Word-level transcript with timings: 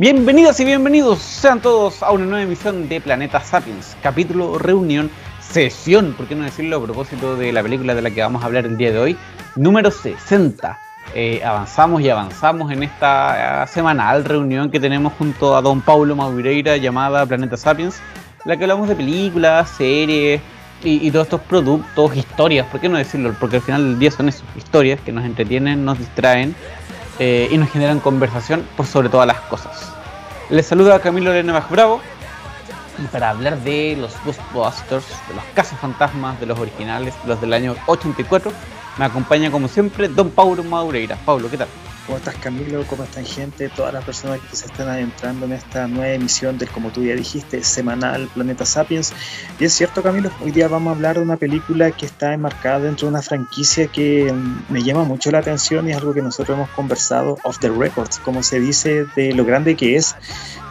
Bienvenidas 0.00 0.60
y 0.60 0.64
bienvenidos 0.64 1.18
sean 1.18 1.60
todos 1.60 2.04
a 2.04 2.12
una 2.12 2.24
nueva 2.24 2.42
emisión 2.42 2.88
de 2.88 3.00
Planeta 3.00 3.40
Sapiens, 3.40 3.96
capítulo 4.00 4.56
reunión, 4.56 5.10
sesión, 5.40 6.14
por 6.16 6.28
qué 6.28 6.36
no 6.36 6.44
decirlo 6.44 6.76
a 6.76 6.84
propósito 6.84 7.34
de 7.34 7.52
la 7.52 7.64
película 7.64 7.96
de 7.96 8.02
la 8.02 8.12
que 8.12 8.20
vamos 8.20 8.40
a 8.40 8.46
hablar 8.46 8.64
el 8.64 8.76
día 8.76 8.92
de 8.92 9.00
hoy, 9.00 9.16
número 9.56 9.90
60. 9.90 10.78
Eh, 11.16 11.42
avanzamos 11.44 12.00
y 12.00 12.08
avanzamos 12.10 12.70
en 12.70 12.84
esta 12.84 13.64
uh, 13.64 13.74
semanal 13.74 14.24
reunión 14.24 14.70
que 14.70 14.78
tenemos 14.78 15.14
junto 15.14 15.56
a 15.56 15.62
don 15.62 15.80
Paulo 15.80 16.14
Maureira 16.14 16.76
llamada 16.76 17.26
Planeta 17.26 17.56
Sapiens, 17.56 18.00
la 18.44 18.56
que 18.56 18.62
hablamos 18.62 18.88
de 18.88 18.94
películas, 18.94 19.68
series 19.68 20.40
y, 20.84 21.10
todos 21.10 21.26
estos 21.26 21.40
productos, 21.40 22.16
historias, 22.16 22.68
por 22.68 22.80
qué 22.80 22.88
no 22.88 22.98
decirlo, 22.98 23.34
porque 23.40 23.56
al 23.56 23.62
final 23.62 23.82
del 23.82 23.98
día 23.98 24.12
son 24.12 24.30
historias 24.56 25.00
que 25.00 25.10
nos 25.10 25.24
entretienen, 25.24 25.84
nos 25.84 25.98
distraen 25.98 26.54
eh, 27.18 27.48
y 27.50 27.58
nos 27.58 27.70
generan 27.70 28.00
conversación 28.00 28.66
por 28.76 28.86
sobre 28.86 29.08
todas 29.08 29.26
las 29.26 29.40
cosas. 29.42 29.92
Les 30.50 30.66
saluda 30.66 31.00
Camilo 31.00 31.26
Lorena 31.26 31.60
Bravo 31.68 32.00
y 32.98 33.06
para 33.06 33.30
hablar 33.30 33.58
de 33.60 33.96
los 33.98 34.12
Ghostbusters, 34.24 35.06
de 35.28 35.34
los 35.34 35.44
cazafantasmas, 35.54 36.40
de 36.40 36.46
los 36.46 36.58
originales, 36.58 37.14
los 37.26 37.40
del 37.40 37.52
año 37.52 37.76
84, 37.86 38.52
me 38.98 39.04
acompaña 39.04 39.50
como 39.50 39.68
siempre 39.68 40.08
Don 40.08 40.30
Paulo 40.30 40.64
Maureira. 40.64 41.16
Paulo, 41.24 41.48
¿qué 41.50 41.58
tal? 41.58 41.68
¿Cómo 42.08 42.16
estás 42.16 42.36
Camilo? 42.36 42.86
¿Cómo 42.86 43.04
están 43.04 43.26
gente? 43.26 43.68
Todas 43.68 43.92
las 43.92 44.02
personas 44.02 44.40
que 44.40 44.56
se 44.56 44.64
están 44.64 44.88
adentrando 44.88 45.44
en 45.44 45.52
esta 45.52 45.86
nueva 45.86 46.14
emisión 46.14 46.56
del, 46.56 46.70
como 46.70 46.88
tú 46.88 47.04
ya 47.04 47.14
dijiste, 47.14 47.62
semanal 47.62 48.30
Planeta 48.32 48.64
Sapiens. 48.64 49.12
Y 49.60 49.66
es 49.66 49.74
cierto 49.74 50.02
Camilo, 50.02 50.30
hoy 50.42 50.50
día 50.50 50.68
vamos 50.68 50.90
a 50.90 50.96
hablar 50.96 51.16
de 51.16 51.22
una 51.22 51.36
película 51.36 51.90
que 51.90 52.06
está 52.06 52.32
enmarcada 52.32 52.80
dentro 52.80 53.08
de 53.08 53.10
una 53.10 53.20
franquicia 53.20 53.88
que 53.88 54.34
me 54.70 54.82
llama 54.82 55.04
mucho 55.04 55.30
la 55.30 55.40
atención 55.40 55.86
y 55.86 55.90
es 55.90 55.98
algo 55.98 56.14
que 56.14 56.22
nosotros 56.22 56.56
hemos 56.56 56.70
conversado 56.70 57.36
off 57.42 57.58
the 57.58 57.68
records, 57.68 58.18
como 58.20 58.42
se 58.42 58.58
dice, 58.58 59.04
de 59.14 59.34
lo 59.34 59.44
grande 59.44 59.76
que 59.76 59.96
es. 59.96 60.16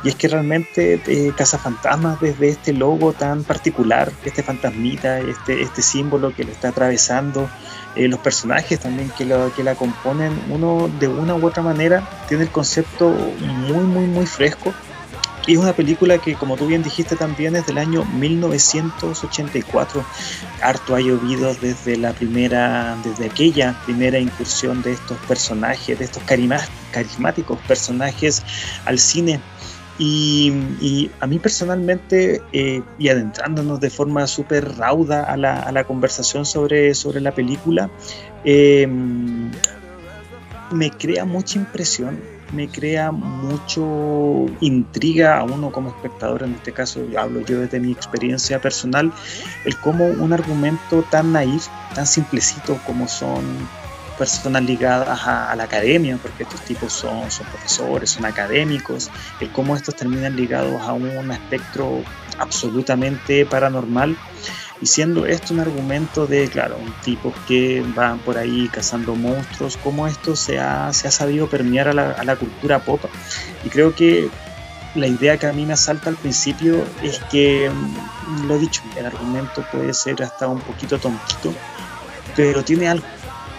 Y 0.04 0.10
es 0.10 0.16
que 0.16 0.28
realmente 0.30 1.00
eh, 1.06 1.34
Cazafantasmas, 1.38 2.20
desde 2.20 2.50
este 2.50 2.74
logo 2.74 3.14
tan 3.14 3.44
particular, 3.44 4.12
este 4.26 4.42
fantasmita, 4.42 5.20
este, 5.20 5.62
este 5.62 5.84
símbolo 5.84 6.34
que 6.34 6.46
lo 6.46 6.52
está 6.52 6.70
atravesando, 6.70 7.48
eh, 7.98 8.08
los 8.08 8.20
personajes 8.20 8.80
también 8.80 9.12
que, 9.18 9.26
que 9.56 9.64
la 9.64 9.76
componen, 9.76 10.32
uno 10.50 10.90
de 11.00 11.08
una 11.08 11.36
u 11.36 11.46
otra 11.46 11.64
manera 11.64 12.08
tiene 12.28 12.44
el 12.44 12.50
concepto 12.50 13.10
muy, 13.10 13.84
muy, 13.84 14.06
muy 14.06 14.26
fresco. 14.26 14.74
Y 15.48 15.54
es 15.54 15.60
una 15.60 15.72
película 15.72 16.18
que, 16.18 16.36
como 16.36 16.58
tú 16.58 16.68
bien 16.68 16.84
dijiste, 16.84 17.16
también 17.16 17.56
es 17.56 17.66
del 17.66 17.78
año 17.78 18.04
1984. 18.04 20.04
Harto 20.62 20.94
ha 20.94 21.00
llovido 21.00 21.56
desde 21.56 21.96
la 21.96 22.12
primera, 22.12 22.98
desde 23.02 23.28
aquella 23.28 23.74
primera 23.86 24.20
incursión 24.20 24.82
de 24.82 24.92
estos 24.92 25.18
personajes, 25.20 25.98
de 25.98 26.04
estos 26.04 26.22
carismáticos 26.92 27.58
personajes 27.60 28.44
al 28.84 29.00
cine 29.00 29.40
y, 30.00 31.10
a 31.20 31.28
mí 31.28 31.40
personalmente, 31.40 32.42
eh, 32.54 32.82
y 33.00 33.10
adentrándonos 33.10 33.80
de 33.80 33.90
forma 33.90 34.28
súper 34.28 34.78
rauda 34.78 35.24
a 35.24 35.38
la, 35.38 35.60
a 35.60 35.72
la, 35.72 35.86
conversación 35.86 36.46
sobre, 36.46 36.94
sobre 36.94 37.20
la 37.20 37.34
película, 37.34 37.90
eh, 38.44 38.88
me 40.72 40.92
crea 40.92 41.26
mucha 41.26 41.58
impresión, 41.58 42.20
me 42.54 42.68
crea 42.68 43.12
mucho 43.12 44.46
intriga 44.62 45.40
a 45.40 45.44
uno 45.44 45.72
como 45.72 45.90
espectador, 45.90 46.44
en 46.44 46.54
este 46.54 46.72
caso 46.72 47.06
hablo 47.18 47.42
yo 47.42 47.60
desde 47.60 47.80
mi 47.80 47.92
experiencia 47.92 48.62
personal, 48.62 49.12
el 49.66 49.78
cómo 49.78 50.06
un 50.06 50.34
argumento 50.34 51.04
tan 51.10 51.34
naif, 51.34 51.68
tan 51.96 52.06
simplecito 52.06 52.80
como 52.86 53.08
son 53.08 53.44
personas 54.18 54.64
ligadas 54.64 55.22
a, 55.26 55.56
la 55.56 55.64
academia, 55.64 56.18
porque 56.22 56.44
estos 56.44 56.62
tipos 56.62 56.94
son, 56.94 57.30
son 57.32 57.46
profesores, 57.48 58.10
son 58.10 58.26
académicos, 58.26 59.10
el 59.40 59.52
cómo 59.52 59.76
estos 59.76 59.96
terminan 59.96 60.36
ligados 60.36 60.82
a 60.82 60.94
un 60.94 61.32
espectro 61.32 62.04
absolutamente 62.40 63.46
paranormal. 63.46 64.18
Y 64.80 64.86
siendo 64.86 65.26
esto 65.26 65.56
un 65.56 65.60
argumento 65.60 66.28
de, 66.28 66.48
claro, 66.50 66.78
un 66.78 66.94
tipo 67.02 67.34
que 67.48 67.84
van 67.96 68.20
por 68.20 68.38
ahí 68.38 68.70
cazando 68.72 69.16
monstruos, 69.16 69.76
cómo 69.78 70.06
esto 70.06 70.36
se 70.36 70.60
ha, 70.60 70.94
se 70.94 71.08
ha 71.08 71.12
sabido 71.12 71.50
permear 71.50 71.88
a 71.88 71.94
la, 71.94 72.12
a 72.12 72.24
la 72.24 72.36
cultura 72.36 72.80
pop. 72.80 73.02
Y 73.66 73.70
creo 73.70 73.96
que 73.96 74.30
la 74.94 75.08
idea 75.08 75.38
que 75.38 75.48
a 75.48 75.54
mí 75.54 75.66
me 75.66 75.76
salta 75.76 76.10
al 76.10 76.16
principio 76.16 76.84
es 77.02 77.20
que, 77.32 77.70
mm, 77.70 78.48
lo 78.48 78.60
dicho, 78.60 78.84
el 78.96 79.06
argumento 79.08 79.66
puede 79.72 79.94
ser 79.96 80.22
hasta 80.22 80.48
un 80.48 80.60
poquito 80.60 81.00
tontito, 81.00 81.54
pero 82.36 82.64
tiene 82.64 82.88
algo 82.88 83.06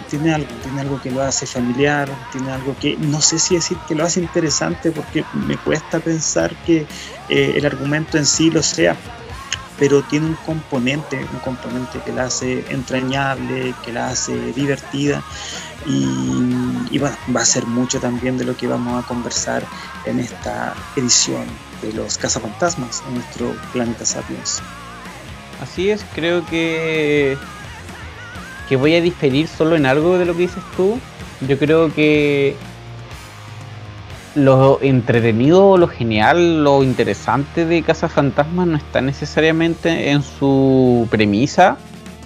tiene 0.09 0.33
algo, 0.33 0.49
tiene 0.63 0.81
algo 0.81 1.01
que 1.01 1.11
lo 1.11 1.21
hace 1.21 1.45
familiar, 1.45 2.09
tiene 2.31 2.51
algo 2.51 2.75
que 2.79 2.97
no 2.97 3.21
sé 3.21 3.39
si 3.39 3.55
decir 3.55 3.77
que 3.87 3.95
lo 3.95 4.05
hace 4.05 4.19
interesante 4.19 4.91
porque 4.91 5.23
me 5.33 5.57
cuesta 5.57 5.99
pensar 5.99 6.55
que 6.65 6.85
eh, 7.29 7.53
el 7.55 7.65
argumento 7.65 8.17
en 8.17 8.25
sí 8.25 8.49
lo 8.49 8.63
sea, 8.63 8.95
pero 9.77 10.01
tiene 10.03 10.27
un 10.27 10.35
componente, 10.45 11.25
un 11.31 11.39
componente 11.39 11.99
que 12.01 12.11
la 12.11 12.25
hace 12.25 12.65
entrañable, 12.69 13.73
que 13.85 13.93
la 13.93 14.09
hace 14.09 14.33
divertida 14.53 15.23
y, 15.85 16.99
bueno, 16.99 17.15
va 17.35 17.41
a 17.41 17.45
ser 17.45 17.65
mucho 17.65 17.99
también 17.99 18.37
de 18.37 18.43
lo 18.43 18.57
que 18.57 18.67
vamos 18.67 19.01
a 19.01 19.07
conversar 19.07 19.63
en 20.05 20.19
esta 20.19 20.75
edición 20.95 21.45
de 21.81 21.93
los 21.93 22.17
cazafantasmas 22.17 23.01
en 23.07 23.15
nuestro 23.15 23.55
planeta 23.71 24.05
Sapiens. 24.05 24.61
Así 25.61 25.89
es, 25.89 26.03
creo 26.13 26.45
que 26.45 27.37
que 28.69 28.75
voy 28.75 28.93
a 28.93 29.01
diferir 29.01 29.47
solo 29.47 29.75
en 29.75 29.87
algo 29.87 30.19
de 30.19 30.25
lo 30.25 30.33
que 30.33 30.43
dices 30.43 30.63
tú. 30.77 30.99
Yo 31.47 31.57
creo 31.57 31.91
que 31.91 32.55
lo 34.35 34.79
entretenido, 34.81 35.77
lo 35.77 35.87
genial, 35.87 36.63
lo 36.63 36.83
interesante 36.83 37.65
de 37.65 37.81
Casa 37.81 38.07
Fantasma 38.07 38.67
no 38.67 38.77
está 38.77 39.01
necesariamente 39.01 40.11
en 40.11 40.21
su 40.21 41.07
premisa, 41.09 41.77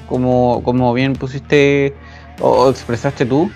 como, 0.07 0.61
como 0.63 0.93
bien 0.93 1.13
pusiste 1.13 1.95
o 2.41 2.69
expresaste 2.69 3.25
tú, 3.25 3.49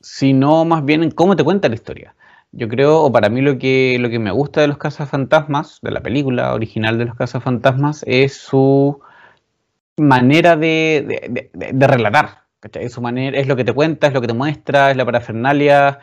sino 0.00 0.64
más 0.64 0.84
bien 0.84 1.02
en 1.02 1.10
cómo 1.10 1.34
te 1.34 1.42
cuenta 1.42 1.68
la 1.68 1.74
historia. 1.74 2.14
Yo 2.52 2.68
creo, 2.68 3.02
o 3.02 3.10
para 3.10 3.30
mí 3.30 3.40
lo 3.40 3.58
que, 3.58 3.96
lo 3.98 4.10
que 4.10 4.18
me 4.20 4.30
gusta 4.30 4.60
de 4.60 4.68
los 4.68 4.78
Fantasmas, 4.78 5.80
de 5.82 5.90
la 5.90 6.02
película 6.02 6.54
original 6.54 6.98
de 6.98 7.06
los 7.06 7.16
Fantasmas, 7.42 8.04
es 8.06 8.36
su 8.36 9.00
manera 9.96 10.56
de, 10.56 11.50
de, 11.52 11.86
relatar. 11.86 12.46
Es, 12.74 12.92
su 12.92 13.00
manera, 13.02 13.38
es 13.38 13.48
lo 13.48 13.56
que 13.56 13.64
te 13.64 13.72
cuenta, 13.72 14.06
es 14.06 14.14
lo 14.14 14.20
que 14.20 14.26
te 14.28 14.34
muestra, 14.34 14.90
es 14.90 14.96
la 14.96 15.04
parafernalia. 15.04 16.00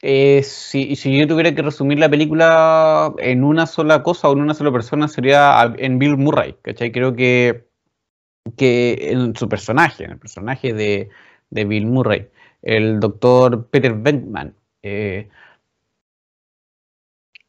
si, 0.00 0.96
si, 0.96 1.18
yo 1.18 1.26
tuviera 1.26 1.54
que 1.54 1.62
resumir 1.62 1.98
la 1.98 2.08
película 2.08 3.12
en 3.18 3.44
una 3.44 3.66
sola 3.66 4.02
cosa 4.02 4.28
o 4.28 4.32
en 4.34 4.40
una 4.40 4.54
sola 4.54 4.72
persona, 4.72 5.08
sería 5.08 5.74
en 5.78 5.98
Bill 5.98 6.16
Murray. 6.16 6.56
¿cachai? 6.62 6.92
Creo 6.92 7.16
que, 7.16 7.66
que 8.56 9.10
en 9.12 9.34
su 9.36 9.48
personaje, 9.48 10.04
en 10.04 10.12
el 10.12 10.18
personaje 10.18 10.72
de, 10.74 11.10
de 11.50 11.64
Bill 11.64 11.86
Murray, 11.86 12.28
el 12.62 13.00
doctor 13.00 13.68
Peter 13.70 13.94
Venkman. 13.94 14.56
Eh, 14.82 15.28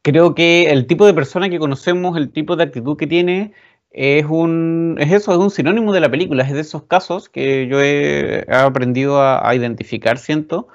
creo 0.02 0.34
que 0.34 0.70
el 0.70 0.86
tipo 0.86 1.06
de 1.06 1.14
persona 1.14 1.48
que 1.50 1.58
conocemos, 1.58 2.16
el 2.16 2.30
tipo 2.30 2.56
de 2.56 2.64
actitud 2.64 2.96
que 2.96 3.06
tiene, 3.06 3.52
es 3.90 4.26
un 4.26 4.96
es 4.98 5.12
eso, 5.12 5.32
es 5.32 5.38
un 5.38 5.50
sinónimo 5.50 5.92
de 5.92 6.00
la 6.00 6.10
película, 6.10 6.44
es 6.44 6.52
de 6.52 6.60
esos 6.60 6.84
casos 6.84 7.28
que 7.28 7.66
yo 7.68 7.80
he, 7.82 8.46
aprendido 8.50 9.22
a, 9.22 9.54
identificar, 9.54 10.18
siento, 10.18 10.68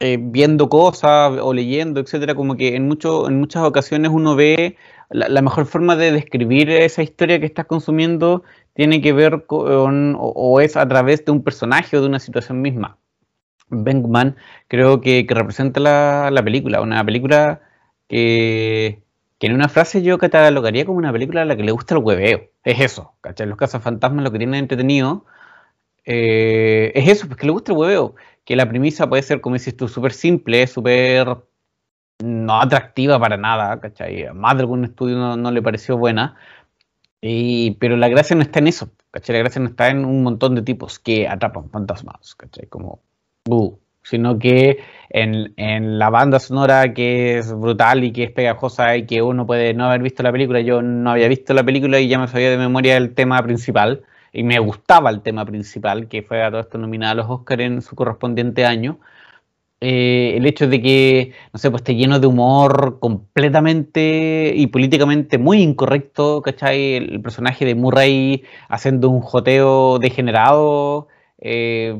eh, 0.00 0.18
viendo 0.20 0.68
cosas 0.68 1.38
o 1.42 1.52
leyendo, 1.54 2.00
etcétera, 2.00 2.34
como 2.34 2.56
que 2.56 2.76
en 2.76 2.88
mucho, 2.88 3.28
en 3.28 3.40
muchas 3.40 3.64
ocasiones 3.64 4.10
uno 4.12 4.36
ve 4.36 4.76
la, 5.10 5.42
mejor 5.42 5.66
forma 5.66 5.96
de 5.96 6.12
describir 6.12 6.70
esa 6.70 7.02
historia 7.02 7.40
que 7.40 7.46
estás 7.46 7.66
consumiendo 7.66 8.42
tiene 8.74 9.00
que 9.02 9.12
ver 9.12 9.46
con 9.46 10.16
o, 10.18 10.60
es 10.60 10.76
a 10.76 10.88
través 10.88 11.24
de 11.24 11.32
un 11.32 11.42
personaje 11.42 11.96
o 11.96 12.00
de 12.00 12.08
una 12.08 12.20
situación 12.20 12.62
misma. 12.62 12.98
Venkman 13.68 14.36
creo 14.68 15.00
que, 15.00 15.26
que 15.26 15.34
representa 15.34 15.80
la, 15.80 16.30
la 16.30 16.42
película, 16.42 16.80
una 16.80 17.04
película 17.04 17.60
que 18.08 19.02
que 19.40 19.46
en 19.46 19.54
una 19.54 19.70
frase 19.70 20.02
yo 20.02 20.18
catalogaría 20.18 20.84
como 20.84 20.98
una 20.98 21.12
película 21.12 21.42
a 21.42 21.44
la 21.46 21.56
que 21.56 21.64
le 21.64 21.72
gusta 21.72 21.94
el 21.94 22.02
hueveo. 22.04 22.50
Es 22.62 22.80
eso, 22.80 23.14
¿cachai? 23.22 23.46
Los 23.48 23.56
cazafantasmas 23.58 24.22
lo 24.22 24.30
que 24.32 24.38
tienen 24.38 24.56
entretenido 24.56 25.24
eh, 26.04 26.92
es 26.94 27.08
eso, 27.08 27.28
porque 27.28 27.46
le 27.46 27.52
gusta 27.52 27.72
el 27.72 27.78
hueveo. 27.78 28.16
Que 28.44 28.54
la 28.56 28.68
premisa 28.68 29.08
puede 29.08 29.22
ser, 29.22 29.40
como 29.40 29.54
dices 29.54 29.76
tú, 29.76 29.88
súper 29.88 30.12
simple, 30.12 30.66
súper 30.66 31.38
no 32.22 32.60
atractiva 32.60 33.18
para 33.18 33.38
nada, 33.38 33.80
¿cachai? 33.80 34.32
Más 34.34 34.56
de 34.56 34.60
algún 34.60 34.84
estudio 34.84 35.16
no, 35.36 35.50
le 35.50 35.62
pareció 35.62 35.96
buena. 35.96 36.36
Pero 37.22 37.96
la 37.96 38.08
gracia 38.08 38.36
no 38.36 38.42
está 38.42 38.58
en 38.58 38.68
eso, 38.68 38.90
¿cachai? 39.10 39.36
La 39.36 39.40
gracia 39.40 39.62
no 39.62 39.68
está 39.68 39.88
en 39.88 40.04
un 40.04 40.22
montón 40.22 40.54
de 40.54 40.62
tipos 40.62 40.98
que 40.98 41.28
atrapan 41.28 41.70
fantasmas, 41.70 42.34
¿cachai? 42.34 42.66
Como, 42.68 43.02
uh, 43.48 43.74
sino 44.02 44.38
que 44.38 44.78
en, 45.10 45.52
en, 45.56 45.98
la 45.98 46.10
banda 46.10 46.38
sonora 46.38 46.94
que 46.94 47.38
es 47.38 47.52
brutal 47.52 48.04
y 48.04 48.12
que 48.12 48.24
es 48.24 48.30
pegajosa 48.32 48.96
y 48.96 49.06
que 49.06 49.22
uno 49.22 49.46
puede 49.46 49.74
no 49.74 49.86
haber 49.86 50.02
visto 50.02 50.22
la 50.22 50.32
película. 50.32 50.60
Yo 50.60 50.82
no 50.82 51.10
había 51.10 51.28
visto 51.28 51.54
la 51.54 51.64
película 51.64 52.00
y 52.00 52.08
ya 52.08 52.18
me 52.18 52.28
sabía 52.28 52.50
de 52.50 52.58
memoria 52.58 52.96
el 52.96 53.14
tema 53.14 53.42
principal 53.42 54.02
y 54.32 54.42
me 54.44 54.58
gustaba 54.58 55.10
el 55.10 55.22
tema 55.22 55.44
principal, 55.44 56.08
que 56.08 56.22
fue 56.22 56.42
a 56.42 56.50
todo 56.50 56.60
esto 56.60 56.78
nominado 56.78 57.12
a 57.12 57.14
los 57.16 57.30
Oscars 57.30 57.62
en 57.62 57.82
su 57.82 57.96
correspondiente 57.96 58.64
año. 58.64 59.00
eh, 59.80 60.34
el 60.36 60.46
hecho 60.46 60.68
de 60.68 60.82
que, 60.82 61.32
no 61.52 61.58
sé, 61.58 61.70
pues 61.70 61.80
esté 61.82 61.94
lleno 61.96 62.20
de 62.20 62.26
humor 62.26 62.98
completamente 63.00 64.52
y 64.54 64.66
políticamente 64.68 65.38
muy 65.38 65.62
incorrecto, 65.62 66.42
¿cachai? 66.42 66.94
El, 66.96 67.22
personaje 67.22 67.64
de 67.64 67.74
Murray 67.74 68.44
haciendo 68.68 69.08
un 69.10 69.20
joteo 69.20 69.98
degenerado, 69.98 71.08
eh, 71.38 71.96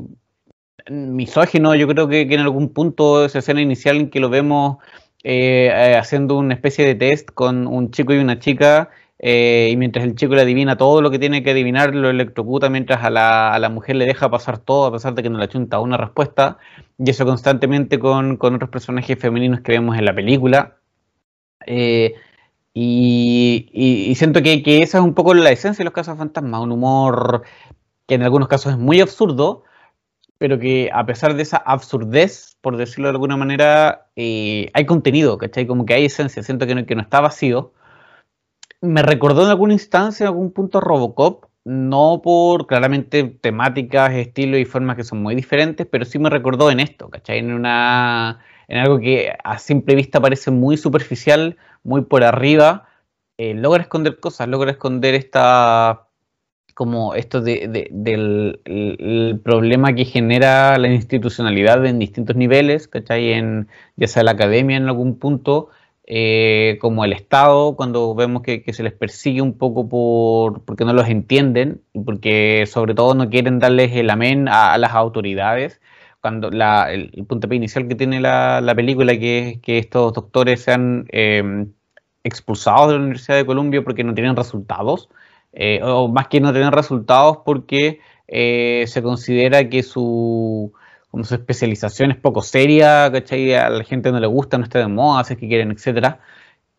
misógino, 0.89 1.75
yo 1.75 1.87
creo 1.87 2.07
que, 2.07 2.21
en 2.21 2.39
algún 2.39 2.69
punto 2.69 3.25
esa 3.25 3.39
escena 3.39 3.61
inicial 3.61 3.97
en 3.97 4.09
que 4.09 4.19
lo 4.19 4.29
vemos 4.29 4.77
eh, 5.23 5.95
haciendo 5.99 6.37
una 6.37 6.53
especie 6.53 6.85
de 6.85 6.95
test 6.95 7.29
con 7.31 7.67
un 7.67 7.91
chico 7.91 8.13
y 8.13 8.17
una 8.17 8.39
chica 8.39 8.89
eh, 9.23 9.69
y 9.71 9.77
mientras 9.77 10.03
el 10.03 10.15
chico 10.15 10.33
le 10.33 10.41
adivina 10.41 10.77
todo 10.77 10.99
lo 10.99 11.11
que 11.11 11.19
tiene 11.19 11.43
que 11.43 11.51
adivinar, 11.51 11.93
lo 11.93 12.09
electrocuta 12.09 12.69
mientras 12.71 13.03
a 13.03 13.11
la, 13.11 13.53
a 13.53 13.59
la 13.59 13.69
mujer 13.69 13.95
le 13.95 14.05
deja 14.05 14.31
pasar 14.31 14.57
todo 14.57 14.87
a 14.87 14.91
pesar 14.91 15.13
de 15.13 15.21
que 15.21 15.29
no 15.29 15.37
le 15.37 15.47
chunta 15.47 15.79
una 15.79 15.95
respuesta, 15.95 16.57
y 16.97 17.07
eso 17.11 17.23
constantemente 17.23 17.99
con, 17.99 18.37
con 18.37 18.55
otros 18.55 18.71
personajes 18.71 19.19
femeninos 19.19 19.61
que 19.61 19.73
vemos 19.73 19.95
en 19.97 20.05
la 20.05 20.15
película. 20.15 20.77
Eh, 21.67 22.15
y, 22.73 23.69
y, 23.73 24.15
siento 24.15 24.41
que, 24.41 24.63
que, 24.63 24.81
esa 24.81 24.97
es 24.97 25.03
un 25.03 25.13
poco 25.13 25.33
la 25.35 25.51
esencia 25.51 25.83
de 25.83 25.85
los 25.85 25.93
casos 25.93 26.17
fantasmas, 26.17 26.61
un 26.61 26.71
humor 26.71 27.43
que 28.07 28.15
en 28.15 28.23
algunos 28.23 28.47
casos 28.47 28.73
es 28.73 28.79
muy 28.79 29.01
absurdo, 29.01 29.63
pero 30.41 30.57
que 30.57 30.89
a 30.91 31.05
pesar 31.05 31.35
de 31.35 31.43
esa 31.43 31.57
absurdez, 31.57 32.57
por 32.61 32.75
decirlo 32.75 33.05
de 33.09 33.11
alguna 33.11 33.37
manera, 33.37 34.07
eh, 34.15 34.71
hay 34.73 34.87
contenido, 34.87 35.37
¿cachai? 35.37 35.67
Como 35.67 35.85
que 35.85 35.93
hay 35.93 36.05
esencia, 36.05 36.41
siento 36.41 36.65
que 36.65 36.73
no, 36.73 36.85
que 36.87 36.95
no 36.95 37.03
está 37.03 37.21
vacío 37.21 37.73
me 38.81 39.03
recordó 39.03 39.43
en 39.43 39.49
alguna 39.49 39.73
instancia, 39.73 40.25
en 40.25 40.27
algún 40.29 40.51
punto 40.51 40.81
Robocop, 40.81 41.45
no 41.63 42.21
por 42.23 42.65
claramente 42.67 43.23
temáticas, 43.23 44.13
estilos 44.13 44.59
y 44.59 44.65
formas 44.65 44.95
que 44.97 45.03
son 45.03 45.21
muy 45.21 45.35
diferentes, 45.35 45.87
pero 45.87 46.05
sí 46.05 46.17
me 46.17 46.29
recordó 46.29 46.71
en 46.71 46.79
esto, 46.79 47.09
¿cachai? 47.09 47.39
En, 47.39 47.53
una, 47.53 48.39
en 48.67 48.79
algo 48.79 48.99
que 48.99 49.33
a 49.43 49.59
simple 49.59 49.95
vista 49.95 50.19
parece 50.19 50.49
muy 50.51 50.77
superficial, 50.77 51.57
muy 51.83 52.01
por 52.01 52.23
arriba, 52.23 52.87
eh, 53.37 53.53
logra 53.53 53.83
esconder 53.83 54.19
cosas, 54.19 54.47
logra 54.47 54.71
esconder 54.71 55.13
esta 55.13 56.07
como 56.71 57.15
esto 57.15 57.41
de, 57.41 57.89
del 57.91 59.41
problema 59.43 59.93
que 59.93 60.05
genera 60.05 60.77
la 60.77 60.87
institucionalidad 60.89 61.85
en 61.85 61.99
distintos 61.99 62.35
niveles, 62.35 62.87
¿cachai? 62.87 63.33
En, 63.33 63.67
ya 63.95 64.07
sea 64.07 64.23
la 64.23 64.31
academia 64.31 64.77
en 64.77 64.87
algún 64.87 65.17
punto, 65.19 65.69
eh, 66.13 66.77
como 66.81 67.05
el 67.05 67.13
Estado, 67.13 67.75
cuando 67.75 68.13
vemos 68.15 68.41
que, 68.41 68.63
se 68.73 68.83
les 68.83 68.93
persigue 68.93 69.41
un 69.41 69.57
poco 69.57 69.87
por, 69.87 70.63
porque 70.65 70.83
no 70.83 70.93
los 70.93 71.07
entienden 71.07 71.83
y 71.93 72.01
porque 72.01 72.65
sobre 72.67 72.93
todo 72.95 73.13
no 73.13 73.29
quieren 73.29 73.59
darles 73.59 73.95
el 73.95 74.09
amén 74.09 74.47
a, 74.49 74.77
las 74.77 74.93
autoridades. 74.93 75.79
Cuando 76.21 76.49
la, 76.51 76.91
el, 76.91 77.11
el, 77.15 77.25
puntapié 77.25 77.57
inicial 77.57 77.87
que 77.87 77.95
tiene 77.95 78.19
la, 78.19 78.73
película, 78.75 79.17
que 79.17 79.49
es 79.49 79.59
que 79.61 79.77
estos 79.77 80.13
doctores 80.13 80.61
sean 80.61 81.05
em, 81.09 81.73
expulsados 82.23 82.87
de 82.89 82.93
la 82.95 82.99
Universidad 82.99 83.37
de 83.37 83.45
Columbia 83.45 83.83
porque 83.83 84.03
no 84.03 84.13
tienen 84.13 84.35
resultados, 84.35 85.09
eh, 85.53 85.79
o 85.83 86.07
más 86.07 86.27
que 86.27 86.39
no 86.41 86.51
tienen 86.51 86.71
resultados 86.71 87.39
porque 87.45 87.99
eh, 88.27 88.85
se 88.87 89.01
considera 89.01 89.69
que 89.69 89.83
su 89.83 90.73
como 91.11 91.25
su 91.25 91.35
especialización 91.35 92.11
es 92.11 92.17
poco 92.17 92.41
seria, 92.41 93.11
¿cachai? 93.11 93.53
A 93.53 93.69
la 93.69 93.83
gente 93.83 94.11
no 94.11 94.19
le 94.19 94.27
gusta, 94.27 94.57
no 94.57 94.63
está 94.63 94.79
de 94.79 94.87
moda, 94.87 95.19
hace 95.19 95.35
que 95.35 95.47
quieren, 95.47 95.71
etc. 95.71 96.15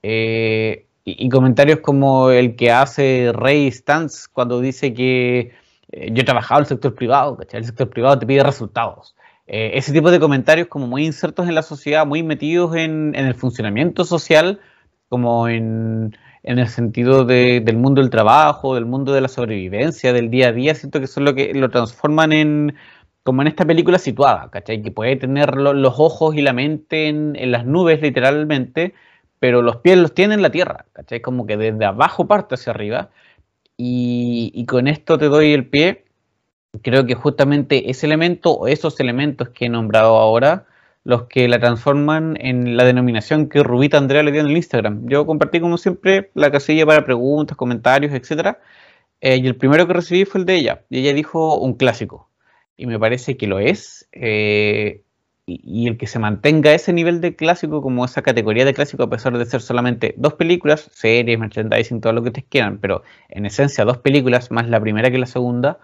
Eh, 0.03 0.87
y, 1.05 1.29
comentarios 1.29 1.81
como 1.81 2.31
el 2.31 2.57
que 2.57 2.71
hace 2.71 3.33
Ray 3.35 3.71
Stantz 3.71 4.29
cuando 4.29 4.61
dice 4.61 4.95
que 4.95 5.53
eh, 5.91 6.11
yo 6.13 6.23
he 6.23 6.25
trabajado 6.25 6.61
en 6.61 6.63
el 6.63 6.69
sector 6.69 6.95
privado, 6.95 7.37
¿cachai? 7.37 7.61
El 7.61 7.67
sector 7.67 7.91
privado 7.91 8.19
te 8.19 8.27
pide 8.27 8.43
resultados. 8.43 9.15
Eh, 9.47 9.73
ese 9.75 9.93
tipo 9.93 10.11
de 10.11 10.21
comentarios 10.21 10.69
como 10.69 10.87
muy 10.87 11.05
insertos 11.05 11.49
en 11.49 11.55
la 11.55 11.63
sociedad, 11.63 12.07
muy 12.07 12.23
metidos 12.23 12.75
en, 12.77 13.15
el 13.15 13.35
funcionamiento 13.35 14.05
social, 14.05 14.61
como 15.09 15.49
en, 15.49 16.17
el 16.43 16.69
sentido 16.69 17.25
del 17.25 17.77
mundo 17.77 18.01
del 18.01 18.11
trabajo, 18.11 18.75
del 18.75 18.87
mundo 18.87 19.13
de 19.13 19.21
la 19.21 19.29
sobrevivencia, 19.29 20.13
del 20.13 20.31
día 20.31 20.49
a 20.49 20.53
día, 20.53 20.75
siento 20.75 21.01
que 21.01 21.07
son 21.07 21.25
lo 21.25 21.35
que 21.35 21.55
lo 21.55 21.71
transforman 21.71 22.33
en 22.33 22.75
como 23.23 23.43
en 23.43 23.49
esta 23.49 23.65
película 23.65 23.99
situada, 23.99 24.51
¿cachai? 24.51 24.83
Que 24.83 24.91
puede 24.91 25.17
tener 25.17 25.57
los 25.57 25.95
ojos 25.99 26.35
y 26.37 26.43
la 26.43 26.53
mente 26.53 27.09
en, 27.09 27.53
las 27.53 27.65
nubes 27.67 28.03
literalmente, 28.03 28.95
pero 29.39 29.63
los 29.63 29.77
pies 29.77 29.99
los 29.99 30.15
tiene 30.15 30.35
en 30.35 30.43
la 30.43 30.51
tierra, 30.51 30.87
¿cachai? 30.93 31.21
Como 31.21 31.47
que 31.47 31.57
desde 31.57 31.85
abajo 31.85 32.27
parte 32.27 32.57
hacia 32.57 32.73
arriba. 32.73 33.11
Y, 33.77 34.65
con 34.67 34.89
esto 34.89 35.19
te 35.19 35.27
doy 35.27 35.53
el 35.53 35.67
pie. 35.67 36.05
Creo 36.83 37.07
que 37.07 37.15
justamente 37.15 37.91
ese 37.91 38.07
elemento 38.07 38.53
o 38.53 38.67
esos 38.69 38.99
elementos 39.01 39.51
que 39.51 39.67
he 39.67 39.69
nombrado 39.69 40.17
ahora, 40.17 40.67
los 41.05 41.25
que 41.25 41.49
la 41.49 41.59
transforman 41.59 42.37
en 42.41 42.77
la 42.77 42.85
denominación 42.85 43.49
que 43.49 43.63
Rubita 43.63 43.99
Andrea 43.99 44.23
le 44.23 44.33
dio 44.33 44.41
en 44.41 44.49
el 44.49 44.57
Instagram. 44.57 45.09
Yo 45.09 45.27
compartí 45.27 45.61
como 45.61 45.79
siempre 45.79 46.31
la 46.35 46.51
casilla 46.51 46.87
para 46.87 47.05
preguntas, 47.05 47.57
comentarios, 47.57 48.13
etc. 48.13 48.59
Eh, 49.21 49.39
y 49.39 49.47
el 49.47 49.57
primero 49.57 49.87
que 49.87 49.95
recibí 49.95 50.25
fue 50.25 50.41
el 50.41 50.47
de 50.47 50.57
ella. 50.57 50.85
Y 50.91 51.01
ella 51.01 51.13
dijo 51.13 51.59
un 51.59 51.75
clásico 51.75 52.31
y 52.77 52.87
me 52.87 52.99
parece 52.99 53.37
que 53.37 53.47
lo 53.47 53.59
es. 53.59 54.09
Eh, 54.13 55.03
y, 55.47 55.89
el 55.89 55.99
que 55.99 56.07
se 56.07 56.19
mantenga 56.19 56.73
ese 56.73 56.93
nivel 56.93 57.21
de 57.21 57.35
clásico, 57.35 57.83
como 57.83 58.05
esa 58.05 58.23
categoría 58.23 58.65
de 58.65 58.75
clásico, 58.75 59.03
a 59.03 59.11
pesar 59.11 59.37
de 59.37 59.45
ser 59.45 59.61
solamente 59.61 60.15
dos 60.17 60.35
películas, 60.35 60.89
series, 60.93 61.39
merchandising, 61.39 62.01
todo 62.01 62.13
lo 62.13 62.23
que 62.23 62.29
ustedes 62.29 62.49
quieran, 62.49 62.79
pero 62.79 63.03
en 63.29 63.47
esencia 63.47 63.85
dos 63.85 63.99
películas, 63.99 64.51
más 64.51 64.69
la 64.69 64.81
primera 64.81 65.11
que 65.11 65.19
la 65.19 65.27
segunda, 65.27 65.81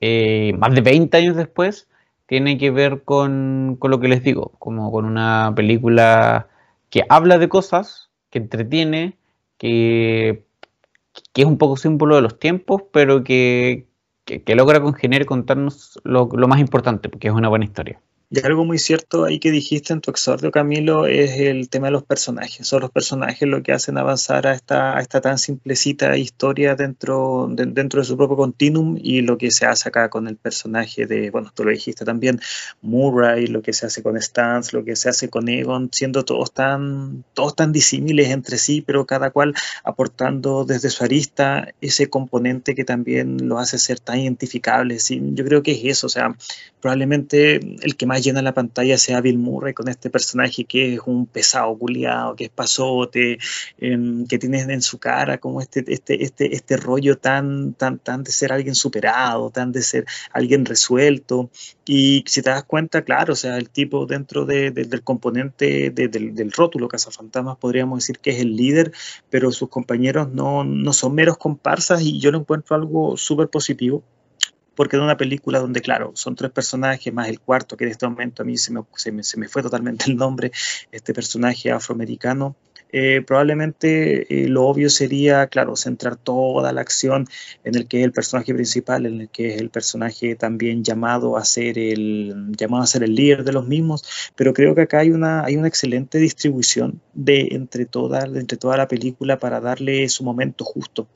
eh, 0.00 0.52
más 0.58 0.74
de 0.74 0.80
20 0.82 1.16
años 1.16 1.36
después, 1.36 1.88
tiene 2.26 2.58
que 2.58 2.70
ver 2.70 3.02
con, 3.04 3.76
con, 3.78 3.90
lo 3.90 4.00
que 4.00 4.08
les 4.08 4.22
digo, 4.22 4.52
como 4.58 4.90
con 4.92 5.04
una 5.04 5.52
película 5.54 6.48
que 6.90 7.04
habla 7.08 7.38
de 7.38 7.48
cosas, 7.48 8.10
que 8.30 8.38
entretiene, 8.38 9.16
que, 9.58 10.44
que 11.32 11.42
es 11.42 11.48
un 11.48 11.58
poco 11.58 11.76
símbolo 11.76 12.16
de 12.16 12.22
los 12.22 12.38
tiempos, 12.38 12.82
pero 12.92 13.24
que, 13.24 13.86
que, 14.24 14.54
logra 14.54 14.80
congeniar 14.80 15.22
y 15.22 15.26
contarnos 15.26 16.00
lo, 16.04 16.28
lo 16.32 16.48
más 16.48 16.60
importante, 16.60 17.08
porque 17.08 17.28
es 17.28 17.34
una 17.34 17.48
buena 17.48 17.64
historia. 17.64 18.00
Y 18.34 18.40
algo 18.46 18.64
muy 18.64 18.78
cierto 18.78 19.26
ahí 19.26 19.38
que 19.38 19.50
dijiste 19.50 19.92
en 19.92 20.00
tu 20.00 20.10
exordio, 20.10 20.50
Camilo, 20.50 21.06
es 21.06 21.32
el 21.38 21.68
tema 21.68 21.88
de 21.88 21.90
los 21.90 22.02
personajes. 22.02 22.66
Son 22.66 22.80
los 22.80 22.90
personajes 22.90 23.46
lo 23.46 23.62
que 23.62 23.72
hacen 23.72 23.98
avanzar 23.98 24.46
a 24.46 24.54
esta, 24.54 24.96
a 24.96 25.02
esta 25.02 25.20
tan 25.20 25.36
simplecita 25.36 26.16
historia 26.16 26.74
dentro 26.74 27.46
de, 27.50 27.66
dentro 27.66 28.00
de 28.00 28.06
su 28.06 28.16
propio 28.16 28.38
continuum 28.38 28.98
y 28.98 29.20
lo 29.20 29.36
que 29.36 29.50
se 29.50 29.66
hace 29.66 29.90
acá 29.90 30.08
con 30.08 30.28
el 30.28 30.38
personaje 30.38 31.04
de, 31.04 31.28
bueno, 31.28 31.52
tú 31.54 31.62
lo 31.62 31.72
dijiste 31.72 32.06
también, 32.06 32.40
Murray, 32.80 33.48
lo 33.48 33.60
que 33.60 33.74
se 33.74 33.84
hace 33.84 34.02
con 34.02 34.18
Stans, 34.18 34.72
lo 34.72 34.82
que 34.82 34.96
se 34.96 35.10
hace 35.10 35.28
con 35.28 35.50
Egon, 35.50 35.90
siendo 35.92 36.24
todos 36.24 36.54
tan, 36.54 37.24
todos 37.34 37.54
tan 37.54 37.70
disímiles 37.70 38.30
entre 38.30 38.56
sí, 38.56 38.80
pero 38.80 39.04
cada 39.04 39.28
cual 39.28 39.54
aportando 39.84 40.64
desde 40.64 40.88
su 40.88 41.04
arista 41.04 41.68
ese 41.82 42.08
componente 42.08 42.74
que 42.74 42.84
también 42.84 43.46
lo 43.46 43.58
hace 43.58 43.78
ser 43.78 44.00
tan 44.00 44.20
identificable. 44.20 45.00
¿sí? 45.00 45.20
Yo 45.34 45.44
creo 45.44 45.62
que 45.62 45.72
es 45.72 45.84
eso, 45.84 46.06
o 46.06 46.10
sea, 46.10 46.34
probablemente 46.80 47.56
el 47.56 47.94
que 47.94 48.06
más 48.06 48.21
llena 48.22 48.42
la 48.42 48.54
pantalla 48.54 48.96
sea 48.98 49.20
Bill 49.20 49.38
Murray 49.38 49.74
con 49.74 49.88
este 49.88 50.10
personaje 50.10 50.64
que 50.64 50.94
es 50.94 51.00
un 51.06 51.26
pesado 51.26 51.76
culiado, 51.76 52.36
que 52.36 52.44
es 52.44 52.50
pasote, 52.50 53.38
em, 53.78 54.26
que 54.26 54.38
tiene 54.38 54.60
en 54.60 54.82
su 54.82 54.98
cara 54.98 55.38
como 55.38 55.60
este, 55.60 55.84
este, 55.88 56.24
este, 56.24 56.54
este 56.54 56.76
rollo 56.76 57.18
tan, 57.18 57.74
tan, 57.74 57.98
tan 57.98 58.22
de 58.24 58.32
ser 58.32 58.52
alguien 58.52 58.74
superado, 58.74 59.50
tan 59.50 59.72
de 59.72 59.82
ser 59.82 60.06
alguien 60.32 60.64
resuelto. 60.64 61.50
Y 61.84 62.24
si 62.26 62.42
te 62.42 62.50
das 62.50 62.64
cuenta, 62.64 63.02
claro, 63.02 63.32
o 63.34 63.36
sea, 63.36 63.58
el 63.58 63.68
tipo 63.70 64.06
dentro 64.06 64.46
del 64.46 65.02
componente 65.02 65.90
del, 65.90 66.34
del, 66.34 66.52
rótulo 66.52 66.88
Cazafantasmas 66.88 67.56
podríamos 67.58 68.00
decir 68.00 68.18
que 68.18 68.30
es 68.30 68.40
el 68.40 68.56
líder, 68.56 68.92
pero 69.30 69.50
sus 69.52 69.68
compañeros 69.68 70.30
no, 70.32 70.64
no 70.64 70.92
son 70.92 71.14
meros 71.14 71.38
comparsas 71.38 72.02
y 72.02 72.20
yo 72.20 72.30
lo 72.30 72.38
encuentro 72.38 72.76
algo 72.76 73.16
súper 73.16 73.48
positivo 73.48 74.02
porque 74.74 74.96
de 74.96 75.02
una 75.02 75.16
película 75.16 75.58
donde, 75.60 75.80
claro, 75.80 76.12
son 76.14 76.34
tres 76.34 76.50
personajes, 76.50 77.12
más 77.12 77.28
el 77.28 77.40
cuarto, 77.40 77.76
que 77.76 77.84
en 77.84 77.90
este 77.90 78.06
momento 78.06 78.42
a 78.42 78.46
mí 78.46 78.56
se 78.56 78.72
me, 78.72 78.82
se 78.94 79.12
me, 79.12 79.22
se 79.22 79.38
me 79.38 79.48
fue 79.48 79.62
totalmente 79.62 80.10
el 80.10 80.16
nombre, 80.16 80.52
este 80.90 81.12
personaje 81.12 81.70
afroamericano, 81.70 82.56
eh, 82.92 83.22
probablemente 83.26 84.44
eh, 84.44 84.48
lo 84.48 84.66
obvio 84.66 84.90
sería, 84.90 85.46
claro, 85.46 85.76
centrar 85.76 86.16
toda 86.16 86.72
la 86.72 86.82
acción 86.82 87.26
en 87.64 87.74
el 87.74 87.88
que 87.88 88.00
es 88.00 88.04
el 88.04 88.12
personaje 88.12 88.52
principal, 88.52 89.06
en 89.06 89.22
el 89.22 89.28
que 89.30 89.54
es 89.54 89.60
el 89.60 89.70
personaje 89.70 90.36
también 90.36 90.84
llamado 90.84 91.38
a 91.38 91.44
ser 91.44 91.78
el, 91.78 92.52
llamado 92.56 92.82
a 92.82 92.86
ser 92.86 93.02
el 93.02 93.14
líder 93.14 93.44
de 93.44 93.52
los 93.52 93.66
mismos, 93.66 94.04
pero 94.36 94.52
creo 94.52 94.74
que 94.74 94.82
acá 94.82 94.98
hay 94.98 95.10
una, 95.10 95.44
hay 95.44 95.56
una 95.56 95.68
excelente 95.68 96.18
distribución 96.18 97.00
de 97.14 97.48
entre 97.52 97.86
toda, 97.86 98.24
entre 98.24 98.58
toda 98.58 98.76
la 98.76 98.88
película 98.88 99.38
para 99.38 99.60
darle 99.60 100.08
su 100.10 100.22
momento 100.22 100.64
justo. 100.64 101.08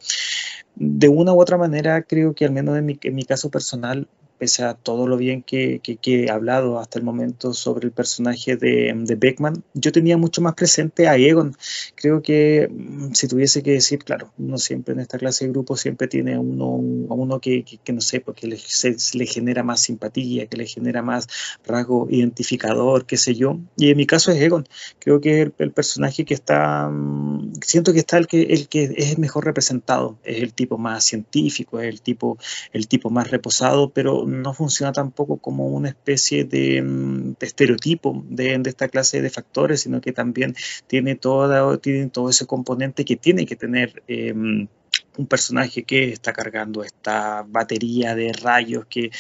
De 0.75 1.09
una 1.09 1.33
u 1.35 1.41
otra 1.41 1.59
manera, 1.59 2.03
creo 2.03 2.35
que 2.35 2.45
al 2.47 2.53
menos 2.53 2.79
en 2.79 2.87
mi, 2.87 2.99
en 3.03 3.15
mi 3.15 3.25
caso 3.25 3.51
personal, 3.51 4.09
pese 4.39 4.65
a 4.65 4.75
todo 4.75 5.07
lo 5.07 5.17
bien 5.17 5.43
que, 5.43 5.81
he 6.07 6.31
hablado 6.31 6.79
hasta 6.79 6.99
el 6.99 7.05
momento 7.05 7.53
sobre 7.55 7.87
el 7.87 7.93
personaje 7.93 8.57
de, 8.57 8.93
de, 8.95 9.15
Beckman, 9.15 9.65
yo 9.75 9.93
tenía 9.93 10.17
mucho 10.17 10.41
más 10.41 10.55
presente 10.55 11.09
a 11.09 11.17
Egon. 11.17 11.57
Creo 11.95 12.23
que 12.23 12.69
mm, 12.71 13.13
si 13.13 13.29
tuviese 13.29 13.63
que 13.63 13.73
decir, 13.73 14.01
claro, 14.01 14.33
uno 14.39 14.59
siempre 14.59 14.95
en 14.95 15.01
esta 15.01 15.19
clase 15.19 15.47
de 15.47 15.53
grupo 15.53 15.77
siempre 15.77 16.09
tiene 16.09 16.39
uno, 16.39 16.67
a 17.11 17.15
uno 17.15 17.41
que, 17.41 17.65
no 17.93 18.01
sé, 18.01 18.21
porque 18.21 18.47
le, 18.47 19.27
genera 19.27 19.63
más 19.63 19.81
simpatía, 19.81 20.47
que 20.47 20.57
le 20.57 20.67
genera 20.67 21.03
más 21.03 21.27
rasgo 21.67 22.07
identificador, 22.11 23.07
qué 23.07 23.17
sé 23.17 23.35
yo. 23.35 23.59
Y 23.77 23.91
en 23.91 23.97
mi 23.97 24.07
caso 24.07 24.31
es 24.31 24.41
Egon. 24.41 24.67
Creo 24.99 25.21
que 25.21 25.43
es 25.43 25.53
el, 25.59 25.73
personaje 25.73 26.25
que 26.25 26.35
está, 26.35 26.89
mm, 26.89 27.55
siento 27.63 27.93
que 27.93 28.01
está 28.01 28.19
el 28.19 28.27
que, 28.27 28.43
el 28.43 28.69
que 28.69 28.95
es 28.97 29.19
mejor 29.19 29.45
representado, 29.45 30.19
es 30.25 30.43
el 30.43 30.53
tipo 30.53 30.79
más 30.79 31.05
científico, 31.05 31.81
es 31.81 31.89
el 31.89 32.01
tipo, 32.01 32.39
el 32.73 32.89
tipo 32.89 33.11
más 33.11 33.31
reposado, 33.31 33.91
pero 33.91 34.26
no 34.27 34.53
funciona 34.53 34.93
tampoco 34.93 35.39
como 35.39 35.69
una 35.69 35.89
especie 35.89 36.45
de, 36.45 36.83
mm, 36.83 37.37
estereotipo 37.41 38.25
de, 38.29 38.61
esta 38.67 38.89
clase 38.89 39.23
de 39.23 39.31
factores, 39.31 39.81
sino 39.81 40.01
que 40.01 40.13
también 40.13 40.55
tiene, 40.87 41.15
toda, 41.15 41.77
tiene 41.79 42.09
todo 42.09 42.31
ese 42.31 42.47
componente 42.47 43.05
que 43.05 43.17
tiene 43.17 43.47
que 43.47 43.57
tener. 43.57 44.03
Em, 44.09 44.69
un 45.17 45.27
personaje 45.27 45.85
que 45.85 46.13
está 46.13 46.33
cargando 46.33 46.83
esta 46.83 47.45
batería 47.49 48.15
de 48.15 48.33
rayos 48.33 48.87
que 48.87 49.11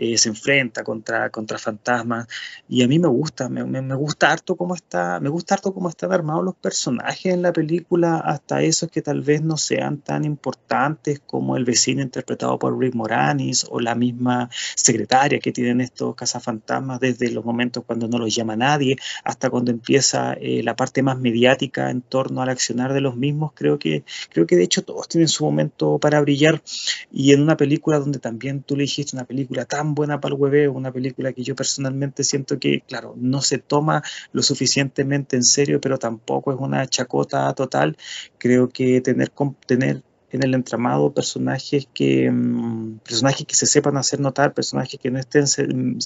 eh, 0.00 0.16
se 0.16 0.28
enfrenta 0.28 0.84
contra, 0.84 1.28
contra 1.30 1.58
fantasmas. 1.58 2.28
Y 2.68 2.84
a 2.84 2.88
mí 2.88 3.00
me 3.00 3.08
gusta, 3.08 3.48
me, 3.48 3.64
me, 3.64 3.94
gusta 3.96 4.30
harto 4.30 4.54
cómo 4.54 4.76
está, 4.76 5.18
me 5.18 5.28
gusta 5.28 5.54
harto 5.54 5.74
cómo 5.74 5.88
están 5.88 6.12
armados 6.12 6.44
los 6.44 6.54
personajes 6.54 7.34
en 7.34 7.42
la 7.42 7.52
película, 7.52 8.18
hasta 8.18 8.62
esos 8.62 8.90
que 8.92 9.02
tal 9.02 9.22
vez 9.22 9.42
no 9.42 9.56
sean 9.56 9.98
tan 9.98 10.24
importantes 10.24 11.20
como 11.26 11.56
el 11.56 11.64
vecino 11.64 12.00
interpretado 12.00 12.60
por 12.60 12.78
Rick 12.78 12.94
Moranis 12.94 13.66
o 13.68 13.80
la 13.80 13.96
misma 13.96 14.48
secretaria 14.76 15.40
que 15.40 15.50
tienen 15.50 15.80
estos 15.80 16.14
cazafantasmas 16.14 17.00
desde 17.00 17.32
los 17.32 17.44
momentos 17.44 17.82
cuando 17.84 18.06
no 18.06 18.18
los 18.18 18.32
llama 18.32 18.54
nadie 18.54 18.96
hasta 19.24 19.50
cuando 19.50 19.72
empieza 19.72 20.34
eh, 20.34 20.62
la 20.62 20.76
parte 20.76 21.02
más 21.02 21.18
mediática 21.18 21.90
en 21.90 22.02
torno 22.02 22.40
al 22.40 22.50
accionar 22.50 22.92
de 22.92 23.00
los 23.00 23.16
mismos. 23.16 23.50
Creo 23.52 23.80
que, 23.80 24.04
creo 24.30 24.46
que 24.46 24.54
de 24.54 24.62
hecho 24.62 24.82
todos 24.82 25.08
tienen 25.08 25.26
su 25.26 25.37
momento 25.44 25.98
para 25.98 26.20
brillar 26.20 26.62
y 27.10 27.32
en 27.32 27.42
una 27.42 27.56
película 27.56 27.98
donde 27.98 28.18
también 28.18 28.62
tú 28.62 28.76
le 28.76 28.82
dijiste 28.82 29.16
una 29.16 29.24
película 29.24 29.64
tan 29.64 29.94
buena 29.94 30.20
para 30.20 30.34
el 30.34 30.40
hueveo, 30.40 30.72
una 30.72 30.92
película 30.92 31.32
que 31.32 31.42
yo 31.42 31.54
personalmente 31.54 32.24
siento 32.24 32.58
que, 32.58 32.82
claro, 32.86 33.14
no 33.16 33.40
se 33.40 33.58
toma 33.58 34.02
lo 34.32 34.42
suficientemente 34.42 35.36
en 35.36 35.44
serio, 35.44 35.80
pero 35.80 35.98
tampoco 35.98 36.52
es 36.52 36.58
una 36.58 36.86
chacota 36.86 37.52
total. 37.54 37.96
Creo 38.38 38.68
que 38.68 39.00
tener, 39.00 39.30
tener 39.66 40.02
en 40.30 40.42
el 40.42 40.54
entramado 40.54 41.12
personajes 41.12 41.88
que, 41.92 42.30
mm, 42.30 42.98
personajes 42.98 43.46
que 43.46 43.54
se 43.54 43.66
sepan 43.66 43.96
hacer 43.96 44.20
notar, 44.20 44.54
personajes 44.54 44.98
que 45.00 45.10
no 45.10 45.18
estén, 45.18 45.44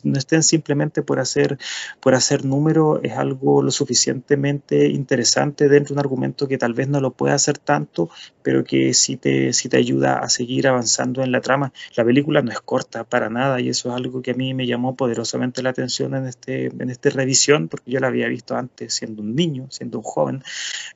no 0.04 0.18
estén 0.18 0.42
simplemente 0.42 1.02
por 1.02 1.18
hacer, 1.18 1.58
por 2.00 2.14
hacer 2.14 2.44
número, 2.44 3.02
es 3.02 3.12
algo 3.12 3.62
lo 3.62 3.70
suficientemente 3.70 4.88
interesante 4.88 5.68
dentro 5.68 5.94
de 5.94 6.00
un 6.00 6.00
argumento 6.00 6.48
que 6.48 6.58
tal 6.58 6.74
vez 6.74 6.88
no 6.88 7.00
lo 7.00 7.12
pueda 7.12 7.34
hacer 7.34 7.58
tanto, 7.58 8.10
pero 8.42 8.64
que 8.64 8.94
sí 8.94 9.16
te, 9.16 9.52
sí 9.52 9.68
te 9.68 9.76
ayuda 9.76 10.18
a 10.18 10.28
seguir 10.28 10.68
avanzando 10.68 11.22
en 11.22 11.32
la 11.32 11.40
trama. 11.40 11.72
La 11.96 12.04
película 12.04 12.42
no 12.42 12.52
es 12.52 12.60
corta 12.60 13.04
para 13.04 13.28
nada 13.28 13.60
y 13.60 13.68
eso 13.68 13.88
es 13.90 13.94
algo 13.94 14.22
que 14.22 14.32
a 14.32 14.34
mí 14.34 14.54
me 14.54 14.66
llamó 14.66 14.96
poderosamente 14.96 15.62
la 15.62 15.70
atención 15.70 16.14
en, 16.14 16.26
este, 16.26 16.66
en 16.66 16.90
esta 16.90 17.10
revisión, 17.10 17.68
porque 17.68 17.90
yo 17.90 18.00
la 18.00 18.08
había 18.08 18.28
visto 18.28 18.56
antes 18.56 18.94
siendo 18.94 19.22
un 19.22 19.34
niño, 19.34 19.66
siendo 19.70 19.98
un 19.98 20.04
joven. 20.04 20.42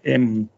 Em, 0.02 0.48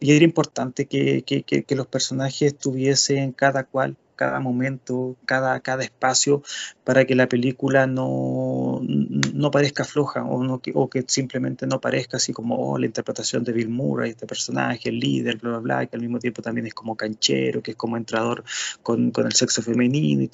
y 0.00 0.16
era 0.16 0.24
importante 0.24 0.86
que, 0.86 1.22
que, 1.22 1.76
los 1.76 1.86
personajes 1.86 2.56
tuviesen 2.56 3.32
cada 3.32 3.64
cual 3.64 3.96
cada 4.16 4.40
momento, 4.40 5.16
cada, 5.24 5.60
cada 5.60 5.82
espacio, 5.82 6.42
para 6.90 7.04
que 7.04 7.14
la 7.14 7.28
película 7.28 7.86
no, 7.86 8.80
no 8.82 9.50
parezca 9.52 9.84
floja 9.84 10.24
o, 10.24 10.42
no, 10.42 10.60
o 10.74 10.90
que 10.90 11.04
simplemente 11.06 11.64
no 11.64 11.80
parezca 11.80 12.16
así 12.16 12.32
como 12.32 12.56
oh, 12.56 12.78
la 12.78 12.86
interpretación 12.86 13.44
de 13.44 13.52
Bill 13.52 13.68
Murray, 13.68 14.10
este 14.10 14.26
personaje, 14.26 14.88
el 14.88 14.98
líder, 14.98 15.36
bla, 15.36 15.50
bla, 15.50 15.58
bla, 15.60 15.86
que 15.86 15.94
al 15.94 16.02
mismo 16.02 16.18
tiempo 16.18 16.42
también 16.42 16.66
es 16.66 16.74
como 16.74 16.96
canchero, 16.96 17.62
que 17.62 17.70
es 17.70 17.76
como 17.76 17.96
entrador 17.96 18.42
con, 18.82 19.12
con 19.12 19.24
el 19.26 19.34
sexo 19.34 19.62
femenino 19.62 20.24
y, 20.24 20.30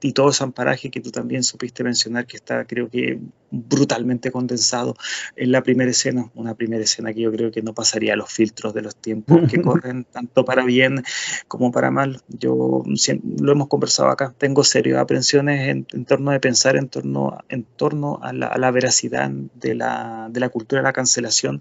y, 0.00 0.12
todo 0.12 0.30
ese 0.30 0.44
amparaje 0.44 0.88
que 0.88 1.00
tú 1.00 1.10
también 1.10 1.42
supiste 1.42 1.82
mencionar 1.82 2.26
que 2.28 2.36
está, 2.36 2.64
creo 2.64 2.88
que, 2.88 3.18
brutalmente 3.50 4.30
condensado 4.30 4.94
en 5.36 5.52
la 5.52 5.62
primera 5.62 5.90
escena, 5.90 6.30
una 6.34 6.54
primera 6.54 6.82
escena 6.82 7.12
que 7.12 7.22
yo 7.22 7.32
creo 7.32 7.50
que 7.50 7.62
no 7.62 7.74
pasaría 7.74 8.16
los 8.16 8.30
filtros 8.30 8.74
de 8.74 8.82
los 8.82 8.96
tiempos 8.96 9.50
que 9.50 9.60
corren, 9.62 10.04
tanto 10.04 10.44
para 10.44 10.64
bien 10.64 11.02
como 11.46 11.72
para 11.72 11.90
mal. 11.90 12.20
Yo 12.28 12.82
lo 13.40 13.52
hemos 13.52 13.68
conversado 13.68 14.10
acá, 14.10 14.34
tengo 14.36 14.64
serias 14.64 14.98
aprensiones 14.98 15.68
en, 15.68 15.86
torno 16.06 16.30
de 16.30 16.40
pensar 16.40 16.76
en 16.76 16.88
torno, 16.88 17.38
en 17.48 17.64
torno 17.64 18.20
a, 18.22 18.32
la, 18.32 18.70
veracidad 18.70 19.30
de 19.30 19.74
la, 19.74 20.28
de 20.30 20.40
la 20.40 20.48
cultura 20.48 20.80
de 20.80 20.84
la 20.84 20.92
cancelación 20.92 21.58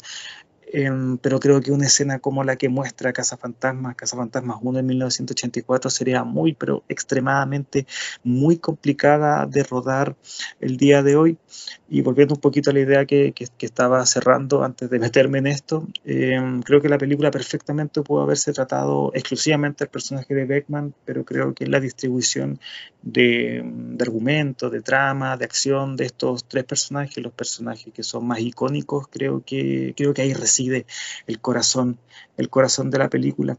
Em, 0.69 1.17
pero 1.17 1.39
creo 1.39 1.61
que 1.61 1.71
una 1.71 1.85
escena 1.85 2.19
como 2.19 2.43
la 2.43 2.57
que 2.57 2.67
muestra 2.67 3.13
Casa 3.13 3.37
Fantasmas, 3.37 3.95
Casa 3.95 4.17
Fantasmas 4.17 4.57
1 4.61 4.79
en 4.79 4.85
1984 4.85 5.89
sería 5.89 6.23
muy, 6.25 6.53
pero 6.53 6.83
extremadamente 6.89 7.87
muy 8.23 8.57
complicada 8.57 9.45
de 9.45 9.63
rodar 9.63 10.15
el 10.59 10.75
día 10.75 11.03
de 11.03 11.15
hoy. 11.15 11.37
Y 11.89 12.01
volviendo 12.01 12.35
un 12.35 12.41
poquito 12.41 12.71
a 12.71 12.73
la 12.73 12.81
idea 12.81 13.05
que, 13.05 13.31
que, 13.31 13.47
estaba 13.65 14.05
cerrando 14.05 14.63
antes 14.63 14.89
de 14.89 14.99
meterme 14.99 15.37
en 15.39 15.47
esto, 15.47 15.87
em, 16.03 16.61
creo 16.61 16.81
que 16.81 16.89
la 16.89 16.97
película 16.97 17.31
perfectamente 17.31 18.01
pudo 18.01 18.21
haberse 18.23 18.51
tratado 18.51 19.11
exclusivamente 19.13 19.85
el 19.85 19.89
personaje 19.89 20.33
de 20.35 20.45
Beckman, 20.45 20.93
pero 21.05 21.23
creo 21.23 21.53
que 21.53 21.65
la 21.67 21.79
distribución 21.79 22.59
de, 23.01 23.61
de 23.63 24.03
argumento, 24.03 24.69
de 24.69 24.81
trama, 24.81 25.37
de 25.37 25.45
acción 25.45 25.95
de 25.95 26.05
estos 26.05 26.45
tres 26.45 26.65
personajes, 26.65 27.23
los 27.23 27.33
personajes 27.33 27.93
que 27.93 28.03
son 28.03 28.27
más 28.27 28.39
icónicos, 28.39 29.07
creo 29.07 29.43
que, 29.45 29.93
creo 29.95 30.13
que 30.13 30.23
hay 30.23 30.33
el 30.59 31.39
corazón, 31.39 31.97
el 32.37 32.49
corazón 32.49 32.89
de 32.89 32.97
la 32.97 33.09
película. 33.09 33.57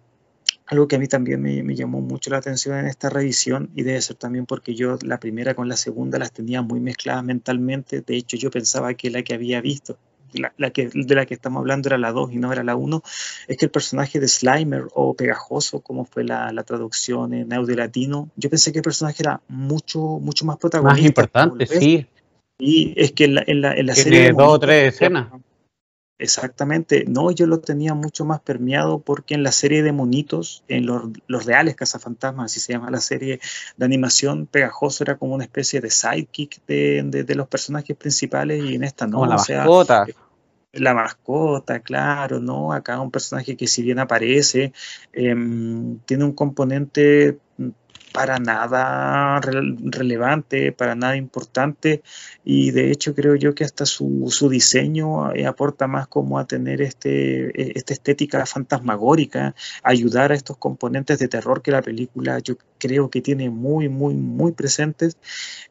Algo 0.66 0.86
que 0.86 0.96
a 0.96 0.98
mí 0.98 1.08
también 1.08 1.40
me, 1.40 1.74
llamó 1.74 2.02
mucho 2.02 2.30
la 2.30 2.38
atención 2.38 2.76
en 2.78 2.86
esta 2.86 3.08
revisión 3.08 3.70
y 3.74 3.84
debe 3.84 4.02
ser 4.02 4.16
también 4.16 4.44
porque 4.44 4.74
yo 4.74 4.98
la 5.02 5.18
primera 5.18 5.54
con 5.54 5.66
la 5.66 5.76
segunda 5.76 6.18
las 6.18 6.30
tenía 6.30 6.60
muy 6.60 6.78
mezcladas 6.78 7.24
mentalmente. 7.24 8.02
De 8.02 8.16
hecho, 8.16 8.36
yo 8.36 8.50
pensaba 8.50 8.92
que 8.92 9.08
la 9.10 9.22
que 9.22 9.32
había 9.32 9.62
visto, 9.62 9.96
la, 10.34 10.70
que, 10.70 10.90
de 10.92 11.14
la 11.14 11.24
que 11.24 11.32
estamos 11.32 11.60
hablando 11.60 11.88
era 11.88 11.96
la 11.96 12.12
2 12.12 12.32
y 12.34 12.36
no 12.36 12.52
era 12.52 12.62
la 12.62 12.76
1, 12.76 13.02
es 13.48 13.56
que 13.56 13.64
el 13.64 13.70
personaje 13.70 14.20
de 14.20 14.28
Slimer 14.28 14.84
o 14.92 15.14
Pegajoso, 15.14 15.80
como 15.80 16.04
fue 16.04 16.22
la, 16.24 16.52
traducción 16.64 17.32
en 17.32 17.50
audio 17.54 17.74
latino, 17.74 18.28
yo 18.36 18.50
pensé 18.50 18.70
que 18.70 18.80
el 18.80 18.84
personaje 18.84 19.22
era 19.22 19.40
mucho, 19.48 20.00
mucho 20.00 20.44
más 20.44 20.58
protagonista. 20.58 21.00
Más 21.00 21.06
importante, 21.06 21.66
sí. 21.66 22.06
Y 22.58 22.92
es 22.94 23.12
que 23.12 23.24
en 23.24 23.36
la, 23.36 23.44
en 23.46 23.60
la, 23.62 23.72
en 23.72 23.86
la 23.86 23.94
serie... 23.94 24.32
dos 24.32 24.48
o 24.48 24.58
tres 24.58 24.94
escenas. 24.94 25.28
Exactamente, 26.20 27.04
no, 27.06 27.30
yo 27.30 27.46
lo 27.46 27.60
tenía 27.60 27.94
mucho 27.94 28.24
más 28.24 28.40
permeado 28.40 28.98
porque 28.98 29.34
en 29.34 29.44
la 29.44 29.52
serie 29.52 29.84
de 29.84 29.92
monitos, 29.92 30.64
en 30.66 30.84
los, 30.84 31.04
los 31.28 31.44
reales 31.44 31.76
cazafantasmas, 31.76 32.46
así 32.46 32.58
se 32.58 32.72
llama 32.72 32.90
la 32.90 33.00
serie 33.00 33.38
de 33.76 33.84
animación, 33.84 34.46
Pegajoso 34.46 35.04
era 35.04 35.16
como 35.16 35.36
una 35.36 35.44
especie 35.44 35.80
de 35.80 35.90
sidekick 35.90 36.60
de, 36.66 37.04
de, 37.04 37.34
los 37.36 37.46
personajes 37.46 37.96
principales 37.96 38.64
y 38.64 38.74
en 38.74 38.82
esta 38.82 39.06
no. 39.06 39.24
la 39.26 39.36
mascota. 39.36 40.06
Eh, 40.08 40.14
la 40.72 40.92
mascota, 40.92 41.80
claro, 41.80 42.40
¿no? 42.40 42.72
Acá 42.72 43.00
un 43.00 43.10
personaje 43.10 43.56
que 43.56 43.68
si 43.68 43.82
bien 43.82 44.00
aparece, 44.00 44.72
em, 45.12 45.98
tiene 46.00 46.24
un 46.24 46.32
componente 46.32 47.38
para 48.12 48.38
nada 48.38 49.40
relevante, 49.40 50.72
para 50.72 50.94
nada 50.94 51.16
importante 51.16 52.02
y 52.44 52.70
de 52.70 52.90
hecho 52.90 53.14
creo 53.14 53.34
yo 53.34 53.54
que 53.54 53.64
hasta 53.64 53.86
su, 53.86 54.26
su 54.30 54.48
diseño 54.48 55.32
eh, 55.34 55.46
aporta 55.46 55.86
más 55.86 56.08
como 56.08 56.38
a 56.38 56.46
tener 56.46 56.80
este, 56.82 57.48
e, 57.48 57.72
esta 57.76 57.92
estética 57.92 58.46
fantasmagórica, 58.46 59.54
ayudar 59.82 60.32
a 60.32 60.34
estos 60.34 60.56
componentes 60.56 61.18
de 61.18 61.28
terror 61.28 61.62
que 61.62 61.70
la 61.70 61.82
película 61.82 62.38
yo 62.38 62.56
creo 62.78 63.10
que 63.10 63.20
tiene 63.20 63.50
muy, 63.50 63.88
muy, 63.88 64.14
muy 64.14 64.52
presentes 64.52 65.16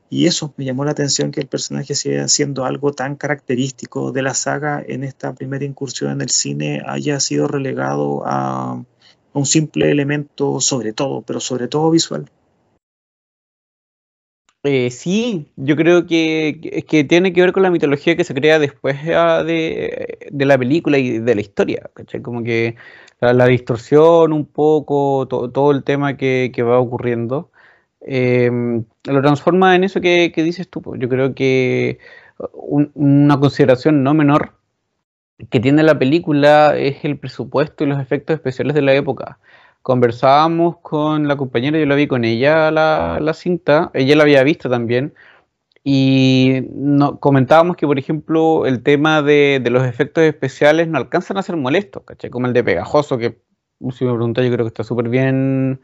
y 0.10 0.28
eso 0.28 0.54
me 0.58 0.66
llamó 0.66 0.86
la 0.86 0.92
atención 0.92 1.32
que 1.32 1.42
el 1.42 1.48
personaje 1.48 1.96
siga 1.96 2.28
siendo 2.28 2.66
algo 2.66 2.94
tan 2.94 3.16
característico 3.16 4.12
de 4.12 4.22
la 4.22 4.34
saga 4.34 4.84
en 4.86 5.04
esta 5.04 5.34
primera 5.34 5.66
incursión 5.66 6.12
en 6.12 6.22
el 6.22 6.30
cine 6.30 6.82
haya 6.86 7.20
sido 7.20 7.48
relegado 7.48 8.24
a 8.26 8.84
un 9.34 9.46
simple 9.46 9.92
elemento 9.92 10.60
sobre 10.62 10.94
todo, 10.94 11.22
pero 11.22 11.40
sobre 11.40 11.68
todo 11.68 11.92
visual. 11.92 12.30
Eh, 14.64 14.92
sí, 14.92 15.52
yo 15.56 15.76
creo 15.78 16.08
que, 16.08 16.84
que 16.88 17.04
tiene 17.06 17.32
que 17.32 17.42
ver 17.42 17.54
con 17.54 17.64
la 17.64 17.72
mitología 17.72 18.18
que 18.18 18.24
se 18.26 18.34
crea 18.34 18.60
después 18.60 18.98
ah, 19.16 19.44
de, 19.44 20.18
la 20.32 20.58
película 20.58 20.98
y 20.98 21.20
de 21.20 21.36
la 21.36 21.42
historia, 21.42 21.90
Como 22.22 22.44
que 22.44 22.76
la, 23.22 23.46
distorsión 23.46 24.34
un 24.34 24.46
poco, 24.46 25.28
todo 25.28 25.72
el 25.72 25.84
tema 25.84 26.18
que, 26.18 26.52
va 26.64 26.80
ocurriendo, 26.80 27.52
em, 28.02 28.86
lo 29.06 29.22
transforma 29.22 29.76
en 29.76 29.84
eso 29.86 30.02
que, 30.02 30.32
dices 30.36 30.70
tú. 30.70 30.82
Yo 30.98 31.08
creo 31.10 31.34
que 31.36 32.00
una 32.94 33.40
consideración 33.40 34.04
no 34.04 34.14
menor 34.14 34.54
que 35.50 35.60
tiene 35.60 35.84
la 35.84 36.00
película 36.00 36.76
es 36.78 37.06
el 37.06 37.18
presupuesto 37.20 37.84
y 37.84 37.88
los 37.88 38.00
efectos 38.00 38.36
especiales 38.36 38.76
de 38.76 38.82
la 38.82 38.94
época 38.94 39.40
conversábamos 39.82 40.78
con 40.80 41.28
la 41.30 41.38
compañera, 41.38 41.80
yo 41.80 41.86
la 41.86 41.96
vi 41.96 42.08
con 42.08 42.26
ella 42.26 42.72
la, 42.72 43.20
la 43.22 43.34
cinta, 43.34 43.90
ella 43.94 44.18
la 44.18 44.24
había 44.24 44.44
visto 44.44 44.70
también, 44.70 45.14
y 45.90 46.64
no, 46.74 47.18
comentábamos 47.22 47.78
que, 47.78 47.88
por 47.88 47.98
ejemplo, 47.98 48.66
el 48.66 48.84
tema 48.84 49.22
de, 49.22 49.64
los 49.72 49.86
efectos 49.86 50.26
especiales 50.26 50.90
no 50.90 50.98
alcanzan 50.98 51.38
a 51.38 51.44
ser 51.44 51.56
molestos, 51.56 52.04
¿cachai? 52.04 52.30
Como 52.30 52.46
el 52.46 52.52
de 52.52 52.62
pegajoso, 52.62 53.18
que 53.18 53.42
si 53.92 54.04
me 54.04 54.12
pregunta 54.12 54.44
yo 54.44 54.52
creo 54.52 54.66
que 54.66 54.68
está 54.68 54.84
súper 54.84 55.08
bien, 55.08 55.80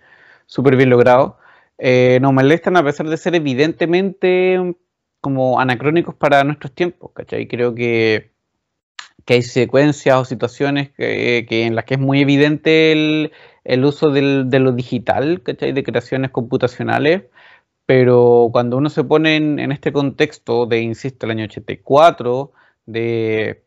súper 0.45 0.75
bien 0.75 0.89
logrado. 0.89 1.37
Eh, 1.77 2.19
nos 2.21 2.33
molestan 2.33 2.75
a 2.75 2.83
pesar 2.83 3.07
de 3.07 3.15
ser 3.15 3.33
evidentemente 3.35 4.75
como 5.21 5.61
anacrónicos 5.61 6.15
para 6.15 6.43
nuestros 6.43 6.73
tiempos, 6.73 7.11
¿cachai? 7.13 7.47
Creo 7.47 7.73
que, 7.73 8.32
que 9.25 9.35
hay 9.35 9.41
secuencias 9.41 10.17
o 10.17 10.25
situaciones 10.25 10.91
que, 10.91 11.45
en 11.49 11.75
las 11.75 11.85
que 11.85 11.95
es 11.95 11.99
muy 11.99 12.21
evidente 12.21 12.91
el, 12.91 13.85
uso 13.85 14.09
del, 14.11 14.49
de 14.49 14.59
lo 14.59 14.71
digital, 14.73 15.41
¿cachai? 15.43 15.71
De 15.73 15.83
creaciones 15.83 16.31
computacionales 16.31 17.23
pero 17.85 18.49
cuando 18.51 18.77
uno 18.77 18.89
se 18.89 19.03
pone 19.03 19.35
en, 19.35 19.71
este 19.71 19.91
contexto 19.91 20.65
de, 20.65 20.81
insisto, 20.81 21.25
el 21.25 21.31
año 21.31 21.45
84, 21.45 22.53
de 22.85 23.63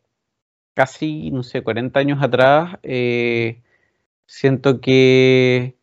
casi, 0.73 1.31
no 1.31 1.43
sé, 1.43 1.63
40 1.63 1.99
años 1.99 2.19
atrás, 2.23 2.77
eh, 2.83 3.63
siento 4.25 4.81
que, 4.81 5.77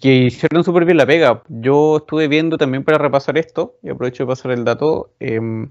que, 0.00 0.14
hicieron 0.26 0.64
súper 0.64 0.84
bien 0.84 0.96
la 0.98 1.06
pega. 1.06 1.42
Yo 1.48 1.98
estuve 1.98 2.28
viendo 2.28 2.58
también 2.58 2.84
para 2.84 2.98
repasar 2.98 3.38
esto, 3.38 3.78
y 3.82 3.90
aprovecho 3.90 4.24
de 4.24 4.28
pasar 4.28 4.52
el 4.52 4.64
dato, 4.64 5.12
em, 5.20 5.70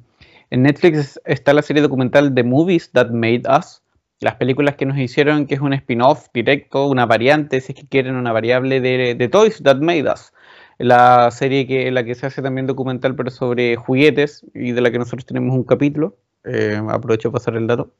en 0.49 0.63
Netflix 0.63 1.19
está 1.25 1.53
la 1.53 1.61
serie 1.61 1.81
documental 1.81 2.33
The 2.33 2.43
Movies 2.43 2.91
That 2.91 3.09
Made 3.09 3.43
Us, 3.57 3.81
las 4.19 4.35
películas 4.35 4.75
que 4.75 4.85
nos 4.85 4.97
hicieron, 4.97 5.45
que 5.45 5.55
es 5.55 5.61
un 5.61 5.73
spin-off 5.73 6.27
directo, 6.33 6.87
una 6.87 7.05
variante, 7.05 7.61
si 7.61 7.73
es 7.73 7.79
que 7.79 7.87
quieren, 7.87 8.15
una 8.15 8.31
variable 8.31 8.81
de, 8.81 9.15
de 9.15 9.27
Toys 9.27 9.61
That 9.63 9.77
Made 9.77 10.11
Us 10.11 10.31
la 10.77 11.31
serie 11.31 11.67
que 11.67 11.91
la 11.91 12.03
que 12.03 12.15
se 12.15 12.25
hace 12.25 12.41
también 12.41 12.67
documental, 12.67 13.15
pero 13.15 13.31
sobre 13.31 13.75
juguetes 13.75 14.45
y 14.53 14.71
de 14.71 14.81
la 14.81 14.91
que 14.91 14.99
nosotros 14.99 15.25
tenemos 15.25 15.55
un 15.55 15.63
capítulo. 15.63 16.17
Eh, 16.43 16.79
aprovecho 16.89 17.31
para 17.31 17.39
pasar 17.39 17.55
el 17.55 17.67
dato. 17.67 17.91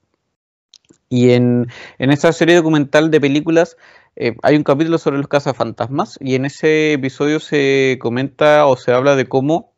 Y 1.10 1.32
en, 1.32 1.68
en 1.98 2.12
esa 2.12 2.32
serie 2.34 2.56
documental 2.56 3.12
de 3.12 3.22
películas 3.22 3.78
eh, 4.16 4.36
hay 4.44 4.56
un 4.56 4.64
capítulo 4.64 4.98
sobre 4.98 5.18
los 5.18 5.28
cazafantasmas 5.28 6.18
y 6.20 6.36
en 6.36 6.46
ese 6.46 6.94
episodio 6.94 7.40
se 7.40 7.98
comenta 8.00 8.66
o 8.66 8.76
se 8.76 8.92
habla 8.92 9.16
de 9.16 9.28
cómo 9.28 9.75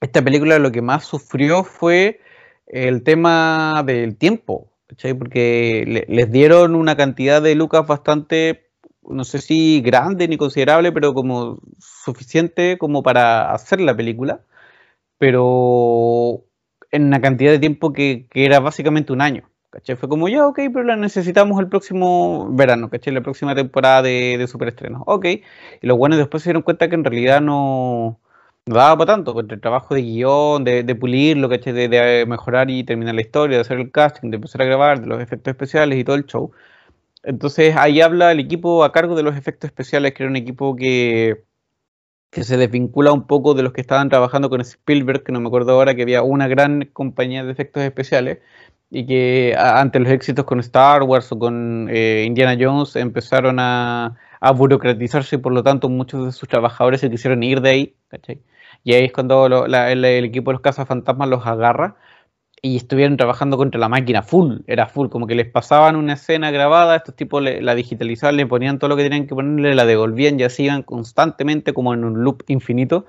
esta 0.00 0.22
película 0.22 0.58
lo 0.58 0.72
que 0.72 0.82
más 0.82 1.04
sufrió 1.04 1.64
fue 1.64 2.20
el 2.66 3.02
tema 3.02 3.82
del 3.86 4.16
tiempo, 4.16 4.70
porque 5.18 6.04
les 6.08 6.30
dieron 6.30 6.74
una 6.74 6.96
cantidad 6.96 7.42
de 7.42 7.54
lucas 7.54 7.86
bastante 7.86 8.68
no 9.08 9.24
sé 9.24 9.38
si 9.38 9.80
grande 9.80 10.28
ni 10.28 10.36
considerable, 10.36 10.92
pero 10.92 11.14
como 11.14 11.60
suficiente 11.78 12.78
como 12.78 13.02
para 13.02 13.52
hacer 13.52 13.80
la 13.80 13.96
película, 13.96 14.42
pero 15.18 16.44
en 16.90 17.06
una 17.06 17.20
cantidad 17.20 17.52
de 17.52 17.58
tiempo 17.58 17.92
que, 17.92 18.28
era 18.34 18.60
básicamente 18.60 19.12
un 19.12 19.20
año. 19.22 19.50
¿Cachai? 19.70 19.96
Fue 19.96 20.08
como, 20.08 20.28
ya, 20.28 20.46
ok, 20.46 20.60
pero 20.72 20.82
la 20.84 20.96
necesitamos 20.96 21.60
el 21.60 21.68
próximo 21.68 22.48
verano, 22.52 22.88
¿cachai? 22.88 23.12
La 23.12 23.20
próxima 23.22 23.54
temporada 23.54 24.02
de, 24.02 24.36
de 24.38 24.46
superestrenos. 24.46 25.02
Ok. 25.06 25.26
Y 25.26 25.86
los 25.86 25.98
buenos 25.98 26.18
después 26.18 26.42
se 26.42 26.50
dieron 26.50 26.62
cuenta 26.62 26.88
que 26.88 26.94
en 26.94 27.04
realidad 27.04 27.42
no, 27.42 28.18
daba 28.68 28.96
para 28.98 29.14
tanto, 29.14 29.34
porque 29.34 29.54
el 29.54 29.60
trabajo 29.60 29.94
de 29.94 30.02
guion, 30.02 30.64
de, 30.64 30.82
de 30.82 30.94
pulirlo, 30.94 31.48
¿cachai? 31.48 31.72
De, 31.72 31.88
de 31.88 32.26
mejorar 32.26 32.70
y 32.70 32.84
terminar 32.84 33.14
la 33.14 33.20
historia, 33.20 33.56
de 33.56 33.62
hacer 33.62 33.78
el 33.78 33.90
casting, 33.90 34.30
de 34.30 34.36
empezar 34.36 34.62
a 34.62 34.64
grabar, 34.66 35.00
de 35.00 35.06
los 35.06 35.20
efectos 35.22 35.52
especiales 35.52 35.98
y 35.98 36.04
todo 36.04 36.16
el 36.16 36.26
show. 36.26 36.52
Entonces 37.22 37.76
ahí 37.76 38.00
habla 38.00 38.32
el 38.32 38.40
equipo 38.40 38.84
a 38.84 38.92
cargo 38.92 39.14
de 39.16 39.22
los 39.22 39.36
efectos 39.36 39.68
especiales, 39.68 40.14
que 40.14 40.22
era 40.22 40.30
un 40.30 40.36
equipo 40.36 40.76
que, 40.76 41.44
que 42.30 42.44
se 42.44 42.56
desvincula 42.56 43.12
un 43.12 43.26
poco 43.26 43.54
de 43.54 43.62
los 43.62 43.72
que 43.72 43.80
estaban 43.80 44.08
trabajando 44.08 44.50
con 44.50 44.60
Spielberg, 44.60 45.24
que 45.24 45.32
no 45.32 45.40
me 45.40 45.48
acuerdo 45.48 45.72
ahora 45.72 45.94
que 45.94 46.02
había 46.02 46.22
una 46.22 46.48
gran 46.48 46.86
compañía 46.92 47.44
de 47.44 47.52
efectos 47.52 47.82
especiales 47.82 48.38
y 48.90 49.06
que 49.06 49.54
ante 49.58 50.00
los 50.00 50.10
éxitos 50.10 50.44
con 50.44 50.60
Star 50.60 51.02
Wars 51.02 51.30
o 51.32 51.38
con 51.38 51.88
eh, 51.90 52.24
Indiana 52.26 52.56
Jones 52.58 52.96
empezaron 52.96 53.58
a, 53.60 54.16
burocratizarse 54.56 55.36
y 55.36 55.38
por 55.38 55.52
lo 55.52 55.62
tanto 55.62 55.88
muchos 55.88 56.26
de 56.26 56.32
sus 56.32 56.48
trabajadores 56.48 57.00
se 57.00 57.10
quisieron 57.10 57.42
ir 57.42 57.60
de 57.60 57.70
ahí, 57.70 57.96
¿cachai? 58.08 58.40
Y 58.84 58.94
ahí 58.94 59.04
es 59.06 59.12
cuando 59.12 59.46
el, 59.66 60.04
equipo 60.04 60.50
de 60.50 60.54
los 60.54 60.62
cazafantasmas 60.62 61.28
los 61.28 61.46
agarra 61.46 61.96
y 62.62 62.76
estuvieron 62.76 63.16
trabajando 63.16 63.56
contra 63.56 63.80
la 63.80 63.88
máquina 63.88 64.22
full, 64.22 64.58
era 64.66 64.86
full, 64.86 65.08
como 65.08 65.26
que 65.26 65.34
les 65.34 65.48
pasaban 65.48 65.96
una 65.96 66.14
escena 66.14 66.50
grabada, 66.50 66.96
estos 66.96 67.14
tipos 67.14 67.42
la 67.42 67.74
digitalizaban, 67.74 68.36
le 68.36 68.46
ponían 68.46 68.78
todo 68.78 68.88
lo 68.88 68.96
que 68.96 69.04
tenían 69.04 69.26
que 69.26 69.34
ponerle, 69.34 69.74
la 69.74 69.86
devolvían 69.86 70.40
y 70.40 70.44
así 70.44 70.64
iban 70.64 70.82
constantemente 70.82 71.72
como 71.72 71.94
en 71.94 72.04
un 72.04 72.24
loop 72.24 72.42
infinito. 72.48 73.06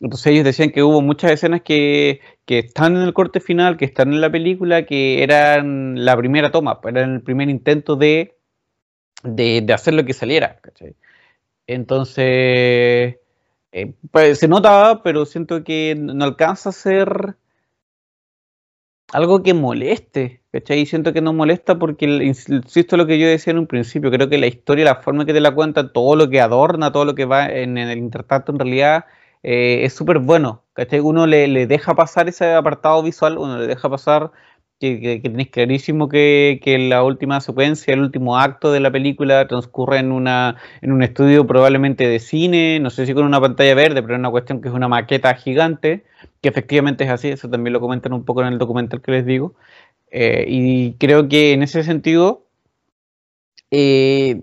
Entonces 0.00 0.26
ellos 0.28 0.44
decían 0.44 0.70
que 0.70 0.82
hubo 0.82 1.00
muchas 1.00 1.32
escenas 1.32 1.62
que, 1.62 2.20
que 2.46 2.58
están 2.58 2.96
en 2.96 3.02
el 3.02 3.14
corte 3.14 3.40
final, 3.40 3.76
que 3.76 3.84
están 3.84 4.12
en 4.12 4.20
la 4.20 4.30
película, 4.30 4.86
que 4.86 5.22
eran 5.22 6.04
la 6.04 6.16
primera 6.16 6.50
toma, 6.50 6.80
eran 6.84 7.14
el 7.14 7.22
primer 7.22 7.48
intento 7.48 7.96
de, 7.96 8.36
de, 9.22 9.72
hacer 9.72 9.94
lo 9.94 10.04
que 10.04 10.12
saliera. 10.12 10.60
Entonces, 11.66 13.16
eh, 13.74 13.92
pues, 14.12 14.38
se 14.38 14.46
notaba, 14.46 15.02
pero 15.02 15.26
siento 15.26 15.64
que 15.64 15.96
no 15.98 16.24
alcanza 16.24 16.68
a 16.68 16.72
ser 16.72 17.36
algo 19.12 19.42
que 19.42 19.52
moleste, 19.52 20.42
¿cachai? 20.52 20.86
siento 20.86 21.12
que 21.12 21.20
no 21.20 21.32
molesta 21.32 21.76
porque, 21.78 22.06
insisto 22.06 22.96
lo 22.96 23.06
que 23.06 23.18
yo 23.18 23.26
decía 23.26 23.50
en 23.52 23.58
un 23.58 23.66
principio, 23.66 24.12
creo 24.12 24.28
que 24.28 24.38
la 24.38 24.46
historia, 24.46 24.84
la 24.84 25.02
forma 25.02 25.26
que 25.26 25.32
te 25.32 25.40
la 25.40 25.54
cuenta, 25.54 25.92
todo 25.92 26.14
lo 26.14 26.30
que 26.30 26.40
adorna, 26.40 26.92
todo 26.92 27.04
lo 27.04 27.16
que 27.16 27.24
va 27.24 27.46
en, 27.48 27.76
el 27.76 27.98
intertanto 27.98 28.52
en 28.52 28.60
realidad 28.60 29.06
eh, 29.42 29.80
es 29.84 29.92
súper 29.92 30.20
bueno, 30.20 30.62
¿cachai? 30.74 31.00
Uno 31.00 31.26
le, 31.26 31.48
le, 31.48 31.66
deja 31.66 31.94
pasar 31.94 32.28
ese 32.28 32.52
apartado 32.52 33.02
visual, 33.02 33.38
uno 33.38 33.58
le 33.58 33.66
deja 33.66 33.88
pasar 33.90 34.30
que, 34.80 35.20
tenéis 35.22 35.50
clarísimo 35.50 36.08
que, 36.08 36.60
la 36.88 37.02
última 37.02 37.40
secuencia, 37.40 37.94
el 37.94 38.00
último 38.00 38.38
acto 38.38 38.72
de 38.72 38.80
la 38.80 38.90
película 38.90 39.46
transcurre 39.46 39.98
en, 39.98 40.12
una, 40.12 40.56
en 40.82 40.92
un 40.92 41.02
estudio 41.02 41.46
probablemente 41.46 42.06
de 42.08 42.18
cine, 42.18 42.80
no 42.80 42.90
sé 42.90 43.06
si 43.06 43.14
con 43.14 43.24
una 43.24 43.40
pantalla 43.40 43.74
verde, 43.74 44.02
pero 44.02 44.14
es 44.14 44.18
una 44.20 44.30
cuestión 44.30 44.60
que 44.60 44.68
es 44.68 44.74
una 44.74 44.88
maqueta 44.88 45.34
gigante, 45.34 46.04
que 46.40 46.48
efectivamente 46.48 47.04
es 47.04 47.10
así, 47.10 47.28
eso 47.28 47.48
también 47.48 47.72
lo 47.72 47.80
comentan 47.80 48.12
un 48.12 48.24
poco 48.24 48.42
en 48.42 48.48
el 48.48 48.58
documental 48.58 49.00
que 49.00 49.12
les 49.12 49.26
digo. 49.26 49.54
Eh, 50.10 50.44
y 50.48 50.94
creo 50.94 51.28
que 51.28 51.52
en 51.52 51.62
ese 51.62 51.82
sentido 51.82 52.44
eh, 53.70 54.40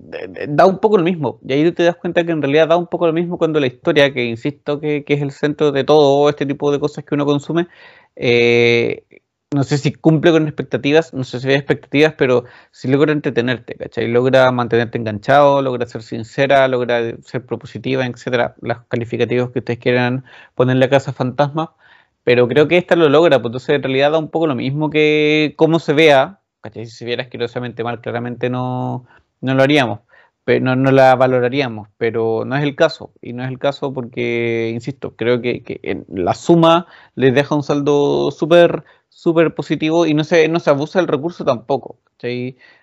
da 0.49 0.65
un 0.65 0.79
poco 0.79 0.97
lo 0.97 1.03
mismo. 1.03 1.39
Y 1.47 1.53
ahí 1.53 1.71
te 1.71 1.83
das 1.83 1.95
cuenta 1.95 2.25
que 2.25 2.31
en 2.31 2.41
realidad 2.41 2.67
da 2.67 2.77
un 2.77 2.87
poco 2.87 3.07
lo 3.07 3.13
mismo 3.13 3.37
cuando 3.37 3.59
la 3.59 3.67
historia, 3.67 4.13
que 4.13 4.25
insisto 4.25 4.79
que, 4.79 5.05
que 5.05 5.13
es 5.13 5.21
el 5.21 5.31
centro 5.31 5.71
de 5.71 5.83
todo 5.85 6.27
este 6.29 6.45
tipo 6.45 6.71
de 6.71 6.79
cosas 6.79 7.05
que 7.05 7.15
uno 7.15 7.25
consume, 7.25 7.67
eh, 8.15 9.05
no 9.53 9.63
sé 9.63 9.77
si 9.77 9.91
cumple 9.91 10.31
con 10.31 10.47
expectativas, 10.47 11.13
no 11.13 11.25
sé 11.25 11.41
si 11.41 11.49
hay 11.49 11.55
expectativas, 11.55 12.13
pero 12.17 12.45
si 12.71 12.87
logra 12.87 13.11
entretenerte, 13.11 13.75
¿cachai? 13.75 14.07
Logra 14.07 14.49
mantenerte 14.51 14.97
enganchado, 14.97 15.61
logra 15.61 15.85
ser 15.87 16.03
sincera, 16.03 16.67
logra 16.69 17.17
ser 17.21 17.45
propositiva, 17.45 18.05
etcétera, 18.05 18.55
los 18.61 18.77
calificativos 18.87 19.51
que 19.51 19.59
ustedes 19.59 19.79
quieran 19.79 20.23
ponerle 20.55 20.85
a 20.85 20.89
Casa 20.89 21.11
Fantasma, 21.11 21.75
pero 22.23 22.47
creo 22.47 22.67
que 22.69 22.77
esta 22.77 22.95
lo 22.95 23.09
logra, 23.09 23.41
pues 23.41 23.49
entonces 23.49 23.75
en 23.75 23.83
realidad 23.83 24.11
da 24.11 24.19
un 24.19 24.29
poco 24.29 24.47
lo 24.47 24.55
mismo 24.55 24.89
que 24.89 25.53
cómo 25.57 25.79
se 25.79 25.93
vea, 25.93 26.39
¿cachai? 26.61 26.85
Si 26.85 26.95
se 26.95 27.05
viera 27.05 27.23
asquerosamente 27.23 27.83
mal, 27.83 27.99
claramente 27.99 28.49
no, 28.49 29.05
no 29.41 29.53
lo 29.53 29.63
haríamos, 29.63 29.99
pero 30.45 30.63
no, 30.63 30.77
no, 30.77 30.91
la 30.91 31.15
valoraríamos, 31.15 31.89
pero 31.97 32.45
no 32.45 32.55
es 32.55 32.63
el 32.63 32.75
caso, 32.77 33.11
y 33.21 33.33
no 33.33 33.43
es 33.43 33.49
el 33.49 33.59
caso 33.59 33.93
porque, 33.93 34.71
insisto, 34.73 35.15
creo 35.17 35.41
que, 35.41 35.61
que 35.63 36.05
la 36.07 36.33
suma 36.35 36.87
les 37.15 37.33
deja 37.35 37.53
un 37.53 37.63
saldo 37.63 38.31
súper 38.31 38.85
súper 39.11 39.53
positivo 39.53 40.05
y 40.07 40.13
no 40.15 40.23
se, 40.23 40.47
no 40.47 40.59
se 40.59 40.69
abusa 40.71 40.99
del 40.99 41.07
recurso 41.07 41.45
tampoco. 41.45 41.99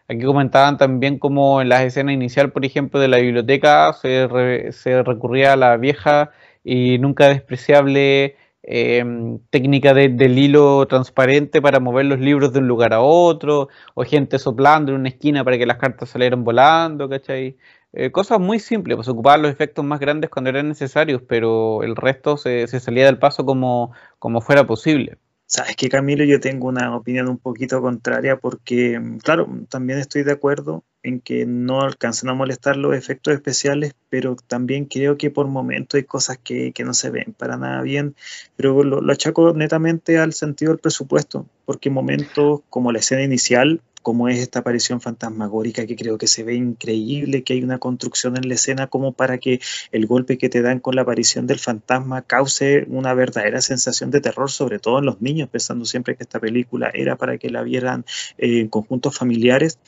Aquí 0.09 0.25
comentaban 0.25 0.79
también 0.79 1.19
como 1.19 1.61
en 1.61 1.69
la 1.69 1.85
escena 1.85 2.13
inicial, 2.13 2.53
por 2.53 2.65
ejemplo, 2.65 3.01
de 3.01 3.09
la 3.09 3.19
biblioteca 3.19 3.93
se, 3.93 4.73
se 4.73 5.03
recurría 5.03 5.53
a 5.53 5.57
la 5.57 5.77
vieja 5.77 6.31
y 6.65 6.99
nunca 6.99 7.29
despreciable 7.29 8.37
em, 8.63 9.39
técnica 9.51 9.95
del 9.95 10.39
hilo 10.39 10.87
transparente 10.87 11.63
para 11.63 11.81
mover 11.81 12.07
los 12.07 12.19
libros 12.21 12.53
de 12.53 12.59
un 12.61 12.69
lugar 12.69 12.93
a 12.95 13.01
otro, 13.01 13.69
o 13.95 14.05
gente 14.05 14.39
soplando 14.39 14.93
en 14.93 14.99
una 15.01 15.09
esquina 15.11 15.45
para 15.45 15.59
que 15.59 15.67
las 15.67 15.79
cartas 15.79 16.11
salieran 16.11 16.45
volando, 16.45 17.09
¿cachai? 17.09 17.57
Eh, 17.93 18.11
cosas 18.11 18.41
muy 18.41 18.59
simples, 18.59 18.97
pues 18.97 19.09
ocupar 19.09 19.41
los 19.41 19.51
efectos 19.51 19.85
más 19.85 20.01
grandes 20.01 20.31
cuando 20.31 20.51
eran 20.51 20.69
necesarios, 20.69 21.23
pero 21.27 21.83
el 21.83 21.97
resto 21.97 22.37
se, 22.37 22.67
se 22.67 22.81
salía 22.81 23.07
del 23.07 23.19
paso 23.19 23.47
como, 23.47 23.93
como 24.19 24.41
fuera 24.41 24.67
posible. 24.67 25.19
Sabes 25.51 25.77
que 25.77 25.89
Camilo, 25.89 26.25
yo 26.25 26.41
tengo 26.41 26.69
una 26.69 26.95
opinión 26.95 27.27
un 27.27 27.39
poquito 27.39 27.81
contraria 27.81 28.37
porque, 28.37 29.01
claro, 29.23 29.49
también 29.71 29.99
estoy 29.99 30.23
de 30.23 30.33
acuerdo 30.33 30.85
en 31.03 31.21
que 31.21 31.47
no 31.47 31.81
alcanzan 31.81 32.29
a 32.29 32.35
molestar 32.35 32.77
los 32.77 32.95
efectos 32.95 33.33
especiales, 33.33 33.95
pero 34.11 34.37
también 34.37 34.85
creo 34.85 35.17
que 35.17 35.31
por 35.31 35.47
momentos 35.47 35.97
hay 35.97 36.05
cosas 36.05 36.37
que, 36.37 36.75
no 36.85 36.93
se 36.93 37.09
ven 37.09 37.33
para 37.33 37.57
nada 37.57 37.81
bien, 37.81 38.15
pero 38.57 38.85
lo, 38.85 39.01
lo, 39.01 39.11
achaco 39.11 39.55
netamente 39.55 40.19
al 40.19 40.35
sentido 40.35 40.73
del 40.73 40.81
presupuesto, 40.81 41.47
porque 41.65 41.89
momentos 41.89 42.61
como 42.69 42.93
la 42.93 42.99
escena 42.99 43.23
inicial, 43.23 43.81
como 44.09 44.31
es 44.31 44.39
esta 44.39 44.61
aparición 44.61 45.03
fantasmagórica 45.03 45.85
que 45.85 45.95
creo 45.95 46.17
que 46.17 46.29
se 46.29 46.43
ve 46.43 46.55
increíble, 46.55 47.43
que 47.43 47.53
hay 47.53 47.63
una 47.63 47.77
construcción 47.77 48.39
en 48.39 48.49
la 48.49 48.55
escena 48.55 48.87
como 48.87 49.13
para 49.13 49.37
que 49.37 49.61
el 49.93 50.07
golpe 50.07 50.39
que 50.39 50.49
te 50.49 50.63
dan 50.63 50.81
con 50.81 50.97
la 50.97 51.03
aparición 51.03 51.47
del 51.47 51.59
fantasma 51.59 52.23
cause 52.23 52.87
una 52.89 53.13
verdadera 53.13 53.61
sensación 53.61 54.11
de 54.11 54.23
terror, 54.23 54.51
sobre 54.51 54.79
todo 54.79 55.01
en 55.01 55.05
los 55.05 55.21
niños, 55.21 55.51
pensando 55.51 55.85
siempre 55.85 56.17
que 56.17 56.23
esta 56.23 56.41
película 56.41 56.91
era 56.95 57.17
para 57.17 57.37
que 57.37 57.51
la 57.51 57.63
vieran 57.63 58.07
eh, 58.39 58.61
en 58.61 58.69
conjuntos 58.69 59.15
familiares 59.15 59.79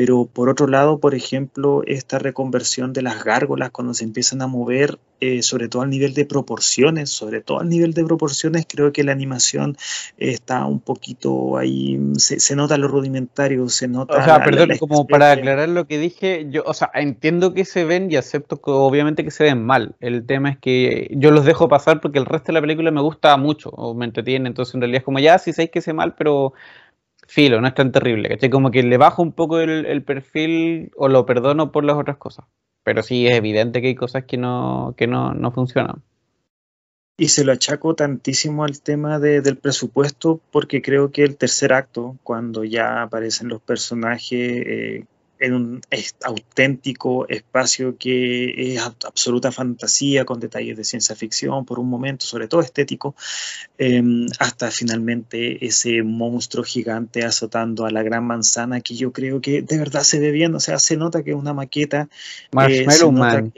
pero 0.00 0.24
por 0.24 0.48
otro 0.48 0.66
lado, 0.66 0.98
por 0.98 1.14
ejemplo, 1.14 1.82
esta 1.86 2.18
reconversión 2.18 2.94
de 2.94 3.02
las 3.02 3.22
gárgolas 3.22 3.68
cuando 3.68 3.92
se 3.92 4.04
empiezan 4.04 4.40
a 4.40 4.46
mover, 4.46 4.98
eh, 5.20 5.42
sobre 5.42 5.68
todo 5.68 5.82
al 5.82 5.90
nivel 5.90 6.14
de 6.14 6.24
proporciones, 6.24 7.10
sobre 7.10 7.42
todo 7.42 7.60
al 7.60 7.68
nivel 7.68 7.92
de 7.92 8.02
proporciones, 8.06 8.64
creo 8.66 8.94
que 8.94 9.04
la 9.04 9.12
animación 9.12 9.76
está 10.16 10.64
un 10.64 10.80
poquito 10.80 11.58
ahí, 11.58 12.00
se, 12.16 12.56
nota 12.56 12.78
lo 12.78 12.88
rudimentario, 12.88 13.68
se 13.68 13.88
nota... 13.88 14.16
O 14.16 14.24
sea, 14.24 14.42
perdón, 14.42 14.70
como 14.78 15.06
para 15.06 15.32
aclarar 15.32 15.68
lo 15.68 15.86
que 15.86 15.98
dije, 15.98 16.46
yo, 16.48 16.62
o 16.64 16.72
sea, 16.72 16.90
entiendo 16.94 17.52
que 17.52 17.66
se 17.66 17.84
ven 17.84 18.10
y 18.10 18.16
acepto 18.16 18.56
que 18.56 18.70
obviamente 18.70 19.22
que 19.22 19.30
se 19.30 19.44
ven 19.44 19.62
mal. 19.62 19.96
El 20.00 20.24
tema 20.24 20.48
es 20.48 20.56
que 20.56 21.10
yo 21.14 21.30
los 21.30 21.44
dejo 21.44 21.68
pasar 21.68 22.00
porque 22.00 22.18
el 22.18 22.24
resto 22.24 22.46
de 22.46 22.52
la 22.54 22.62
película 22.62 22.90
me 22.90 23.02
gusta 23.02 23.36
mucho 23.36 23.68
o 23.68 23.92
me 23.92 24.06
entretiene, 24.06 24.48
entonces 24.48 24.74
en 24.74 24.80
realidad 24.80 25.00
es 25.00 25.04
como 25.04 25.18
ya, 25.18 25.36
sí 25.36 25.52
sé 25.52 25.68
que 25.68 25.82
se 25.82 25.92
mal, 25.92 26.14
pero 26.14 26.54
filo, 27.30 27.60
no 27.60 27.68
es 27.68 27.74
tan 27.74 27.92
terrible, 27.92 28.28
¿cachai? 28.28 28.50
Como 28.50 28.72
que 28.72 28.82
le 28.82 28.96
bajo 28.96 29.22
un 29.22 29.32
poco 29.32 29.60
el, 29.60 30.02
perfil 30.02 30.90
o 30.96 31.08
lo 31.08 31.24
perdono 31.26 31.70
por 31.70 31.84
las 31.84 31.96
otras 31.96 32.16
cosas. 32.16 32.46
Pero 32.82 33.02
sí 33.02 33.26
es 33.28 33.34
evidente 33.34 33.80
que 33.80 33.88
hay 33.88 33.94
cosas 33.94 34.24
que 34.24 34.36
no, 34.36 34.94
que 34.96 35.06
no, 35.06 35.32
no 35.32 35.52
funcionan. 35.52 36.02
Y 37.16 37.28
se 37.28 37.44
lo 37.44 37.52
achaco 37.52 37.94
tantísimo 37.94 38.64
al 38.64 38.80
tema 38.80 39.18
del 39.18 39.56
presupuesto 39.58 40.40
porque 40.50 40.82
creo 40.82 41.12
que 41.12 41.22
el 41.22 41.36
tercer 41.36 41.72
acto, 41.72 42.16
cuando 42.24 42.64
ya 42.64 43.02
aparecen 43.02 43.48
los 43.48 43.60
personajes 43.60 44.32
eh, 44.66 45.04
en 45.40 45.54
un 45.54 45.80
auténtico 46.22 47.26
espacio 47.28 47.96
que 47.96 48.74
es 48.74 48.80
absoluta 48.80 49.50
fantasía, 49.50 50.24
con 50.24 50.38
detalles 50.38 50.76
de 50.76 50.84
ciencia 50.84 51.16
ficción 51.16 51.64
por 51.64 51.78
un 51.78 51.88
momento, 51.88 52.26
sobre 52.26 52.46
todo 52.46 52.60
estético, 52.60 53.16
em, 53.78 54.26
hasta 54.38 54.70
finalmente 54.70 55.64
ese 55.64 56.02
monstruo 56.02 56.62
gigante 56.62 57.24
azotando 57.24 57.86
a 57.86 57.90
la 57.90 58.02
gran 58.02 58.24
manzana 58.24 58.80
que 58.82 58.94
yo 58.94 59.12
creo 59.12 59.40
que 59.40 59.62
de 59.62 59.78
verdad 59.78 60.02
se 60.02 60.20
ve 60.20 60.30
bien, 60.30 60.54
o 60.54 60.60
sea, 60.60 60.78
se 60.78 60.96
nota 60.96 61.22
que 61.22 61.30
es 61.30 61.36
una 61.36 61.54
maqueta. 61.54 62.02
Eh, 62.02 62.48
Marshmallow 62.52 63.12
Man. 63.12 63.52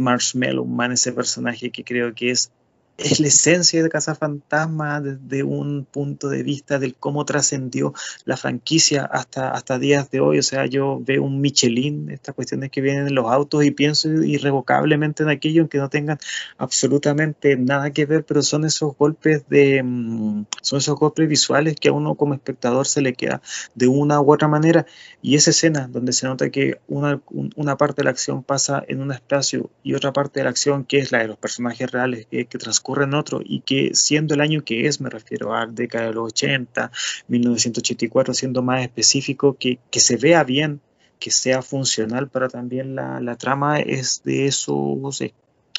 Marshmallow 0.00 0.66
Man, 0.66 0.92
ese 0.92 1.12
personaje 1.12 1.70
que 1.70 1.84
creo 1.84 2.12
que 2.14 2.30
es 2.32 2.50
es 2.98 3.20
la 3.20 3.28
esencia 3.28 3.82
de 3.82 3.88
Casa 3.88 4.14
Fantasma 4.14 5.00
desde 5.00 5.42
un 5.42 5.86
punto 5.90 6.28
de 6.28 6.42
vista 6.42 6.78
del 6.78 6.94
cómo 6.94 7.24
trascendió 7.24 7.94
la 8.24 8.36
franquicia 8.36 9.04
hasta, 9.04 9.50
hasta 9.50 9.78
días 9.78 10.10
de 10.10 10.20
hoy. 10.20 10.38
O 10.38 10.42
sea, 10.42 10.66
yo 10.66 11.00
veo 11.02 11.22
un 11.22 11.40
Michelin, 11.40 12.10
estas 12.10 12.34
cuestiones 12.34 12.70
que 12.70 12.80
vienen 12.80 13.08
en 13.08 13.14
los 13.14 13.26
autos, 13.30 13.64
y 13.64 13.70
pienso 13.70 14.08
irrevocablemente 14.08 15.22
en 15.22 15.30
aquello, 15.30 15.62
aunque 15.62 15.78
no 15.78 15.88
tengan 15.88 16.18
absolutamente 16.58 17.56
nada 17.56 17.90
que 17.92 18.06
ver, 18.06 18.24
pero 18.24 18.42
son 18.42 18.64
esos 18.64 18.96
golpes 18.96 19.48
de 19.48 19.82
mm, 19.82 20.46
son 20.60 20.78
esos 20.78 20.96
golpes 20.98 21.28
visuales 21.28 21.76
que 21.76 21.88
a 21.88 21.92
uno 21.92 22.14
como 22.14 22.34
espectador 22.34 22.86
se 22.86 23.00
le 23.00 23.14
queda 23.14 23.42
de 23.74 23.88
una 23.88 24.20
u 24.20 24.32
otra 24.32 24.48
manera. 24.48 24.86
Y 25.22 25.36
esa 25.36 25.50
escena 25.50 25.88
donde 25.88 26.12
se 26.12 26.26
nota 26.26 26.50
que 26.50 26.78
una, 26.88 27.20
una 27.56 27.76
parte 27.76 28.02
de 28.02 28.04
la 28.04 28.10
acción 28.10 28.42
pasa 28.42 28.84
en 28.86 29.00
un 29.00 29.12
espacio 29.12 29.70
y 29.82 29.94
otra 29.94 30.12
parte 30.12 30.40
de 30.40 30.44
la 30.44 30.50
acción, 30.50 30.84
que 30.84 30.98
es 30.98 31.12
la 31.12 31.18
de 31.18 31.28
los 31.28 31.38
personajes 31.38 31.90
reales 31.90 32.26
que, 32.30 32.46
que 32.46 32.58
transcurre 32.82 33.04
en 33.04 33.14
otro 33.14 33.40
y 33.44 33.60
que 33.60 33.94
siendo 33.94 34.34
el 34.34 34.40
año 34.40 34.64
que 34.64 34.86
es, 34.86 35.00
me 35.00 35.08
refiero 35.08 35.54
a 35.54 35.66
la 35.66 35.72
década 35.72 36.06
de 36.06 36.14
los 36.14 36.26
80, 36.32 36.90
1984, 37.28 38.34
siendo 38.34 38.62
más 38.62 38.82
específico, 38.82 39.56
que, 39.58 39.78
que 39.90 40.00
se 40.00 40.16
vea 40.16 40.42
bien, 40.42 40.80
que 41.20 41.30
sea 41.30 41.62
funcional 41.62 42.28
para 42.28 42.48
también 42.48 42.96
la, 42.96 43.20
la 43.20 43.36
trama, 43.36 43.78
es 43.78 44.22
de 44.24 44.46
esos 44.46 45.22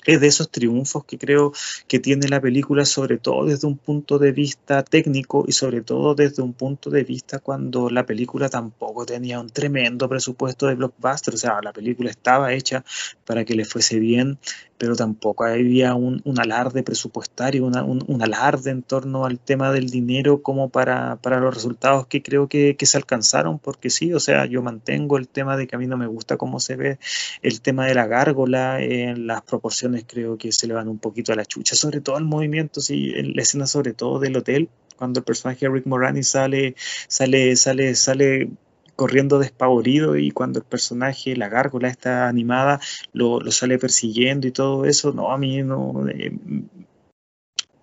es 0.06 0.20
de 0.20 0.28
esos 0.28 0.50
triunfos 0.50 1.06
que 1.06 1.18
creo 1.18 1.54
que 1.88 2.00
tiene 2.00 2.28
la 2.28 2.42
película, 2.42 2.86
sobre 2.86 3.18
todo 3.18 3.46
desde 3.46 3.68
un 3.68 3.78
punto 3.78 4.20
de 4.20 4.32
vista 4.32 4.84
técnico 4.84 5.46
y 5.48 5.52
sobre 5.52 5.82
todo 5.82 6.16
desde 6.16 6.42
un 6.42 6.54
punto 6.54 6.90
de 6.90 7.04
vista 7.04 7.40
cuando 7.40 7.90
la 7.90 8.06
película 8.06 8.50
tampoco 8.50 9.06
tenía 9.06 9.40
un 9.40 9.50
tremendo 9.50 10.10
presupuesto 10.10 10.68
de 10.68 10.76
blockbuster, 10.76 11.34
o 11.34 11.38
sea, 11.38 11.60
la 11.62 11.74
película 11.74 12.10
estaba 12.10 12.54
hecha 12.54 12.84
para 13.26 13.46
que 13.46 13.56
le 13.56 13.66
fuese 13.66 14.00
bien, 14.00 14.38
pero 14.78 14.96
tampoco 14.96 15.46
había 15.46 15.96
un, 15.96 16.22
alarde 16.38 16.84
presupuestario, 16.84 17.66
un, 17.66 18.22
alarde 18.22 18.72
en 18.72 18.84
torno 18.84 19.26
al 19.26 19.40
tema 19.40 19.72
del 19.72 19.90
dinero 19.90 20.42
como 20.42 20.70
para, 20.70 21.18
los 21.24 21.54
resultados 21.54 22.08
que 22.08 22.22
creo 22.22 22.48
que, 22.48 22.76
se 22.84 22.98
alcanzaron, 22.98 23.60
porque 23.60 23.90
sí, 23.90 24.14
o 24.14 24.20
sea, 24.20 24.46
yo 24.46 24.62
mantengo 24.62 25.18
el 25.18 25.30
tema 25.30 25.56
de 25.56 25.68
que 25.68 25.78
a 25.78 25.80
mí 25.80 25.88
no 25.88 25.96
me 25.96 26.08
gusta 26.08 26.36
cómo 26.36 26.60
se 26.60 26.76
ve 26.76 27.00
el 27.42 27.62
tema 27.62 27.86
de 27.86 27.96
la 27.96 28.08
gárgola, 28.08 28.82
en 28.82 29.26
las 29.26 29.42
proporciones 29.44 29.93
creo 30.02 30.38
que 30.38 30.52
se 30.52 30.68
le 30.68 30.74
van 30.74 30.88
un 30.88 31.00
poquito 31.00 31.32
a 31.32 31.36
la 31.36 31.46
chucha, 31.46 31.76
sobre 31.76 32.02
todo 32.02 32.18
el 32.18 32.26
movimiento, 32.26 32.82
sí, 32.82 33.14
en 33.16 33.36
la 33.36 33.42
escena 33.44 33.68
sobre 33.68 33.94
todo 33.94 34.20
del 34.20 34.36
hotel, 34.38 34.70
cuando 34.98 35.20
el 35.20 35.24
personaje 35.26 35.66
de 35.66 35.72
Rick 35.72 35.86
Moranis 35.86 36.30
sale, 36.30 36.76
sale, 37.08 37.56
sale, 37.56 37.96
sale 37.96 38.50
corriendo 38.96 39.40
despavorido 39.40 40.18
y 40.18 40.32
cuando 40.32 40.60
el 40.60 40.66
personaje, 40.66 41.36
la 41.36 41.50
gárgola 41.50 41.88
está 41.88 42.28
animada, 42.28 42.80
lo, 43.12 43.40
sale 43.52 43.80
persiguiendo 43.80 44.48
y 44.48 44.52
todo 44.52 44.86
eso, 44.86 45.14
no, 45.14 45.32
a 45.32 45.38
mí 45.38 45.64
no, 45.64 46.08
eh, 46.10 46.32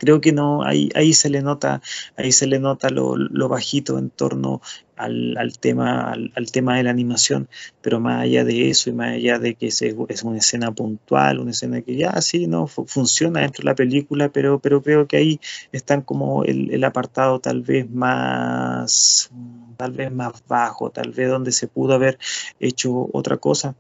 creo 0.01 0.21
que 0.21 0.33
no, 0.33 0.65
ahí, 0.65 0.89
ahí 0.95 1.13
se 1.13 1.29
le 1.31 1.43
nota, 1.43 1.83
ahí 2.17 2.33
se 2.33 2.47
le 2.47 2.59
nota 2.59 2.89
lo, 2.89 3.49
bajito 3.49 3.99
en 3.99 4.11
torno 4.11 4.63
al, 4.97 5.37
tema, 5.61 6.13
al, 6.13 6.51
tema 6.51 6.77
de 6.77 6.85
la 6.85 6.91
animación, 6.91 7.49
pero 7.83 8.01
más 8.01 8.23
allá 8.23 8.45
de 8.45 8.71
eso 8.71 8.91
y 8.91 8.95
más 8.95 9.13
allá 9.13 9.39
de 9.39 9.55
que 9.55 9.69
es, 9.69 9.83
es 9.83 10.23
una 10.23 10.39
escena 10.39 10.73
puntual, 10.73 11.39
una 11.39 11.51
escena 11.53 11.83
que 11.83 11.97
ya 11.97 12.21
sí, 12.23 12.47
no, 12.47 12.67
funciona 12.67 13.41
dentro 13.41 13.63
de 13.63 13.71
la 13.71 13.75
película, 13.75 14.31
pero, 14.31 14.59
pero 14.59 14.83
creo 14.83 15.07
que 15.07 15.19
ahí 15.19 15.41
están 15.73 16.03
como 16.03 16.45
el, 16.45 16.71
el 16.73 16.83
apartado 16.85 17.41
tal 17.41 17.63
vez 17.63 17.89
más 17.91 19.31
tal 19.77 19.93
vez 19.93 20.13
más 20.13 20.33
bajo, 20.47 20.91
tal 20.91 21.11
vez 21.13 21.29
donde 21.29 21.53
se 21.53 21.67
pudo 21.67 21.95
haber 21.95 22.19
hecho 22.59 23.09
otra 23.13 23.39
cosa, 23.39 23.75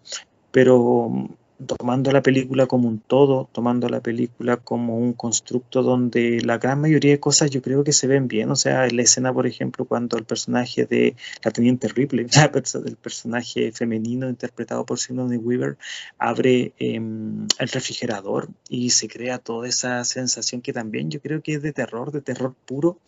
pero 0.50 1.28
tomando 1.66 2.10
la 2.12 2.22
película 2.22 2.66
como 2.66 2.88
un 2.88 2.98
todo, 2.98 3.48
tomando 3.52 3.88
la 3.88 4.00
película 4.00 4.56
como 4.56 4.96
un 4.96 5.12
constructo 5.12 5.82
donde 5.82 6.40
la 6.40 6.58
gran 6.58 6.80
mayoría 6.80 7.12
de 7.12 7.20
cosas 7.20 7.50
yo 7.50 7.62
creo 7.62 7.84
que 7.84 7.92
se 7.92 8.06
ven 8.06 8.28
bien. 8.28 8.50
O 8.50 8.56
sea, 8.56 8.86
la 8.88 9.02
escena, 9.02 9.32
por 9.32 9.46
ejemplo, 9.46 9.84
cuando 9.84 10.16
el 10.16 10.24
personaje 10.24 10.86
de 10.86 11.16
la 11.44 11.50
Teniente 11.50 11.88
Ripley, 11.88 12.26
el 12.86 12.96
personaje 12.96 13.72
femenino 13.72 14.28
interpretado 14.28 14.84
por 14.86 14.98
Sigourney 14.98 15.38
Weaver, 15.38 15.76
abre 16.18 16.72
em, 16.78 17.46
el 17.58 17.68
refrigerador 17.68 18.48
y 18.68 18.90
se 18.90 19.08
crea 19.08 19.38
toda 19.38 19.68
esa 19.68 20.04
sensación 20.04 20.62
que 20.62 20.72
también 20.72 21.10
yo 21.10 21.20
creo 21.20 21.42
que 21.42 21.54
es 21.54 21.62
de 21.62 21.72
terror, 21.72 22.12
de 22.12 22.20
terror 22.20 22.54
puro, 22.66 22.98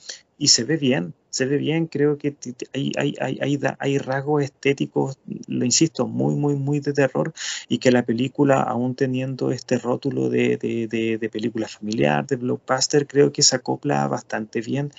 y 0.43 0.49
se 0.49 0.65
ve 0.65 0.77
bien, 0.77 1.15
se 1.31 1.47
ve 1.47 1.57
bien, 1.57 1.87
creo 1.87 2.19
que 2.19 2.35
hay, 2.75 2.91
hay, 2.99 3.15
hay, 3.21 3.61
hay, 3.79 3.99
rasgos 3.99 4.43
estéticos, 4.43 5.17
lo 5.47 5.65
insisto, 5.65 6.09
muy, 6.09 6.35
muy, 6.35 6.57
muy 6.57 6.81
de 6.81 6.93
terror 6.93 7.33
y 7.69 7.79
que 7.79 7.93
la 7.93 8.03
película, 8.05 8.61
aún 8.61 8.97
teniendo 8.97 9.53
este 9.53 9.79
rótulo 9.79 10.31
de, 10.31 10.57
de, 10.59 11.29
película 11.31 11.69
familiar, 11.69 12.27
de 12.27 12.35
blockbuster, 12.35 13.07
creo 13.07 13.31
que 13.31 13.45
se 13.45 13.55
acopla 13.55 14.09
bastante 14.09 14.61
bien. 14.61 14.91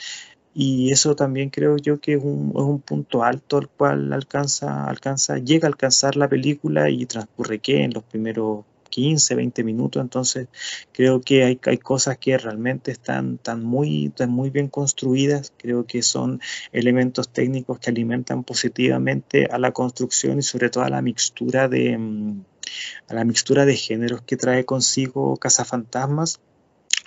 Y 0.53 0.93
eso 0.93 1.13
también 1.13 1.49
creo 1.49 1.75
yo 1.75 1.99
que 1.99 2.13
es 2.13 2.23
un, 2.23 2.53
es 2.55 2.63
un 2.63 2.79
punto 2.79 3.25
alto 3.25 3.57
al 3.57 3.67
cual 3.67 4.13
alcanza, 4.13 4.85
alcanza, 4.87 5.39
llega 5.39 5.67
a 5.67 5.71
alcanzar 5.71 6.15
la 6.15 6.29
película 6.29 6.89
y 6.89 7.05
transcurre 7.05 7.59
que 7.59 7.83
en 7.83 7.91
los 7.91 8.03
primeros 8.03 8.63
15, 8.93 9.33
20 9.33 9.63
minutos, 9.63 9.99
entonces 9.99 10.49
creo 10.91 11.19
que 11.19 11.43
hay, 11.43 11.59
hay 11.65 11.79
cosas 11.79 12.19
que 12.19 12.37
realmente 12.37 12.91
están, 12.91 13.39
tan 13.39 13.63
muy, 13.63 14.07
están 14.07 14.29
muy 14.29 14.51
bien 14.51 14.67
construidas, 14.67 15.51
creo 15.57 15.87
que 15.87 16.03
son 16.03 16.39
elementos 16.71 17.29
técnicos 17.29 17.79
que 17.79 17.89
alimentan 17.89 18.43
positivamente 18.43 19.47
a 19.47 19.57
la 19.57 19.71
construcción 19.71 20.37
y 20.37 20.43
sobre 20.43 20.69
todo 20.69 20.83
a 20.83 20.91
la 20.91 21.01
mixtura 21.01 21.67
de, 21.67 21.97
mm, 21.97 22.43
a 23.07 23.15
la 23.15 23.23
mixtura 23.23 23.65
de 23.65 23.75
géneros 23.75 24.21
que 24.21 24.37
trae 24.37 24.63
consigo 24.63 25.37
Cazafantasmas. 25.37 26.39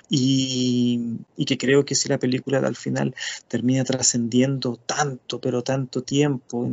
Y, 0.09 1.18
y, 1.37 1.46
que 1.46 1.59
creo 1.59 1.85
que 1.85 1.96
si 1.96 2.09
la 2.09 2.18
película 2.18 2.59
al 2.59 2.77
final 2.77 3.12
termina 3.49 3.83
trascendiendo 3.83 4.77
tanto, 4.77 5.40
pero 5.40 5.62
tanto 5.62 6.03
tiempo, 6.03 6.68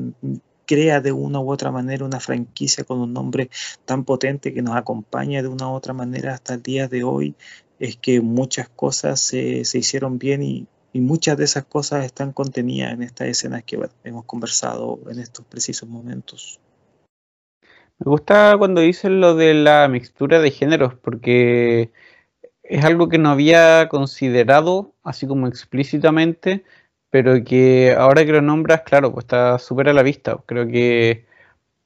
crea 0.66 1.02
de 1.02 1.12
una 1.12 1.40
u 1.40 1.52
otra 1.52 1.72
manera 1.72 2.06
una 2.06 2.20
franquicia 2.20 2.84
con 2.84 3.00
un 3.00 3.14
nombre 3.14 3.50
tan 3.86 4.04
potente 4.04 4.54
que 4.54 4.62
nos 4.62 4.76
acompaña 4.76 5.42
de 5.42 5.48
una 5.48 5.70
u 5.70 5.74
otra 5.74 5.94
manera 5.94 6.34
hasta 6.34 6.56
el 6.56 6.64
día 6.64 6.88
de 6.88 7.04
hoy, 7.04 7.36
es 7.80 7.98
que 7.98 8.22
muchas 8.22 8.70
cosas 8.70 9.20
se, 9.20 9.66
se 9.66 9.78
hicieron 9.78 10.18
bien 10.20 10.44
y, 10.44 10.68
y, 10.94 11.02
muchas 11.02 11.38
de 11.38 11.46
esas 11.46 11.66
cosas 11.66 12.06
están 12.06 12.32
contenidas 12.32 12.94
en 12.94 13.04
estas 13.04 13.28
escenas 13.28 13.64
que 13.64 13.80
hemos 14.04 14.26
conversado 14.26 15.00
en 15.10 15.20
estos 15.20 15.46
precisos 15.46 15.90
momentos. 15.90 16.60
Me 18.00 18.10
gusta 18.10 18.56
cuando 18.58 18.82
dicen 18.82 19.22
lo 19.22 19.36
de 19.36 19.54
la 19.54 19.88
mixtura 19.88 20.40
de 20.40 20.52
géneros, 20.52 20.96
porque 20.96 21.92
es 22.64 22.84
algo 22.84 23.10
que 23.10 23.18
no 23.18 23.30
había 23.30 23.88
considerado 23.90 24.94
así 25.04 25.28
como 25.28 25.48
explícitamente, 25.48 26.64
pero 27.14 27.44
que 27.44 27.94
ahora 27.96 28.26
que 28.26 28.32
lo 28.32 28.42
nombras, 28.42 28.82
claro, 28.82 29.14
pues 29.14 29.26
está 29.26 29.60
súper 29.60 29.88
a 29.90 29.94
la 29.94 30.02
vista. 30.02 30.40
Creo 30.48 30.68
que 30.68 31.28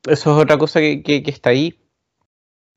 eso 0.06 0.32
es 0.32 0.44
otra 0.44 0.58
cosa 0.58 0.80
que, 0.80 1.04
que, 1.04 1.22
está 1.28 1.50
ahí, 1.50 1.78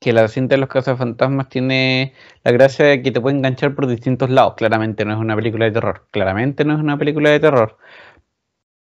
que 0.00 0.12
la 0.12 0.26
cinta 0.28 0.56
de 0.56 0.60
los 0.60 0.68
cazafantasmas 0.68 1.48
tiene 1.48 2.14
la 2.42 2.52
gracia 2.52 2.86
de 2.86 3.02
que 3.02 3.12
te 3.12 3.20
puede 3.20 3.36
enganchar 3.36 3.76
por 3.76 3.86
distintos 3.86 4.30
lados. 4.30 4.54
Claramente 4.56 5.04
no 5.04 5.12
es 5.12 5.20
una 5.20 5.36
película 5.36 5.66
de 5.66 5.72
terror, 5.72 6.08
claramente 6.10 6.64
no 6.64 6.74
es 6.74 6.80
una 6.80 6.98
película 6.98 7.30
de 7.30 7.38
terror, 7.40 7.78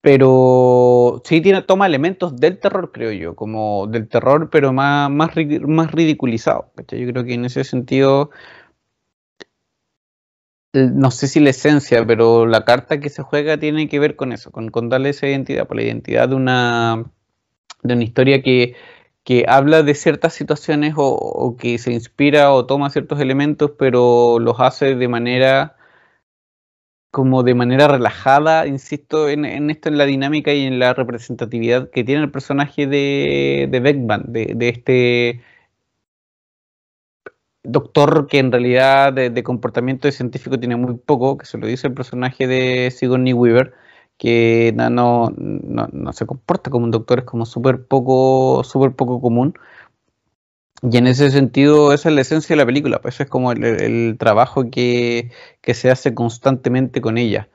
pero 0.01 1.21
sí 1.25 1.41
tiene, 1.43 1.63
toma 1.63 1.87
elementos 1.87 2.37
del 2.37 2.59
terror, 2.59 2.91
creo 2.93 3.13
yo, 3.13 3.37
como 3.37 3.87
del 3.87 4.09
terror, 4.09 4.49
pero 4.51 4.73
más, 4.73 5.11
más, 5.11 5.31
más 5.63 5.93
ridiculizado. 5.93 6.73
Yo 6.89 7.07
creo 7.13 7.25
que 7.25 7.35
en 7.35 7.45
ese 7.45 7.65
sentido, 7.65 8.31
no 10.73 11.11
sé 11.11 11.29
si 11.29 11.41
la 11.41 11.51
esencia, 11.51 12.07
pero 12.07 12.47
la 12.47 12.65
carta 12.65 13.01
que 13.01 13.11
se 13.11 13.23
juega 13.23 13.59
tiene 13.59 13.89
que 13.89 13.99
ver 13.99 14.17
con 14.17 14.33
eso, 14.33 14.51
con, 14.51 14.71
con 14.71 14.89
darle 14.89 15.11
esa 15.11 15.29
identidad, 15.29 15.67
por 15.67 15.77
la 15.77 15.83
identidad 15.85 16.29
de 16.29 16.35
una, 16.35 17.05
de 17.83 17.95
una 17.95 18.05
historia 18.05 18.43
que, 18.43 18.75
que 19.25 19.45
habla 19.49 19.83
de 19.83 19.95
ciertas 19.95 20.35
situaciones 20.35 20.95
o, 20.97 21.57
que 21.59 21.79
se 21.79 21.93
inspira 21.93 22.53
o 22.53 22.67
toma 22.67 22.91
ciertos 22.91 23.21
elementos, 23.21 23.73
pero 23.79 24.39
los 24.39 24.61
hace 24.61 24.95
de 24.97 25.09
manera 25.09 25.77
como 27.11 27.43
de 27.43 27.55
manera 27.55 27.89
relajada, 27.89 28.67
insisto 28.67 29.29
en, 29.29 29.45
esto, 29.71 29.91
en 29.91 29.99
la 29.99 30.07
dinámica 30.07 30.55
y 30.55 30.65
en 30.65 30.79
la 30.79 30.95
representatividad 30.95 31.91
que 31.91 32.05
tiene 32.05 32.23
el 32.23 32.31
personaje 32.31 32.87
de, 32.87 33.69
de 33.71 33.81
Beckman, 33.81 34.25
de, 34.29 34.57
este 34.69 35.43
doctor 37.65 38.27
que 38.27 38.39
en 38.39 38.53
realidad 38.53 39.13
de, 39.13 39.43
comportamiento 39.43 40.11
científico 40.11 40.59
tiene 40.59 40.77
muy 40.77 40.95
poco, 40.95 41.39
que 41.39 41.47
se 41.47 41.59
lo 41.59 41.67
dice 41.67 41.87
el 41.89 41.95
personaje 41.95 42.47
de 42.47 42.91
Sigourney 42.91 43.33
Weaver, 43.33 43.75
que 44.19 44.73
no, 44.77 44.91
no, 45.37 45.89
no, 45.93 46.13
se 46.13 46.27
comporta 46.27 46.71
como 46.71 46.85
un 46.85 46.91
doctor, 46.91 47.21
es 47.21 47.25
como 47.25 47.47
súper 47.47 47.87
poco, 47.87 48.63
súper 48.65 48.95
poco 48.95 49.21
común. 49.21 49.55
Y 50.83 50.97
en 50.97 51.07
ese 51.07 51.31
sentido, 51.31 51.93
esa 51.93 52.09
es 52.09 52.15
la 52.15 52.23
esencia 52.23 52.55
de 52.55 52.59
la 52.59 52.67
película, 52.67 53.01
pues 53.01 53.21
es 53.21 53.29
como 53.29 53.53
el, 53.53 54.17
trabajo 54.19 54.69
que, 54.71 55.31
se 55.63 55.91
hace 55.91 56.15
constantemente 56.15 57.01
con 57.01 57.19
ella. 57.19 57.49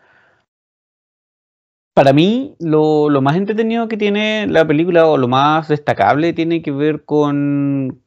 Para 1.94 2.14
mí, 2.14 2.56
lo, 2.60 3.10
más 3.22 3.36
entretenido 3.36 3.88
que 3.88 3.98
tiene 3.98 4.48
la 4.48 4.66
película, 4.66 5.08
o 5.08 5.18
lo 5.18 5.28
más 5.28 5.68
destacable, 5.68 6.32
tiene 6.34 6.62
que 6.62 6.72
ver 6.72 7.04
con, 7.04 8.02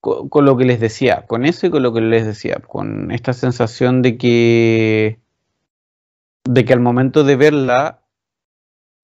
con, 0.00 0.44
lo 0.44 0.56
que 0.56 0.64
les 0.64 0.80
decía, 0.80 1.26
con 1.26 1.44
eso 1.44 1.66
y 1.66 1.70
con 1.70 1.82
lo 1.82 1.92
que 1.92 2.00
les 2.00 2.24
decía, 2.26 2.56
con 2.66 3.10
esta 3.10 3.32
sensación 3.32 4.02
de 4.02 4.16
que, 4.16 5.20
de 6.44 6.64
que 6.64 6.72
al 6.72 6.80
momento 6.80 7.24
de 7.24 7.36
verla 7.36 8.02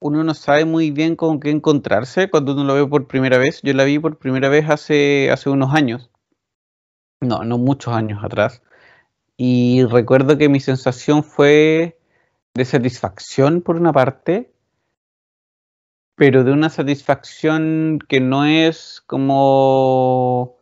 uno 0.01 0.23
no 0.23 0.35
sabe 0.35 0.67
muy 0.67 0.91
bien 0.91 1.17
con 1.17 1.41
qué 1.41 1.51
encontrarse 1.51 2.29
cuando 2.29 2.53
uno 2.53 2.65
lo 2.65 2.75
ve 2.75 2.87
por 2.87 3.07
primera 3.07 3.39
vez. 3.39 3.61
Yo 3.63 3.73
la 3.73 3.85
vi 3.85 3.99
por 3.99 4.19
primera 4.19 4.51
vez 4.51 4.69
hace, 4.69 5.31
hace 5.31 5.49
unos 5.49 5.73
años. 5.75 6.11
No, 7.23 7.43
no 7.43 7.57
muchos 7.57 7.95
años 7.95 8.23
atrás. 8.23 8.63
Y 9.39 9.83
recuerdo 9.85 10.37
que 10.37 10.51
mi 10.51 10.61
sensación 10.61 11.25
fue 11.25 11.99
de 12.55 12.65
satisfacción 12.67 13.63
por 13.63 13.77
una 13.77 13.93
parte, 13.95 14.53
pero 16.17 16.45
de 16.45 16.53
una 16.53 16.69
satisfacción 16.69 17.99
que 18.07 18.21
no 18.21 18.45
es 18.45 19.03
como 19.07 20.59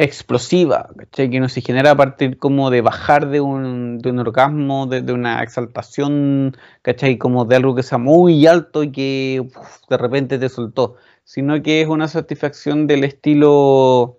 explosiva, 0.00 0.88
Que 1.10 1.28
no 1.40 1.48
se 1.50 1.60
genera 1.60 1.90
a 1.92 1.96
partir 1.96 2.38
como 2.38 2.70
de 2.70 2.80
bajar 2.80 3.28
de 3.28 3.40
un, 3.42 3.98
de 3.98 4.10
un 4.10 4.18
orgasmo, 4.18 4.86
de, 4.86 5.12
una 5.12 5.42
exaltación, 5.42 6.56
¿cachai? 6.82 7.18
Como 7.18 7.44
de 7.44 7.56
algo 7.56 7.74
que 7.74 7.82
sea 7.82 7.98
muy 7.98 8.46
alto 8.46 8.82
y 8.82 8.92
que 8.92 9.46
de 9.90 9.96
repente 9.98 10.38
te 10.38 10.48
soltó, 10.48 10.96
sino 11.24 11.62
que 11.62 11.82
es 11.82 11.88
una 11.88 12.08
satisfacción 12.08 12.86
del 12.86 13.04
estilo 13.04 14.18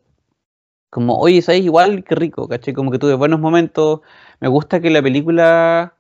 como, 0.91 1.17
oye, 1.17 1.41
¿sabes? 1.41 1.61
Igual, 1.63 2.03
qué 2.03 2.15
rico, 2.15 2.47
¿cachai? 2.47 2.73
Como 2.73 2.91
que 2.91 2.99
tuve 2.99 3.15
buenos 3.15 3.39
momentos, 3.39 4.01
me 4.39 4.49
gusta 4.49 4.81
que 4.81 4.91
la 4.91 5.01
película 5.01 5.95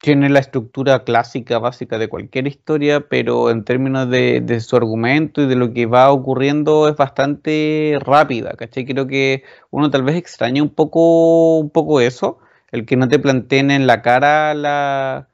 tiene 0.00 0.30
la 0.30 0.40
estructura 0.40 1.04
clásica 1.04 1.58
básica 1.58 1.98
de 1.98 2.08
cualquier 2.08 2.46
historia, 2.46 3.00
pero 3.08 3.50
en 3.50 3.64
términos 3.64 4.08
de, 4.08 4.60
su 4.60 4.76
argumento 4.76 5.42
y 5.42 5.46
de 5.46 5.56
lo 5.56 5.72
que 5.74 5.86
va 5.86 6.10
ocurriendo 6.10 6.88
es 6.88 6.96
bastante 6.96 7.98
rápida, 8.00 8.54
¿cachai? 8.54 8.86
Creo 8.86 9.06
que 9.06 9.44
uno 9.70 9.90
tal 9.90 10.02
vez 10.02 10.16
extraña 10.16 10.62
un 10.62 10.70
poco, 10.70 11.58
un 11.58 11.70
poco 11.70 12.00
eso, 12.00 12.38
el 12.72 12.86
que 12.86 12.96
no 12.96 13.08
te 13.08 13.18
planteen 13.18 13.70
en 13.70 13.86
la 13.86 14.02
cara 14.02 14.54
la 14.54 15.28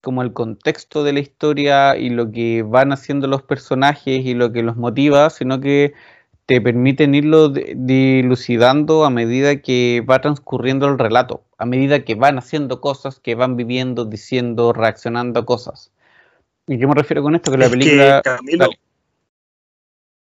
como 0.00 0.22
el 0.22 0.32
contexto 0.32 1.04
de 1.04 1.12
la 1.12 1.20
historia 1.20 1.96
y 1.96 2.10
lo 2.10 2.30
que 2.30 2.62
van 2.62 2.92
haciendo 2.92 3.26
los 3.26 3.42
personajes 3.42 4.24
y 4.24 4.34
lo 4.34 4.52
que 4.52 4.62
los 4.62 4.76
motiva, 4.76 5.28
sino 5.30 5.60
que 5.60 5.92
te 6.48 6.62
permiten 6.62 7.14
irlo 7.14 7.50
dilucidando 7.50 9.04
a 9.04 9.10
medida 9.10 9.60
que 9.60 10.02
va 10.08 10.22
transcurriendo 10.22 10.88
el 10.88 10.98
relato, 10.98 11.44
a 11.58 11.66
medida 11.66 12.06
que 12.06 12.14
van 12.14 12.38
haciendo 12.38 12.80
cosas, 12.80 13.20
que 13.20 13.34
van 13.34 13.56
viviendo, 13.58 14.06
diciendo, 14.06 14.72
reaccionando 14.72 15.40
a 15.40 15.44
cosas. 15.44 15.92
¿Y 16.66 16.78
qué 16.78 16.86
me 16.86 16.94
refiero 16.94 17.22
con 17.22 17.34
esto? 17.34 17.50
Que 17.50 17.58
la 17.58 17.68
película... 17.68 18.22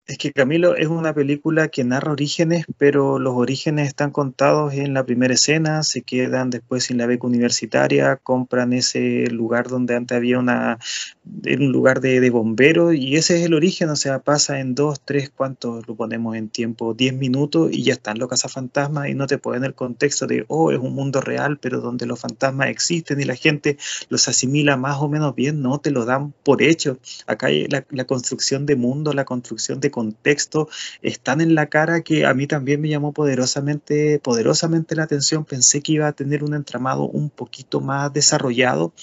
Es 0.07 0.17
que 0.17 0.31
Camilo 0.31 0.77
es 0.77 0.87
una 0.87 1.13
película 1.13 1.67
que 1.67 1.83
narra 1.83 2.13
orígenes, 2.13 2.65
pero 2.77 3.19
los 3.19 3.35
orígenes 3.35 3.89
están 3.89 4.11
contados 4.11 4.73
en 4.73 4.93
la 4.93 5.05
primera 5.05 5.33
escena, 5.33 5.83
se 5.83 6.01
quedan 6.01 6.49
después 6.49 6.85
sin 6.85 6.97
la 6.97 7.07
beca 7.07 7.27
universitaria, 7.27 8.15
compran 8.15 8.71
ese 8.71 9.27
lugar 9.29 9.67
donde 9.67 9.97
antes 9.97 10.15
había 10.15 10.39
una, 10.39 10.79
un 11.25 11.73
lugar 11.73 11.99
de, 11.99 12.21
de 12.21 12.29
bomberos 12.29 12.95
y 12.95 13.17
ese 13.17 13.37
es 13.37 13.45
el 13.45 13.53
origen, 13.53 13.89
o 13.89 13.97
sea, 13.97 14.19
pasa 14.19 14.61
en 14.61 14.75
dos, 14.75 15.01
tres, 15.03 15.29
¿cuántos 15.29 15.85
lo 15.89 15.95
ponemos 15.95 16.37
en 16.37 16.47
tiempo? 16.47 16.93
Diez 16.93 17.13
minutos 17.13 17.69
y 17.73 17.83
ya 17.83 17.91
están 17.91 18.17
los 18.17 18.29
cazafantasmas 18.29 19.09
y 19.09 19.13
no 19.13 19.27
te 19.27 19.37
ponen 19.37 19.65
el 19.65 19.73
contexto 19.73 20.25
de, 20.25 20.45
oh, 20.47 20.71
es 20.71 20.79
un 20.79 20.95
mundo 20.95 21.19
real, 21.19 21.59
pero 21.59 21.81
donde 21.81 22.05
los 22.05 22.17
fantasmas 22.17 22.69
existen 22.69 23.19
y 23.19 23.25
la 23.25 23.35
gente 23.35 23.77
los 24.07 24.29
asimila 24.29 24.77
más 24.77 25.01
o 25.01 25.09
menos 25.09 25.35
bien, 25.35 25.61
no 25.61 25.79
te 25.79 25.91
lo 25.91 26.05
dan 26.05 26.31
por 26.45 26.61
hecho. 26.61 26.97
Acá 27.25 27.47
hay 27.47 27.67
la, 27.67 27.85
la 27.89 28.05
construcción 28.05 28.65
de 28.65 28.77
mundo, 28.77 29.11
la 29.11 29.25
construcción 29.25 29.81
de 29.81 29.96
contexto 29.97 30.69
están 31.01 31.41
en 31.41 31.55
la 31.55 31.65
cara 31.65 32.01
que 32.01 32.27
a 32.27 32.33
mí 32.35 32.45
también 32.45 32.79
me 32.79 32.89
llamó 32.89 33.13
poderosamente, 33.13 34.19
poderosamente 34.19 34.95
la 34.95 35.03
atención. 35.03 35.43
Pensé 35.43 35.81
que 35.81 35.93
iba 35.93 36.07
a 36.07 36.13
tener 36.13 36.43
un 36.43 36.53
entramado 36.53 37.09
un 37.09 37.31
poquito 37.31 37.81
más 37.81 38.13
desarrollado, 38.13 38.93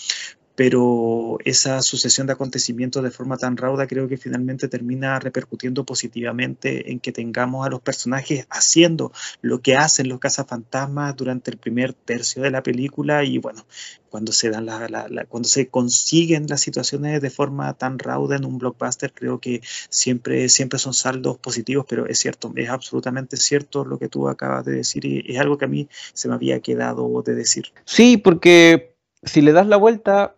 pero 0.56 1.38
esa 1.44 1.82
sucesión 1.82 2.26
de 2.26 2.34
acontecimientos 2.34 3.02
de 3.02 3.10
forma 3.10 3.36
tan 3.36 3.56
rauda 3.56 3.86
creo 3.86 4.08
que 4.08 4.16
finalmente 4.16 4.68
termina 4.68 5.18
repercutiendo 5.18 5.84
positivamente 5.84 6.92
en 6.92 7.00
que 7.00 7.12
tengamos 7.12 7.66
a 7.66 7.70
los 7.70 7.80
personajes 7.80 8.46
haciendo 8.50 9.12
lo 9.42 9.60
que 9.60 9.76
hacen 9.76 10.08
los 10.08 10.20
cazafantasmas 10.20 11.16
durante 11.16 11.50
el 11.50 11.56
primer 11.56 11.92
tercio 11.92 12.42
de 12.42 12.50
la 12.50 12.62
película 12.62 13.24
y 13.24 13.38
bueno, 13.38 13.66
cuando 14.10 14.30
se 14.30 14.50
dan 14.50 14.66
la, 14.66 15.26
cuando 15.28 15.48
se 15.48 15.68
consiguen 15.68 16.46
las 16.48 16.60
situaciones 16.60 17.20
de 17.20 17.30
forma 17.30 17.74
tan 17.74 17.98
rauda 17.98 18.36
en 18.36 18.44
un 18.44 18.58
blockbuster 18.58 19.12
creo 19.12 19.40
que 19.40 19.60
siempre 19.88 20.48
siempre 20.48 20.78
son 20.78 20.94
saldos 20.94 21.38
positivos 21.38 21.84
pero 21.88 22.06
es 22.06 22.18
cierto 22.18 22.52
es 22.54 22.68
absolutamente 22.68 23.36
cierto 23.36 23.84
lo 23.84 23.98
que 23.98 24.08
tú 24.08 24.28
acabas 24.28 24.64
de 24.64 24.72
decir 24.72 25.04
y 25.04 25.24
es 25.26 25.40
algo 25.40 25.58
que 25.58 25.64
a 25.64 25.68
mí 25.68 25.88
se 26.12 26.28
me 26.28 26.34
había 26.34 26.60
quedado 26.60 27.22
de 27.22 27.34
decir. 27.34 27.72
Sí 27.84 28.16
porque 28.16 28.94
si 29.24 29.40
le 29.40 29.52
das 29.52 29.66
la 29.66 29.76
vuelta 29.76 30.36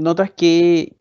notas 0.00 0.30
que, 0.30 0.96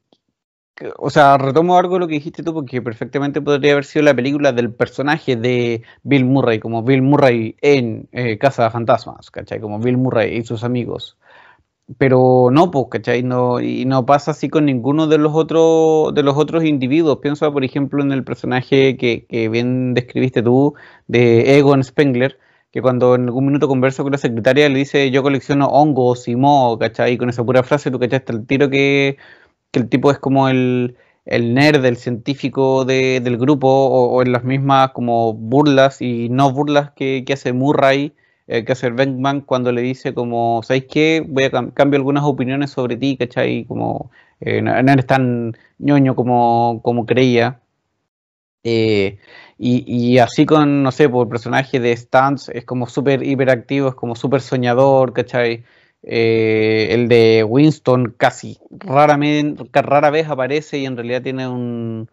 o 0.97 1.09
sea, 1.09 1.37
retomo 1.37 1.77
algo 1.77 1.95
de 1.95 1.99
lo 2.01 2.07
que 2.07 2.15
dijiste 2.15 2.43
tú, 2.43 2.53
porque 2.53 2.81
perfectamente 2.81 3.41
podría 3.41 3.73
haber 3.73 3.85
sido 3.85 4.03
la 4.03 4.15
película 4.15 4.51
del 4.51 4.73
personaje 4.73 5.35
de 5.35 5.83
Bill 6.03 6.25
Murray, 6.25 6.59
como 6.59 6.83
Bill 6.83 7.01
Murray 7.01 7.55
en 7.61 8.07
eh, 8.11 8.37
Casa 8.37 8.65
de 8.65 8.71
Fantasmas, 8.71 9.31
¿cachai? 9.31 9.59
Como 9.59 9.79
Bill 9.79 9.97
Murray 9.97 10.37
y 10.37 10.43
sus 10.43 10.63
amigos. 10.63 11.17
Pero 11.97 12.49
no, 12.51 12.69
pues, 12.69 12.87
¿cachai? 12.91 13.23
No, 13.23 13.61
y 13.61 13.85
no 13.85 14.05
pasa 14.05 14.31
así 14.31 14.49
con 14.49 14.65
ninguno 14.65 15.07
de 15.07 15.17
los 15.17 15.33
otros 15.33 16.13
de 16.13 16.21
los 16.21 16.35
otros 16.37 16.65
individuos. 16.65 17.19
Pienso, 17.21 17.51
por 17.53 17.63
ejemplo, 17.63 18.03
en 18.03 18.11
el 18.11 18.25
personaje 18.25 18.97
que, 18.97 19.25
que 19.25 19.47
bien 19.49 19.93
describiste 19.93 20.43
tú, 20.43 20.75
de 21.07 21.57
Egon 21.57 21.83
Spengler, 21.83 22.37
que 22.77 22.81
cuando 22.83 23.15
en 23.15 23.23
algún 23.23 23.47
minuto 23.47 23.67
converso 23.67 24.03
con 24.03 24.11
la 24.11 24.19
secretaria 24.19 24.69
le 24.69 24.77
dice 24.77 25.09
yo 25.09 25.23
colecciono 25.23 25.67
hongos 25.67 26.27
y 26.27 26.35
moho, 26.35 26.77
¿cachai? 26.77 27.17
Con 27.17 27.27
esa 27.27 27.43
pura 27.43 27.63
frase 27.63 27.89
tú 27.89 27.97
cachaste 27.99 28.33
el 28.33 28.45
tiro 28.45 28.69
que, 28.69 29.17
el 29.73 29.89
tipo 29.89 30.11
es 30.11 30.19
como 30.19 30.47
el, 30.47 30.95
el 31.25 31.55
nerd, 31.55 31.83
el 31.85 31.97
científico 31.97 32.85
del 32.85 33.37
grupo, 33.39 33.67
o, 33.67 34.21
en 34.21 34.31
las 34.31 34.43
mismas 34.43 34.91
como 34.91 35.33
burlas 35.33 36.03
y 36.03 36.29
no 36.29 36.51
burlas 36.53 36.91
que, 36.91 37.25
hace 37.33 37.51
Murray, 37.51 38.13
eh, 38.45 38.63
que 38.63 38.73
hace 38.73 38.91
Venkman 38.91 39.41
cuando 39.41 39.71
le 39.71 39.81
dice 39.81 40.13
como, 40.13 40.61
¿sabéis 40.63 40.85
qué? 40.85 41.25
Voy 41.27 41.45
a 41.45 41.49
cambiar 41.49 42.01
algunas 42.01 42.25
opiniones 42.25 42.69
sobre 42.71 42.95
ti, 42.97 43.17
¿cachai? 43.17 43.65
Como 43.65 44.11
eh, 44.39 44.61
no, 44.61 44.71
eres 44.77 45.07
tan 45.07 45.57
ñoño 45.79 46.15
como, 46.15 46.81
como 46.83 47.07
creía. 47.07 47.59
Eh, 48.63 49.17
y, 49.59 50.19
así 50.19 50.45
con, 50.45 50.83
no 50.83 50.91
sé, 50.91 51.09
por 51.09 51.29
personaje 51.29 51.79
de 51.79 51.95
Stans 51.95 52.49
es 52.49 52.65
como 52.65 52.87
súper 52.87 53.23
hiperactivo, 53.23 53.89
es 53.89 53.95
como 53.95 54.15
súper 54.15 54.41
soñador, 54.41 55.13
¿cachai? 55.13 55.63
Eh, 56.03 56.89
el 56.91 57.07
de 57.07 57.43
Winston 57.43 58.13
casi 58.17 58.59
raramente, 58.69 59.63
rara 59.73 60.11
vez 60.11 60.29
aparece 60.29 60.77
y 60.77 60.85
en 60.85 60.95
realidad 60.95 61.23
tiene 61.23 61.47
un, 61.47 62.07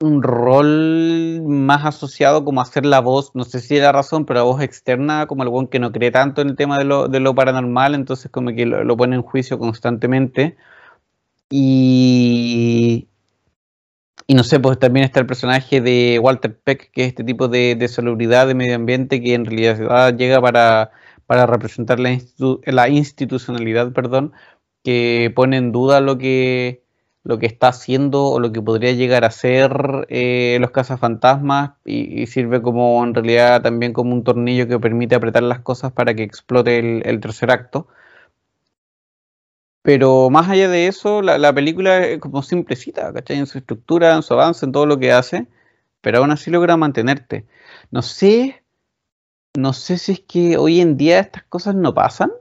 un 0.00 0.22
rol 0.22 1.42
más 1.42 1.84
asociado 1.86 2.44
como 2.44 2.60
hacer 2.60 2.84
la 2.84 3.00
voz, 3.00 3.32
no 3.34 3.44
sé 3.44 3.60
si 3.60 3.76
es 3.76 3.82
la 3.82 3.92
razón, 3.92 4.26
pero 4.26 4.40
la 4.40 4.44
voz 4.44 4.62
externa, 4.62 5.26
como 5.26 5.42
el 5.42 5.68
que 5.68 5.78
no 5.78 5.92
cree 5.92 6.10
tanto 6.10 6.42
en 6.42 6.50
el 6.50 6.56
tema 6.56 6.78
de 6.78 6.84
lo, 6.84 7.08
de 7.08 7.20
lo 7.20 7.34
paranormal, 7.34 7.94
entonces 7.94 8.30
como 8.30 8.50
que 8.54 8.66
lo, 8.66 8.96
pone 8.96 9.16
en 9.16 9.22
juicio 9.22 9.58
constantemente. 9.58 10.56
Y, 11.50 13.08
y 14.26 14.34
no 14.34 14.44
sé, 14.44 14.60
pues 14.60 14.78
también 14.78 15.04
está 15.04 15.20
el 15.20 15.26
personaje 15.26 15.80
de 15.80 16.18
Walter 16.20 16.58
Peck, 16.58 16.90
que 16.92 17.02
es 17.02 17.08
este 17.08 17.24
tipo 17.24 17.48
de, 17.48 17.76
de 17.76 17.88
celebridad 17.88 18.46
de 18.46 18.54
medio 18.54 18.74
ambiente 18.76 19.22
que 19.22 19.34
en 19.34 19.44
realidad 19.44 20.16
llega 20.16 20.40
para, 20.40 20.92
para 21.26 21.46
representar 21.46 22.00
la, 22.00 22.18
la 22.64 22.88
institucionalidad, 22.88 23.92
perdón, 23.92 24.32
que 24.82 25.32
pone 25.34 25.56
en 25.58 25.72
duda 25.72 26.00
lo 26.00 26.18
que 26.18 26.86
lo 27.26 27.40
que 27.40 27.46
está 27.46 27.68
haciendo 27.68 28.26
o 28.26 28.38
lo 28.38 28.52
que 28.52 28.62
podría 28.62 28.92
llegar 28.92 29.24
a 29.24 29.32
ser 29.32 30.06
eh, 30.10 30.58
los 30.60 30.70
cazafantasmas 30.70 31.72
y, 31.84 32.22
y, 32.22 32.26
sirve 32.28 32.62
como 32.62 33.02
en 33.02 33.14
realidad 33.14 33.62
también 33.62 33.92
como 33.92 34.12
un 34.14 34.22
tornillo 34.22 34.68
que 34.68 34.78
permite 34.78 35.16
apretar 35.16 35.42
las 35.42 35.58
cosas 35.60 35.90
para 35.90 36.14
que 36.14 36.22
explote 36.22 36.78
el, 36.78 37.20
tercer 37.20 37.50
acto. 37.50 37.88
Pero 39.86 40.30
más 40.30 40.48
allá 40.48 40.68
de 40.68 40.88
eso, 40.88 41.22
la, 41.22 41.52
película 41.54 42.04
es 42.04 42.18
como 42.18 42.42
simplecita, 42.42 43.12
¿cachai? 43.12 43.38
En 43.38 43.46
su 43.46 43.58
estructura, 43.58 44.16
en 44.16 44.22
su 44.24 44.34
avance, 44.34 44.66
en 44.66 44.72
todo 44.72 44.84
lo 44.84 44.98
que 44.98 45.12
hace, 45.12 45.46
pero 46.00 46.18
aún 46.18 46.32
así 46.32 46.50
logra 46.50 46.76
mantenerte. 46.76 47.46
No 47.92 48.02
sé, 48.02 48.64
no 49.54 49.72
sé 49.72 49.98
si 49.98 50.12
es 50.12 50.20
que 50.20 50.56
hoy 50.56 50.80
en 50.80 50.96
día 50.96 51.20
estas 51.20 51.44
cosas 51.44 51.76
no 51.76 51.94
pasan. 51.94 52.32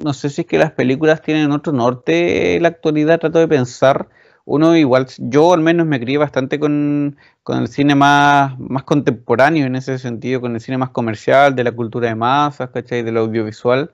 No 0.00 0.12
sé 0.14 0.30
si 0.30 0.40
es 0.40 0.48
que 0.48 0.58
las 0.58 0.72
películas 0.72 1.22
tienen 1.22 1.52
otro 1.52 1.72
norte 1.72 2.56
en 2.56 2.62
la 2.64 2.70
actualidad, 2.70 3.20
trato 3.20 3.38
de 3.38 3.46
pensar 3.46 4.08
uno 4.44 4.76
igual, 4.76 5.06
yo 5.18 5.52
al 5.52 5.60
menos 5.60 5.86
me 5.86 6.00
crié 6.00 6.18
bastante 6.18 6.58
con, 6.58 7.16
el 7.46 7.68
cine 7.68 7.94
más, 7.94 8.58
más 8.58 8.82
contemporáneo 8.82 9.64
en 9.64 9.76
ese 9.76 9.96
sentido, 10.00 10.40
con 10.40 10.56
el 10.56 10.60
cine 10.60 10.76
más 10.76 10.90
comercial, 10.90 11.54
de 11.54 11.62
la 11.62 11.72
cultura 11.72 12.08
de 12.08 12.16
masas, 12.16 12.70
¿cachai? 12.70 13.04
Del 13.04 13.18
audiovisual. 13.18 13.92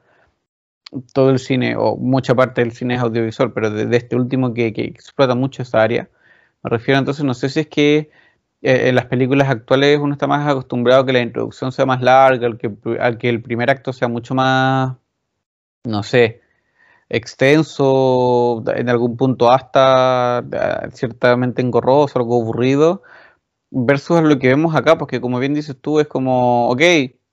Todo 1.12 1.30
el 1.30 1.38
cine, 1.38 1.76
o 1.76 1.96
mucha 1.96 2.34
parte 2.34 2.62
del 2.62 2.72
cine 2.72 2.94
es 2.94 3.00
audiovisual, 3.00 3.52
pero 3.52 3.70
de, 3.70 3.96
este 3.96 4.16
último 4.16 4.54
que, 4.54 4.68
explota 4.68 5.34
mucho 5.34 5.62
esa 5.62 5.82
área. 5.82 6.08
Me 6.62 6.70
refiero 6.70 6.98
entonces, 6.98 7.24
no 7.24 7.34
sé 7.34 7.48
si 7.48 7.60
es 7.60 7.66
que 7.68 8.10
eh, 8.62 8.88
en 8.88 8.94
las 8.94 9.06
películas 9.06 9.48
actuales 9.50 9.98
uno 10.00 10.14
está 10.14 10.26
más 10.26 10.48
acostumbrado 10.48 11.02
a 11.02 11.06
que 11.06 11.12
la 11.12 11.20
introducción 11.20 11.72
sea 11.72 11.86
más 11.86 12.02
larga, 12.02 12.46
al 12.46 12.58
que, 12.58 12.72
al 13.00 13.18
que 13.18 13.28
el 13.28 13.42
primer 13.42 13.70
acto 13.70 13.92
sea 13.92 14.08
mucho 14.08 14.34
más, 14.34 14.96
no 15.84 16.02
sé, 16.02 16.42
extenso, 17.08 18.64
en 18.74 18.88
algún 18.88 19.16
punto 19.16 19.50
hasta 19.50 20.44
eh, 20.52 20.88
ciertamente 20.92 21.62
engorroso, 21.62 22.18
algo 22.18 22.40
aburrido, 22.42 23.02
versus 23.70 24.22
lo 24.22 24.38
que 24.38 24.48
vemos 24.48 24.74
acá, 24.74 24.98
porque 24.98 25.20
como 25.20 25.38
bien 25.38 25.54
dices 25.54 25.76
tú, 25.80 26.00
es 26.00 26.08
como, 26.08 26.68
ok, 26.70 26.80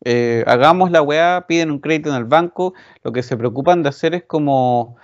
eh, 0.03 0.43
hagamos 0.47 0.91
la 0.91 1.01
weá, 1.01 1.45
piden 1.47 1.71
un 1.71 1.79
crédito 1.79 2.09
en 2.09 2.15
el 2.15 2.25
banco, 2.25 2.73
lo 3.03 3.11
que 3.11 3.23
se 3.23 3.37
preocupan 3.37 3.83
de 3.83 3.89
hacer 3.89 4.15
es 4.15 4.23
como 4.23 4.97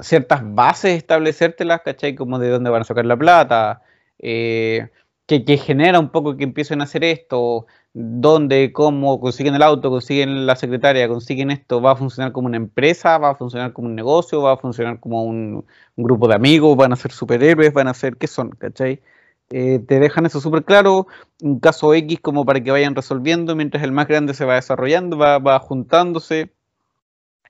ciertas 0.00 0.40
bases 0.44 0.96
establecértelas, 0.96 1.82
¿cachai? 1.82 2.14
Como 2.14 2.38
de 2.38 2.48
dónde 2.50 2.70
van 2.70 2.82
a 2.82 2.84
sacar 2.84 3.06
la 3.06 3.16
plata, 3.16 3.82
eh, 4.18 4.88
que, 5.26 5.44
que 5.44 5.58
genera 5.58 5.98
un 6.00 6.10
poco 6.10 6.36
que 6.36 6.44
empiecen 6.44 6.80
a 6.80 6.84
hacer 6.84 7.04
esto, 7.04 7.66
dónde, 7.98 8.72
cómo 8.72 9.20
consiguen 9.20 9.54
el 9.54 9.62
auto, 9.62 9.90
consiguen 9.90 10.44
la 10.46 10.54
secretaria, 10.56 11.08
consiguen 11.08 11.50
esto, 11.50 11.80
va 11.80 11.92
a 11.92 11.96
funcionar 11.96 12.32
como 12.32 12.46
una 12.46 12.58
empresa, 12.58 13.16
va 13.18 13.30
a 13.30 13.34
funcionar 13.34 13.72
como 13.72 13.88
un 13.88 13.94
negocio, 13.94 14.42
va 14.42 14.52
a 14.52 14.56
funcionar 14.58 15.00
como 15.00 15.24
un, 15.24 15.64
grupo 15.96 16.28
de 16.28 16.34
amigos, 16.34 16.76
van 16.76 16.92
a 16.92 16.96
ser 16.96 17.10
superhéroes, 17.12 17.72
van 17.72 17.88
a 17.88 17.94
ser, 17.94 18.16
¿qué 18.18 18.26
son? 18.26 18.50
¿Cachai? 18.50 19.00
Eh, 19.50 19.78
te 19.86 20.00
dejan 20.00 20.26
eso 20.26 20.40
súper 20.40 20.64
claro, 20.64 21.06
un 21.40 21.60
caso 21.60 21.94
X 21.94 22.18
como 22.20 22.44
para 22.44 22.60
que 22.62 22.72
vayan 22.72 22.96
resolviendo 22.96 23.54
mientras 23.54 23.84
el 23.84 23.92
más 23.92 24.08
grande 24.08 24.34
se 24.34 24.44
va 24.44 24.54
desarrollando, 24.56 25.16
va, 25.18 25.38
va 25.38 25.58
juntándose. 25.60 26.52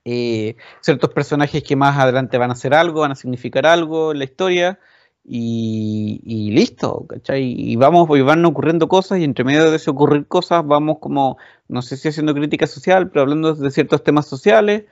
Eh, 0.04 0.56
ciertos 0.82 1.10
personajes 1.10 1.64
que 1.64 1.74
más 1.74 1.98
adelante 1.98 2.38
van 2.38 2.50
a 2.50 2.52
hacer 2.52 2.74
algo, 2.74 3.00
van 3.00 3.12
a 3.12 3.16
significar 3.16 3.66
algo 3.66 4.12
en 4.12 4.18
la 4.18 4.24
historia 4.24 4.78
y, 5.24 6.50
listo, 6.52 7.06
¿cachai? 7.08 7.42
Y 7.58 7.76
vamos, 7.76 8.08
y 8.16 8.22
van 8.22 8.44
ocurriendo 8.44 8.88
cosas 8.88 9.18
y 9.18 9.24
entre 9.24 9.44
medio 9.44 9.68
de 9.70 9.76
ese 9.76 9.90
ocurrir 9.90 10.26
cosas 10.28 10.64
vamos 10.66 10.98
como, 11.00 11.38
no 11.68 11.82
sé 11.82 11.96
si 11.96 12.08
haciendo 12.08 12.34
crítica 12.34 12.66
social, 12.68 13.10
pero 13.10 13.22
hablando 13.22 13.54
de 13.54 13.70
ciertos 13.70 14.04
temas 14.04 14.26
sociales, 14.28 14.84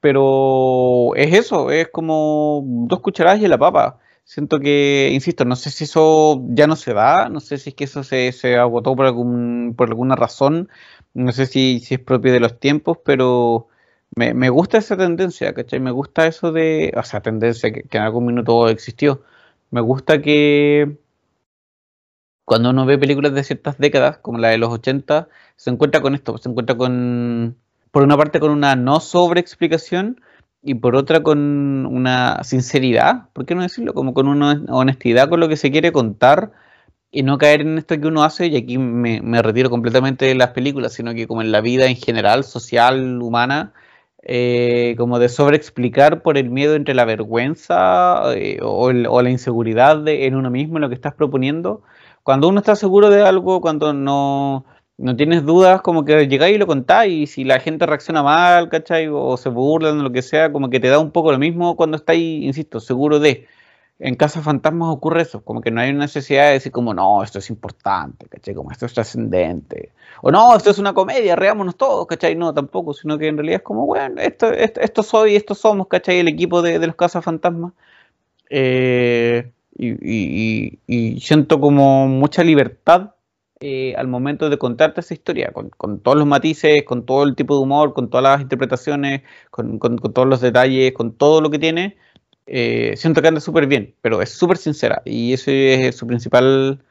pero 0.00 1.14
es 1.16 1.34
eso, 1.34 1.70
es 1.70 1.88
como 1.88 2.62
dos 2.64 3.00
cucharadas 3.00 3.40
y 3.40 3.48
la 3.48 3.58
papa. 3.58 3.98
Siento 4.30 4.60
que, 4.60 5.10
insisto, 5.12 5.44
no 5.44 5.56
sé 5.56 5.70
si 5.70 5.84
eso 5.84 6.42
ya 6.50 6.66
no 6.68 6.76
se 6.76 6.94
da, 6.94 7.28
no 7.28 7.40
sé 7.40 7.58
si 7.58 7.70
es 7.70 7.74
que 7.74 7.84
eso 7.84 8.04
se, 8.04 8.56
agotó 8.56 8.94
por, 8.94 9.06
algún, 9.06 9.74
por 9.76 9.88
alguna 9.88 10.14
razón, 10.16 10.68
no 11.14 11.32
sé 11.32 11.46
si, 11.46 11.80
si 11.80 11.94
es 11.94 12.00
propio 12.00 12.32
de 12.32 12.40
los 12.40 12.60
tiempos, 12.60 12.98
pero 13.04 13.68
me, 14.14 14.32
me 14.34 14.48
gusta 14.50 14.78
esa 14.78 14.96
tendencia, 14.96 15.52
¿cachai? 15.54 15.80
Me 15.80 15.90
gusta 15.90 16.26
eso 16.28 16.52
de, 16.52 16.92
o 16.96 17.02
sea, 17.02 17.20
tendencia 17.22 17.72
que 17.72 17.84
en 17.90 18.02
algún 18.02 18.26
minuto 18.26 18.68
existió 18.68 19.22
me 19.70 19.80
gusta 19.80 20.20
que 20.20 20.98
cuando 22.44 22.70
uno 22.70 22.86
ve 22.86 22.98
películas 22.98 23.32
de 23.34 23.44
ciertas 23.44 23.78
décadas, 23.78 24.18
como 24.18 24.38
la 24.38 24.48
de 24.48 24.58
los 24.58 24.70
80, 24.70 25.28
se 25.56 25.70
encuentra 25.70 26.00
con 26.00 26.14
esto, 26.14 26.38
se 26.38 26.48
encuentra 26.48 26.76
con, 26.76 27.56
por 27.92 28.02
una 28.02 28.16
parte, 28.16 28.40
con 28.40 28.50
una 28.50 28.74
no 28.76 29.00
sobreexplicación 29.00 30.20
y 30.62 30.74
por 30.74 30.96
otra 30.96 31.22
con 31.22 31.86
una 31.86 32.42
sinceridad, 32.44 33.30
¿por 33.32 33.46
qué 33.46 33.54
no 33.54 33.62
decirlo? 33.62 33.94
Como 33.94 34.14
con 34.14 34.28
una 34.28 34.62
honestidad 34.68 35.28
con 35.28 35.40
lo 35.40 35.48
que 35.48 35.56
se 35.56 35.70
quiere 35.70 35.92
contar 35.92 36.52
y 37.10 37.22
no 37.22 37.38
caer 37.38 37.62
en 37.62 37.78
esto 37.78 38.00
que 38.00 38.06
uno 38.08 38.22
hace, 38.24 38.46
y 38.48 38.56
aquí 38.56 38.78
me, 38.78 39.20
me 39.22 39.42
retiro 39.42 39.70
completamente 39.70 40.26
de 40.26 40.34
las 40.34 40.50
películas, 40.50 40.92
sino 40.92 41.14
que 41.14 41.26
como 41.26 41.42
en 41.42 41.52
la 41.52 41.60
vida 41.60 41.86
en 41.86 41.96
general, 41.96 42.44
social, 42.44 43.20
humana, 43.22 43.72
eh, 44.22 44.96
como 44.98 45.18
de 45.18 45.30
sobreexplicar 45.30 46.22
por 46.22 46.36
el 46.36 46.50
miedo 46.50 46.74
entre 46.74 46.94
la 46.94 47.06
vergüenza 47.06 48.22
eh, 48.36 48.58
o, 48.62 48.92
la 48.92 49.30
inseguridad 49.30 49.96
de, 49.98 50.26
en 50.26 50.34
uno 50.36 50.50
mismo, 50.50 50.78
lo 50.78 50.88
que 50.88 50.94
estás 50.94 51.14
proponiendo. 51.14 51.82
Cuando 52.22 52.48
uno 52.48 52.60
está 52.60 52.76
seguro 52.76 53.08
de 53.10 53.22
algo, 53.22 53.60
cuando 53.62 53.94
no, 53.94 54.66
no 55.00 55.16
tienes 55.16 55.44
dudas, 55.44 55.80
como 55.82 56.04
que 56.04 56.28
llegáis 56.28 56.56
y 56.56 56.58
lo 56.58 56.66
contáis, 56.66 57.12
y 57.12 57.26
si 57.26 57.44
la 57.44 57.60
gente 57.60 57.86
reacciona 57.86 58.22
mal, 58.22 58.68
¿cachai? 58.68 59.08
O 59.08 59.36
se 59.36 59.48
burlan 59.48 59.98
o 60.00 60.02
lo 60.02 60.12
que 60.12 60.22
sea, 60.22 60.52
como 60.52 60.70
que 60.70 60.80
te 60.80 60.88
da 60.88 60.98
un 60.98 61.10
poco 61.10 61.32
lo 61.32 61.38
mismo 61.38 61.76
cuando 61.76 61.96
estáis, 61.96 62.44
insisto, 62.44 62.80
seguro 62.80 63.18
de 63.18 63.46
en 64.00 64.14
Casa 64.16 64.40
Fantasmas 64.42 64.88
ocurre 64.88 65.22
eso, 65.22 65.42
como 65.42 65.60
que 65.60 65.70
no 65.70 65.80
hay 65.80 65.90
una 65.90 66.00
necesidad 66.00 66.46
de 66.46 66.52
decir 66.54 66.72
como, 66.72 66.94
no, 66.94 67.22
esto 67.22 67.38
es 67.38 67.50
importante, 67.50 68.26
¿cachai? 68.28 68.54
Como 68.54 68.70
esto 68.72 68.86
es 68.86 68.94
trascendente. 68.94 69.92
O 70.22 70.30
no, 70.30 70.56
esto 70.56 70.70
es 70.70 70.78
una 70.78 70.94
comedia, 70.94 71.36
reámonos 71.36 71.76
todos, 71.76 72.06
¿cachai? 72.06 72.34
No, 72.34 72.54
tampoco, 72.54 72.94
sino 72.94 73.18
que 73.18 73.28
en 73.28 73.36
realidad 73.36 73.58
es 73.58 73.62
como, 73.62 73.86
bueno, 73.86 74.20
esto, 74.20 74.50
esto, 74.52 75.02
soy, 75.02 75.36
esto 75.36 75.54
somos, 75.54 75.86
¿cachai? 75.88 76.18
El 76.18 76.28
equipo 76.28 76.62
de, 76.62 76.78
los 76.86 76.96
Casa 76.96 77.20
Fantasmas. 77.22 77.72
Eh, 78.48 79.50
y, 79.76 81.20
siento 81.20 81.60
como 81.60 82.06
mucha 82.08 82.42
libertad 82.42 83.14
eh, 83.60 83.94
al 83.96 84.08
momento 84.08 84.48
de 84.50 84.58
contarte 84.58 85.00
esa 85.00 85.14
historia, 85.14 85.52
con, 85.52 86.00
todos 86.00 86.16
los 86.16 86.26
matices, 86.26 86.82
con 86.84 87.04
todo 87.04 87.24
el 87.24 87.36
tipo 87.36 87.54
de 87.56 87.60
humor, 87.62 87.92
con 87.94 88.08
todas 88.10 88.24
las 88.24 88.40
interpretaciones, 88.40 89.22
con, 89.50 89.78
todos 89.78 90.26
los 90.28 90.40
detalles, 90.40 90.92
con 90.92 91.12
todo 91.14 91.40
lo 91.40 91.50
que 91.50 91.58
tiene 91.58 91.98
eh, 92.46 92.94
siento 92.96 93.22
que 93.22 93.28
anda 93.28 93.40
súper 93.40 93.66
bien, 93.66 93.94
pero 94.00 94.22
es 94.22 94.30
súper 94.30 94.58
sincera 94.58 95.02
y 95.04 95.32
ese 95.34 95.88
es 95.88 95.96
su 95.96 96.06
principal 96.06 96.82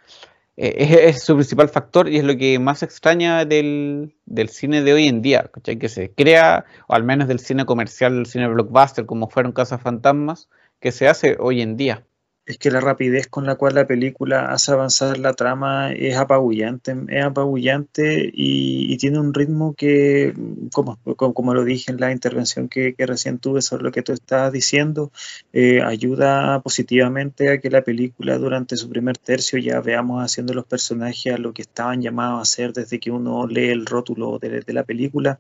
eh, 0.58 1.08
es, 1.10 1.23
su 1.23 1.36
principal 1.36 1.69
factor 1.69 2.08
y 2.10 2.17
es 2.17 2.23
lo 2.23 2.38
que 2.38 2.60
más 2.60 2.84
extraña 2.84 3.45
del, 3.45 4.15
del 4.25 4.49
cine 4.49 4.84
de 4.84 4.93
hoy 4.93 5.08
en 5.08 5.21
día, 5.21 5.49
que 5.63 5.89
se 5.89 6.12
crea, 6.13 6.65
o 6.88 6.93
al 6.95 7.03
menos 7.03 7.27
del 7.27 7.39
cine 7.39 7.65
comercial, 7.65 8.15
del 8.15 8.25
cine 8.25 8.47
blockbuster, 8.47 9.05
como 9.05 9.29
fueron 9.29 9.53
Casas 9.53 9.82
Fantasmas, 9.82 10.49
que 10.79 10.91
se 10.91 11.08
hace 11.08 11.38
hoy 11.39 11.62
en 11.62 11.77
día 11.77 12.05
es 12.45 12.58
que 12.58 12.71
la 12.71 12.80
rapidez 12.80 13.28
con 13.28 13.45
la 13.45 13.56
cual 13.56 13.75
la 13.75 13.86
película 13.86 14.52
hace 14.52 14.71
avanzar 14.71 15.19
la 15.19 15.34
trama 15.34 15.91
es 15.93 16.17
apabullante, 16.17 16.95
es 17.10 17.23
apabullante 17.23 18.32
y, 18.34 18.97
tiene 18.97 19.19
un 19.19 19.34
ritmo 19.34 19.75
que, 19.75 20.34
como, 20.73 20.97
como, 21.15 21.54
lo 21.54 21.63
dije 21.63 21.91
en 21.91 21.99
la 21.99 22.12
intervención 22.12 22.67
que, 22.67 22.95
recién 22.97 23.39
tuve 23.39 23.62
sobre 23.62 23.84
lo 23.84 23.91
que 23.91 24.02
tú 24.02 24.12
estabas 24.13 24.52
diciendo, 24.52 25.12
eh, 25.54 25.82
ayuda 25.82 26.60
positivamente 26.62 27.49
a 27.49 27.59
que 27.59 27.70
la 27.70 27.84
película 27.84 28.38
durante 28.38 28.76
su 28.76 28.89
primer 28.89 29.18
tercio 29.18 29.59
ya 29.59 29.80
veamos 29.80 30.24
haciendo 30.24 30.53
los 30.53 30.66
personajes 30.66 31.34
a 31.34 31.38
lo 31.38 31.53
que 31.53 31.61
estaban 31.61 32.01
llamados 32.01 32.39
a 32.39 32.41
hacer 32.41 32.74
desde 32.74 32.99
que 32.99 33.11
uno 33.11 33.47
lee 33.47 33.70
el 33.70 33.86
rótulo 33.86 34.39
de, 34.39 34.63
la 34.74 34.84
película. 34.84 35.39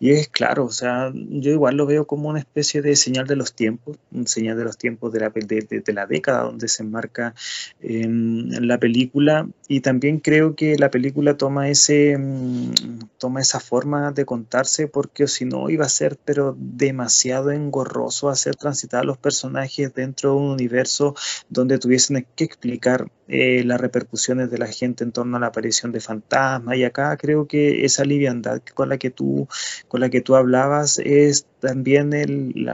Y 0.00 0.10
es 0.10 0.28
claro, 0.28 0.64
o 0.64 0.72
sea, 0.72 1.12
yo 1.14 1.50
igual 1.50 1.76
lo 1.76 1.86
veo 1.86 2.06
como 2.06 2.28
una 2.28 2.40
especie 2.40 2.82
de 2.82 2.96
señal 2.96 3.26
de 3.26 3.36
los 3.36 3.54
tiempos, 3.54 3.96
un 4.12 4.26
señal 4.26 4.56
de 4.56 4.64
los 4.64 4.76
tiempos 4.76 5.12
de 5.12 5.20
la, 5.20 5.30
de 5.30 5.92
la 5.92 6.06
década 6.06 6.42
donde 6.42 6.68
se 6.68 6.82
enmarca 6.82 7.34
en 7.80 8.66
la 8.66 8.78
película. 8.78 9.48
Y 9.68 9.80
también 9.80 10.18
creo 10.18 10.54
que 10.56 10.76
la 10.76 10.90
película 10.90 11.36
toma 11.36 11.68
ese 11.68 12.18
mm, 12.18 12.72
toma 13.18 13.40
esa 13.40 13.60
forma 13.60 14.12
de 14.12 14.24
contarse 14.26 14.88
porque 14.88 15.26
si 15.26 15.44
no 15.44 15.70
iba 15.70 15.86
a 15.86 15.88
ser 15.88 16.18
pero 16.24 16.54
demasiado 16.58 17.50
engorroso 17.50 18.28
hacer 18.28 18.56
transitar 18.56 19.00
a 19.00 19.04
los 19.04 19.18
personajes 19.18 19.94
dentro 19.94 20.30
de 20.30 20.36
un 20.36 20.50
universo 20.50 21.14
donde 21.48 21.78
tuviesen 21.78 22.26
que 22.36 22.44
explicar 22.44 23.06
eh, 23.26 23.64
las 23.64 23.80
repercusiones 23.80 24.50
de 24.50 24.58
la 24.58 24.66
gente 24.66 25.02
en 25.02 25.12
torno 25.12 25.38
a 25.38 25.40
la 25.40 25.46
aparición 25.46 25.92
de 25.92 26.00
fantasmas. 26.00 26.76
Y 26.76 26.84
acá 26.84 27.16
creo 27.16 27.46
que 27.46 27.86
esa 27.86 28.04
liviandad 28.04 28.60
con 28.74 28.90
la 28.90 28.98
que 28.98 29.10
tú 29.10 29.48
con 29.94 30.00
la 30.00 30.10
que 30.10 30.20
tú 30.20 30.34
hablabas 30.34 30.98
es 30.98 31.46
también 31.60 32.14
el, 32.14 32.68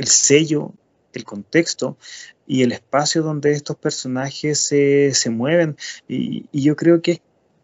el 0.00 0.06
sello 0.08 0.72
el 1.12 1.22
contexto 1.22 1.96
y 2.48 2.64
el 2.64 2.72
espacio 2.72 3.22
donde 3.22 3.52
estos 3.52 3.76
personajes 3.76 4.58
se, 4.58 5.14
se 5.14 5.30
mueven. 5.30 5.76
Y, 6.08 6.46
y, 6.50 6.62
yo 6.64 6.74
creo 6.74 7.00
que 7.00 7.22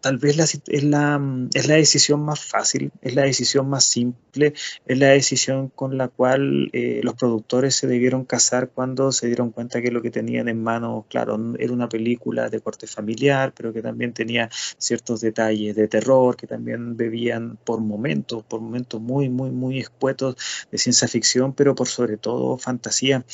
tal 0.09 0.17
vez 0.17 0.39
es, 0.69 0.85
la, 0.85 1.21
es 1.53 1.69
la 1.69 1.75
decisión 1.75 2.23
más 2.23 2.41
fácil, 2.41 2.91
es 3.03 3.15
la 3.15 3.25
decisión 3.25 3.69
más 3.69 3.85
simple, 3.85 4.55
es 4.87 4.99
la 4.99 5.09
decisión 5.09 5.69
con 5.69 5.99
la 5.99 6.09
cual 6.09 6.71
eh, 6.73 7.03
los 7.03 7.13
productores 7.13 7.75
se 7.75 7.87
debieron 7.87 8.25
casar 8.25 8.71
cuando 8.71 9.13
se 9.13 9.27
dieron 9.27 9.51
cuenta 9.51 9.83
que 9.83 9.91
lo 9.91 10.01
que 10.01 10.11
tenían 10.11 10.49
en 10.49 10.63
mano, 10.63 11.05
claro, 11.11 11.39
era 11.59 11.75
una 11.75 11.91
película 11.91 12.49
de 12.49 12.59
corte 12.61 12.87
familiar, 12.87 13.53
pero 13.55 13.75
que 13.75 13.83
también 13.83 14.15
tenía 14.15 14.49
ciertos 14.79 15.21
detalles 15.21 15.77
de 15.77 15.89
terror, 15.89 16.37
que 16.37 16.47
también 16.47 16.97
bebían 16.97 17.59
por 17.63 17.83
momentos, 17.83 18.43
por 18.45 18.63
momentos 18.63 19.03
muy, 19.03 19.29
muy, 19.29 19.51
muy 19.51 19.79
escuetos 19.79 20.37
de 20.73 20.79
ciencia 20.79 21.07
ficción, 21.07 21.53
pero 21.53 21.75
por 21.75 21.89
sobre 21.89 22.17
todo 22.17 22.57
fantasía. 22.57 23.27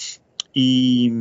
Y 0.52 1.12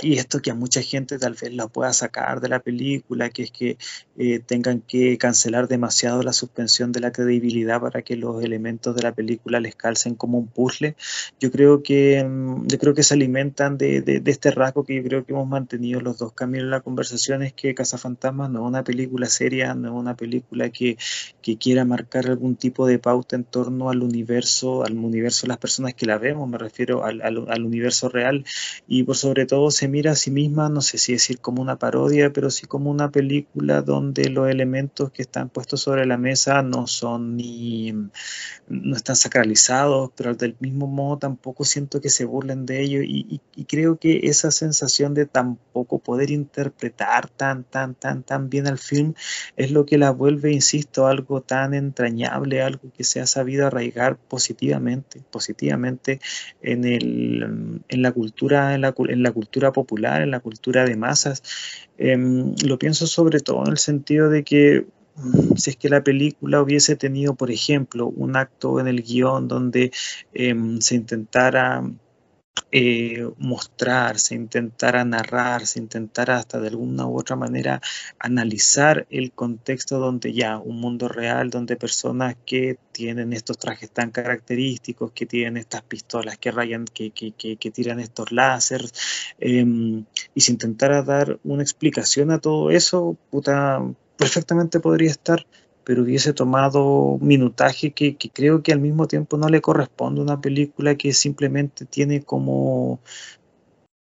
y 0.00 0.18
esto 0.18 0.40
que 0.40 0.50
a 0.50 0.54
mucha 0.54 0.80
gente 0.82 1.18
tal 1.18 1.34
vez 1.34 1.52
la 1.52 1.66
pueda 1.66 1.92
sacar 1.92 2.40
de 2.40 2.48
la 2.48 2.60
película, 2.60 3.30
que 3.30 3.42
es 3.44 3.50
que 3.50 3.78
eh, 4.16 4.38
tengan 4.38 4.80
que 4.80 5.18
cancelar 5.18 5.66
demasiado 5.66 6.22
la 6.22 6.32
suspensión 6.32 6.92
de 6.92 7.00
la 7.00 7.10
credibilidad 7.10 7.80
para 7.80 8.02
que 8.02 8.16
los 8.16 8.42
elementos 8.44 8.94
de 8.94 9.02
la 9.02 9.12
película 9.12 9.58
les 9.58 9.74
calcen 9.74 10.14
como 10.14 10.38
un 10.38 10.46
puzzle. 10.46 10.94
Yo 11.40 11.50
creo 11.50 11.82
que, 11.82 12.24
mm, 12.24 12.66
yo 12.68 12.78
creo 12.78 12.94
que 12.94 13.02
se 13.02 13.14
alimentan 13.14 13.76
de, 13.76 14.00
de, 14.02 14.22
este 14.30 14.50
rasgo 14.50 14.84
que 14.84 14.96
yo 14.96 15.02
creo 15.02 15.24
que 15.24 15.32
hemos 15.32 15.48
mantenido 15.48 16.00
los 16.00 16.18
dos 16.18 16.32
caminos 16.32 16.64
en 16.64 16.70
la 16.70 16.80
conversación, 16.80 17.42
es 17.42 17.52
que 17.52 17.74
Cazafantasmas 17.74 18.50
no 18.50 18.60
es 18.60 18.68
una 18.68 18.84
película 18.84 19.26
seria, 19.26 19.74
no 19.74 19.88
es 19.88 19.94
una 19.94 20.16
película 20.16 20.70
que, 20.70 20.96
que 21.42 21.58
quiera 21.58 21.84
marcar 21.84 22.26
algún 22.26 22.56
tipo 22.56 22.86
de 22.86 22.98
pauta 22.98 23.36
en 23.36 23.44
torno 23.44 23.90
al 23.90 24.02
universo, 24.02 24.84
al 24.84 24.96
universo 24.96 25.46
de 25.46 25.48
las 25.48 25.58
personas 25.58 25.94
que 25.94 26.06
la 26.06 26.18
vemos, 26.18 26.48
me 26.48 26.58
refiero 26.58 27.04
al, 27.04 27.20
al, 27.22 27.46
al 27.48 27.64
universo 27.64 28.08
real, 28.08 28.44
y 28.86 29.02
por 29.02 29.16
sobre 29.16 29.46
todo 29.46 29.70
se 29.70 29.87
mira 29.88 30.12
a 30.12 30.16
sí 30.16 30.30
misma, 30.30 30.68
no 30.68 30.80
sé 30.80 30.98
si 30.98 31.12
decir 31.12 31.40
como 31.40 31.62
una 31.62 31.78
parodia, 31.78 32.32
pero 32.32 32.50
sí 32.50 32.66
como 32.66 32.90
una 32.90 33.10
película 33.10 33.82
donde 33.82 34.28
los 34.28 34.48
elementos 34.48 35.10
que 35.10 35.22
están 35.22 35.48
puestos 35.48 35.80
sobre 35.82 36.06
la 36.06 36.18
mesa 36.18 36.62
no 36.62 36.86
son 36.86 37.36
ni, 37.36 37.92
no 38.68 38.96
están 38.96 39.16
sacralizados, 39.16 40.10
pero 40.16 40.34
del 40.34 40.56
mismo 40.60 40.86
modo 40.86 41.18
tampoco 41.18 41.64
siento 41.64 42.00
que 42.00 42.10
se 42.10 42.24
burlen 42.24 42.66
de 42.66 42.82
ello 42.82 43.00
y, 43.02 43.40
creo 43.66 43.98
que 43.98 44.20
esa 44.24 44.50
sensación 44.50 45.12
de 45.12 45.26
tampoco 45.26 45.98
poder 45.98 46.30
interpretar 46.30 47.28
tan, 47.28 47.64
tan, 47.64 47.94
tan, 47.94 48.22
tan 48.22 48.48
bien 48.48 48.66
al 48.66 48.78
film 48.78 49.14
es 49.56 49.72
lo 49.72 49.84
que 49.84 49.98
la 49.98 50.10
vuelve, 50.10 50.52
insisto, 50.52 51.06
algo 51.06 51.42
tan 51.42 51.74
entrañable, 51.74 52.62
algo 52.62 52.90
que 52.96 53.04
se 53.04 53.20
ha 53.20 53.26
sabido 53.26 53.66
arraigar 53.66 54.16
positivamente, 54.16 55.22
positivamente 55.30 56.20
en, 56.62 56.84
el, 56.84 57.82
en 57.88 58.02
la 58.02 58.12
cultura, 58.12 58.74
en 58.74 58.80
la, 58.82 58.94
en 58.96 59.22
la 59.22 59.32
cultura 59.32 59.72
popular, 59.78 60.22
en 60.22 60.30
la 60.30 60.40
cultura 60.40 60.84
de 60.84 60.96
masas. 60.96 61.42
Em, 61.98 62.54
lo 62.64 62.78
pienso 62.78 63.06
sobre 63.06 63.40
todo 63.40 63.62
en 63.64 63.72
el 63.72 63.78
sentido 63.78 64.30
de 64.30 64.44
que 64.44 64.86
mm, 65.16 65.56
si 65.56 65.70
es 65.70 65.76
que 65.76 65.88
la 65.88 66.02
película 66.02 66.62
hubiese 66.62 66.96
tenido, 66.96 67.34
por 67.34 67.50
ejemplo, 67.50 68.06
un 68.08 68.36
acto 68.36 68.80
en 68.80 68.88
el 68.88 69.02
guion 69.02 69.48
donde 69.48 69.90
em, 70.34 70.80
se 70.80 70.94
intentara 70.96 71.82
eh, 72.72 73.28
mostrarse, 73.38 74.34
intentar 74.34 75.04
narrar, 75.06 75.66
se 75.66 75.78
intentara 75.78 76.36
hasta 76.36 76.60
de 76.60 76.68
alguna 76.68 77.06
u 77.06 77.18
otra 77.18 77.36
manera 77.36 77.80
analizar 78.18 79.06
el 79.10 79.32
contexto 79.32 79.98
donde 79.98 80.32
ya 80.32 80.58
un 80.58 80.80
mundo 80.80 81.08
real, 81.08 81.50
donde 81.50 81.76
personas 81.76 82.36
que 82.46 82.78
tienen 82.92 83.32
estos 83.32 83.58
trajes 83.58 83.90
tan 83.90 84.10
característicos, 84.10 85.12
que 85.12 85.26
tienen 85.26 85.56
estas 85.56 85.82
pistolas 85.82 86.38
que 86.38 86.50
rayan, 86.50 86.84
que, 86.84 87.10
que, 87.10 87.32
que, 87.32 87.70
tiran 87.70 88.00
estos 88.00 88.32
láseres, 88.32 88.92
em, 89.38 90.04
y 90.34 90.40
se 90.40 90.52
intentara 90.52 91.02
dar 91.02 91.38
una 91.44 91.62
explicación 91.62 92.30
a 92.30 92.38
todo 92.38 92.70
eso, 92.70 93.16
puta, 93.30 93.82
perfectamente 94.16 94.80
podría 94.80 95.10
estar 95.10 95.46
pero 95.88 96.02
hubiese 96.02 96.34
tomado 96.34 97.16
minutaje 97.22 97.92
que, 97.92 98.18
creo 98.18 98.62
que 98.62 98.74
al 98.74 98.78
mismo 98.78 99.08
tiempo 99.08 99.38
no 99.38 99.48
le 99.48 99.62
corresponde 99.62 100.20
a 100.20 100.24
una 100.24 100.38
película 100.38 100.96
que 100.96 101.14
simplemente 101.14 101.86
tiene 101.86 102.22
como, 102.22 103.00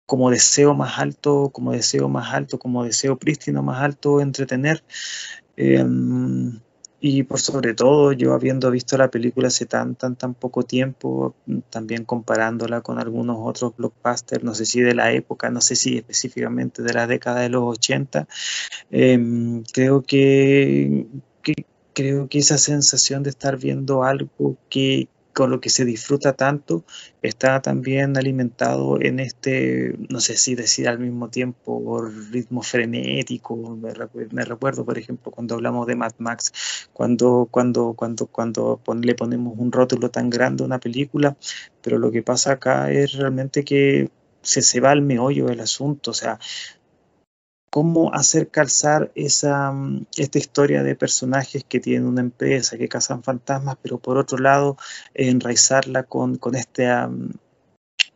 como 0.06 0.30
deseo 0.30 0.74
más 0.74 1.00
alto, 1.00 1.50
como 1.52 1.72
deseo 1.72 2.08
más 2.08 2.32
alto, 2.32 2.60
como 2.60 2.84
deseo 2.84 3.18
prístino 3.18 3.64
más 3.64 3.82
alto 3.82 4.20
entretener. 4.20 4.84
Em, 5.56 6.60
y 7.00 7.24
por 7.24 7.40
sobre 7.40 7.74
todo, 7.74 8.12
yo 8.12 8.34
habiendo 8.34 8.70
visto 8.70 8.96
la 8.96 9.10
película 9.10 9.48
hace 9.48 9.66
tan, 9.66 9.96
tan, 9.96 10.14
tan 10.14 10.34
poco 10.34 10.62
tiempo, 10.62 11.34
también 11.70 12.04
comparándola 12.04 12.82
con 12.82 13.00
algunos 13.00 13.38
otros 13.40 13.74
blockbusters, 13.76 14.44
no 14.44 14.54
sé 14.54 14.64
si 14.64 14.80
de 14.80 14.94
la 14.94 15.10
época, 15.10 15.50
no 15.50 15.60
sé 15.60 15.74
si 15.74 15.96
específicamente 15.96 16.84
de 16.84 16.94
la 16.94 17.08
década 17.08 17.40
de 17.40 17.48
los 17.48 17.64
80, 17.64 18.28
em, 18.92 19.64
creo 19.72 20.02
que, 20.02 21.08
que 21.32 21.33
creo 21.94 22.28
que 22.28 22.38
esa 22.38 22.58
sensación 22.58 23.22
de 23.22 23.30
estar 23.30 23.56
viendo 23.56 24.04
algo 24.04 24.56
que 24.68 25.08
con 25.34 25.50
lo 25.50 25.60
que 25.60 25.68
se 25.68 25.84
disfruta 25.84 26.34
tanto 26.34 26.84
está 27.20 27.60
también 27.60 28.16
alimentado 28.16 29.00
en 29.00 29.18
este, 29.20 29.94
no 30.08 30.20
sé 30.20 30.36
si 30.36 30.54
decir 30.54 30.88
al 30.88 31.00
mismo 31.00 31.28
tiempo, 31.28 32.08
ritmo 32.30 32.62
frenético. 32.62 33.56
Me, 33.56 34.44
recuerdo, 34.44 34.84
por 34.84 34.96
ejemplo, 34.96 35.32
cuando 35.32 35.56
hablamos 35.56 35.86
de 35.86 35.96
Mad 35.96 36.12
Max, 36.18 36.52
cuando, 36.92 37.48
cuando, 37.50 37.94
cuando, 37.94 38.26
cuando 38.26 38.80
le 39.02 39.14
ponemos 39.14 39.58
un 39.58 39.72
rótulo 39.72 40.10
tan 40.10 40.30
grande 40.30 40.62
a 40.62 40.66
una 40.66 40.78
película, 40.78 41.36
pero 41.82 41.98
lo 41.98 42.10
que 42.12 42.22
pasa 42.22 42.52
acá 42.52 42.90
es 42.92 43.12
realmente 43.14 43.64
que 43.64 44.10
se, 44.40 44.62
se 44.62 44.80
va 44.80 44.92
al 44.92 45.02
meollo 45.02 45.46
del 45.46 45.60
asunto, 45.60 46.12
o 46.12 46.14
sea, 46.14 46.38
cómo 47.74 48.14
hacer 48.14 48.50
calzar 48.50 49.10
esa, 49.16 49.72
mm, 49.72 50.06
esta 50.16 50.38
historia 50.38 50.84
de 50.84 50.94
personajes 50.94 51.64
que 51.64 51.80
tienen 51.80 52.06
una 52.06 52.20
empresa, 52.20 52.78
que 52.78 52.88
cazan 52.88 53.24
fantasmas, 53.24 53.76
pero 53.82 53.98
por 53.98 54.16
otro 54.16 54.38
lado 54.38 54.76
enraizarla 55.12 56.04
con, 56.04 56.36
con 56.36 56.54
este 56.54 56.86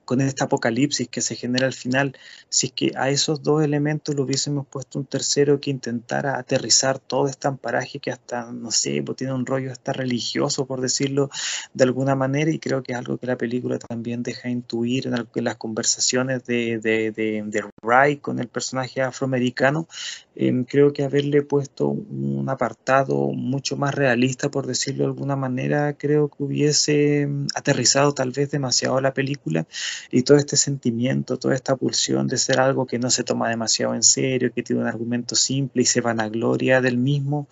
con 0.08 0.22
este 0.22 0.42
apocalipsis 0.42 1.06
que 1.06 1.20
se 1.20 1.36
genera 1.36 1.66
al 1.66 1.74
final, 1.74 2.16
si 2.48 2.68
es 2.68 2.72
que 2.72 2.92
a 2.96 3.10
esos 3.10 3.42
dos 3.42 3.62
elementos 3.62 4.14
le 4.14 4.22
hubiésemos 4.22 4.66
puesto 4.66 4.98
un 4.98 5.04
tercero 5.04 5.60
que 5.60 5.68
intentara 5.68 6.38
aterrizar 6.38 6.98
todo 6.98 7.26
este 7.28 7.46
amparaje 7.46 7.98
que 7.98 8.10
hasta, 8.10 8.50
no 8.50 8.70
sé, 8.70 9.02
pues 9.04 9.18
tiene 9.18 9.34
un 9.34 9.44
rollo 9.44 9.70
hasta 9.70 9.92
religioso, 9.92 10.64
por 10.64 10.80
decirlo 10.80 11.28
de 11.74 11.84
alguna 11.84 12.14
manera, 12.14 12.50
y 12.50 12.58
creo 12.58 12.82
que 12.82 12.92
es 12.92 12.98
algo 12.98 13.18
que 13.18 13.26
la 13.26 13.36
película 13.36 13.78
también 13.78 14.22
deja 14.22 14.48
intuir 14.48 15.08
en, 15.08 15.44
las 15.44 15.56
conversaciones 15.56 16.42
de, 16.46 16.78
de, 16.78 17.12
de, 17.12 17.64
Ray 17.82 18.16
con 18.16 18.38
el 18.38 18.48
personaje 18.48 19.02
afroamericano, 19.02 19.88
em, 20.34 20.64
creo 20.64 20.94
que 20.94 21.04
haberle 21.04 21.42
puesto 21.42 21.88
un 21.88 22.48
apartado 22.48 23.28
mucho 23.32 23.76
más 23.76 23.94
realista, 23.94 24.50
por 24.50 24.66
decirlo 24.66 25.04
de 25.04 25.10
alguna 25.10 25.36
manera, 25.36 25.92
creo 25.98 26.30
que 26.30 26.44
hubiese 26.44 27.20
em, 27.22 27.46
aterrizado 27.54 28.14
tal 28.14 28.30
vez 28.30 28.50
demasiado 28.50 29.02
la 29.02 29.12
película 29.12 29.66
y 30.10 30.22
todo 30.22 30.36
este 30.38 30.56
sentimiento, 30.56 31.38
toda 31.38 31.54
esta 31.54 31.76
pulsión 31.76 32.26
de 32.26 32.38
ser 32.38 32.60
algo 32.60 32.86
que 32.86 32.98
no 32.98 33.10
se 33.10 33.24
toma 33.24 33.48
demasiado 33.48 33.94
en 33.94 34.02
serio, 34.02 34.52
que 34.52 34.62
tiene 34.62 34.82
un 34.82 34.88
argumento 34.88 35.34
simple 35.34 35.82
y 35.82 35.86
se 35.86 36.00
vanagloria 36.00 36.80
del 36.80 36.98
mismo, 36.98 37.48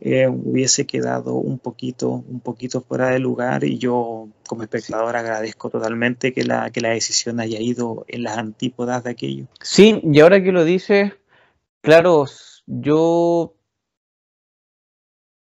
eh, 0.00 0.28
hubiese 0.28 0.86
quedado 0.86 1.34
un 1.34 1.58
poquito, 1.58 2.10
un 2.10 2.40
poquito 2.40 2.80
fuera 2.80 3.10
de 3.10 3.18
lugar 3.18 3.64
y 3.64 3.78
yo 3.78 4.28
como 4.46 4.62
espectador 4.62 5.16
agradezco 5.16 5.70
totalmente 5.70 6.32
que 6.32 6.44
la, 6.44 6.70
que 6.70 6.80
la 6.80 6.90
decisión 6.90 7.40
haya 7.40 7.60
ido 7.60 8.04
en 8.08 8.24
las 8.24 8.36
antípodas 8.36 9.04
de 9.04 9.10
aquello. 9.10 9.46
Sí, 9.60 10.00
y 10.02 10.20
ahora 10.20 10.42
que 10.42 10.52
lo 10.52 10.64
dices, 10.64 11.12
claro, 11.82 12.26
yo 12.66 13.54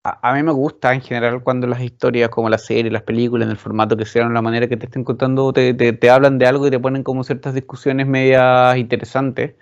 a, 0.06 0.34
mí 0.36 0.44
me 0.44 0.52
gusta 0.52 0.94
en 0.94 1.02
general 1.02 1.42
cuando 1.44 1.66
las 1.68 1.82
historias 1.82 2.30
como 2.30 2.50
la 2.50 2.60
serie, 2.60 2.92
las 2.92 3.02
películas, 3.04 3.48
en 3.48 3.52
el 3.52 3.58
formato 3.58 3.98
que 3.98 4.06
sean, 4.06 4.34
la 4.36 4.42
manera 4.42 4.68
que 4.68 4.78
te 4.78 4.86
estén 4.86 5.04
contando, 5.04 5.52
te, 5.54 6.10
hablan 6.10 6.38
de 6.38 6.46
algo 6.48 6.68
y 6.68 6.72
te 6.72 6.80
ponen 6.80 7.04
como 7.04 7.24
ciertas 7.24 7.56
discusiones 7.56 8.08
medias 8.08 8.78
interesantes. 8.78 9.56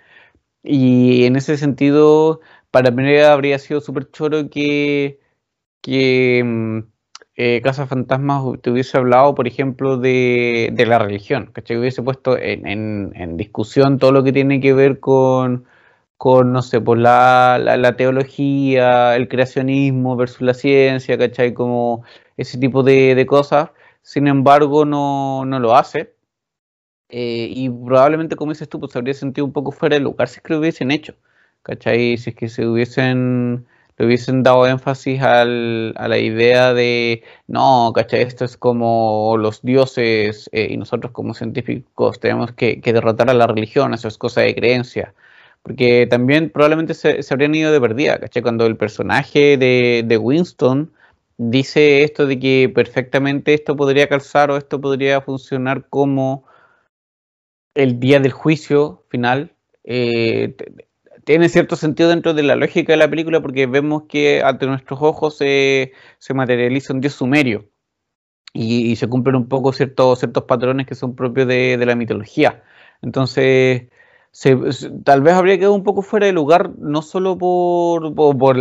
Y 0.62 1.24
en 1.26 1.36
ese 1.36 1.56
sentido, 1.58 2.40
para 2.70 2.90
mí 2.90 3.18
habría 3.18 3.58
sido 3.58 3.80
súper 3.80 4.10
choro 4.10 4.50
que, 4.50 5.20
que, 5.82 6.42
mm, 6.44 6.80
eh, 7.36 7.60
Casa 7.62 7.86
Fantasmas 7.86 8.44
te 8.62 8.70
hubiese 8.70 8.98
hablado, 8.98 9.34
por 9.34 9.48
ejemplo, 9.48 9.98
de, 9.98 10.74
la 10.86 10.98
religión, 10.98 11.50
¿cachai? 11.52 11.78
Hubiese 11.78 12.02
puesto 12.02 12.38
en, 12.38 13.36
discusión 13.36 13.98
todo 13.98 14.12
lo 14.12 14.24
que 14.24 14.32
tiene 14.32 14.60
que 14.60 14.74
ver 14.74 15.00
con, 15.00 15.66
con 16.16 16.52
no 16.52 16.62
sé, 16.62 16.80
por 16.80 16.98
la, 16.98 17.58
la, 17.58 17.96
teología, 17.96 19.16
el 19.16 19.28
creacionismo 19.28 20.16
versus 20.16 20.42
la 20.42 20.54
ciencia, 20.54 21.18
¿cachai? 21.18 21.54
Como 21.54 22.04
ese 22.36 22.58
tipo 22.58 22.82
de, 22.82 23.24
cosas. 23.26 23.70
Sin 24.02 24.26
embargo, 24.28 24.84
no, 24.84 25.44
no 25.46 25.60
lo 25.60 25.76
hace. 25.76 26.14
Eh, 27.08 27.48
y 27.50 27.70
probablemente, 27.70 28.36
como 28.36 28.52
dices 28.52 28.68
tú, 28.68 28.80
pues 28.80 28.96
habría 28.96 29.14
sentido 29.14 29.44
un 29.46 29.52
poco 29.52 29.72
fuera 29.72 29.96
de 29.96 30.00
lugar 30.00 30.28
si 30.28 30.36
es 30.38 30.42
que 30.42 30.52
lo 30.54 30.60
hubiesen 30.60 30.90
hecho, 30.90 31.14
¿cachai? 31.62 32.16
Si 32.18 32.30
es 32.30 32.36
que 32.36 32.48
se 32.48 32.66
hubiesen 32.66 33.66
le 33.96 34.06
hubiesen 34.06 34.42
dado 34.42 34.66
énfasis 34.66 35.22
al, 35.22 35.94
a 35.96 36.08
la 36.08 36.18
idea 36.18 36.74
de, 36.74 37.22
no, 37.46 37.92
¿cachai? 37.94 38.22
Esto 38.22 38.44
es 38.44 38.56
como 38.56 39.36
los 39.38 39.62
dioses 39.62 40.50
eh, 40.52 40.68
y 40.70 40.76
nosotros 40.76 41.12
como 41.12 41.34
científicos 41.34 42.18
tenemos 42.20 42.52
que, 42.52 42.80
derrotar 42.84 43.30
a 43.30 43.34
la 43.34 43.46
religión, 43.46 43.94
eso 43.94 44.08
es 44.08 44.18
cosa 44.18 44.40
de 44.42 44.54
creencia. 44.54 45.14
Porque 45.64 46.06
también 46.08 46.50
probablemente 46.50 46.94
se, 46.94 47.20
habrían 47.30 47.54
ido 47.54 47.72
de 47.72 47.80
perdida, 47.80 48.20
¿cachai? 48.20 48.42
Cuando 48.42 48.66
el 48.66 48.76
personaje 48.76 49.56
de, 49.56 50.04
de 50.06 50.18
Winston 50.18 50.92
dice 51.36 52.04
esto 52.04 52.26
de 52.26 52.38
que 52.38 52.70
perfectamente 52.72 53.54
esto 53.54 53.74
podría 53.76 54.08
calzar 54.08 54.50
o 54.50 54.56
esto 54.56 54.80
podría 54.80 55.20
funcionar 55.20 55.88
como 55.88 56.44
el 57.74 57.98
día 58.00 58.20
del 58.20 58.32
juicio 58.32 59.04
final, 59.08 59.54
eh, 59.84 60.54
tiene 61.24 61.48
cierto 61.48 61.76
sentido 61.76 62.08
dentro 62.10 62.34
de 62.34 62.42
la 62.42 62.56
lógica 62.56 62.92
de 62.92 62.98
la 62.98 63.10
película 63.10 63.40
porque 63.40 63.66
vemos 63.66 64.04
que 64.08 64.42
ante 64.42 64.66
nuestros 64.66 65.00
ojos 65.02 65.36
se, 65.38 65.92
materializa 66.34 66.92
un 66.92 67.00
dios 67.00 67.14
sumerio 67.14 67.68
y, 68.52 68.96
se 68.96 69.08
cumplen 69.08 69.36
un 69.36 69.48
poco 69.48 69.72
ciertos, 69.72 70.20
ciertos 70.20 70.44
patrones 70.44 70.86
que 70.86 70.94
son 70.94 71.16
propios 71.16 71.48
de, 71.48 71.82
la 71.84 71.96
mitología. 71.96 72.62
Entonces, 73.02 73.88
tal 75.04 75.22
vez 75.22 75.34
habría 75.34 75.56
quedado 75.58 75.74
un 75.74 75.84
poco 75.84 76.02
fuera 76.02 76.26
de 76.26 76.32
lugar, 76.32 76.70
no 76.78 77.02
solo 77.02 77.38
por, 77.38 78.14
por, 78.14 78.56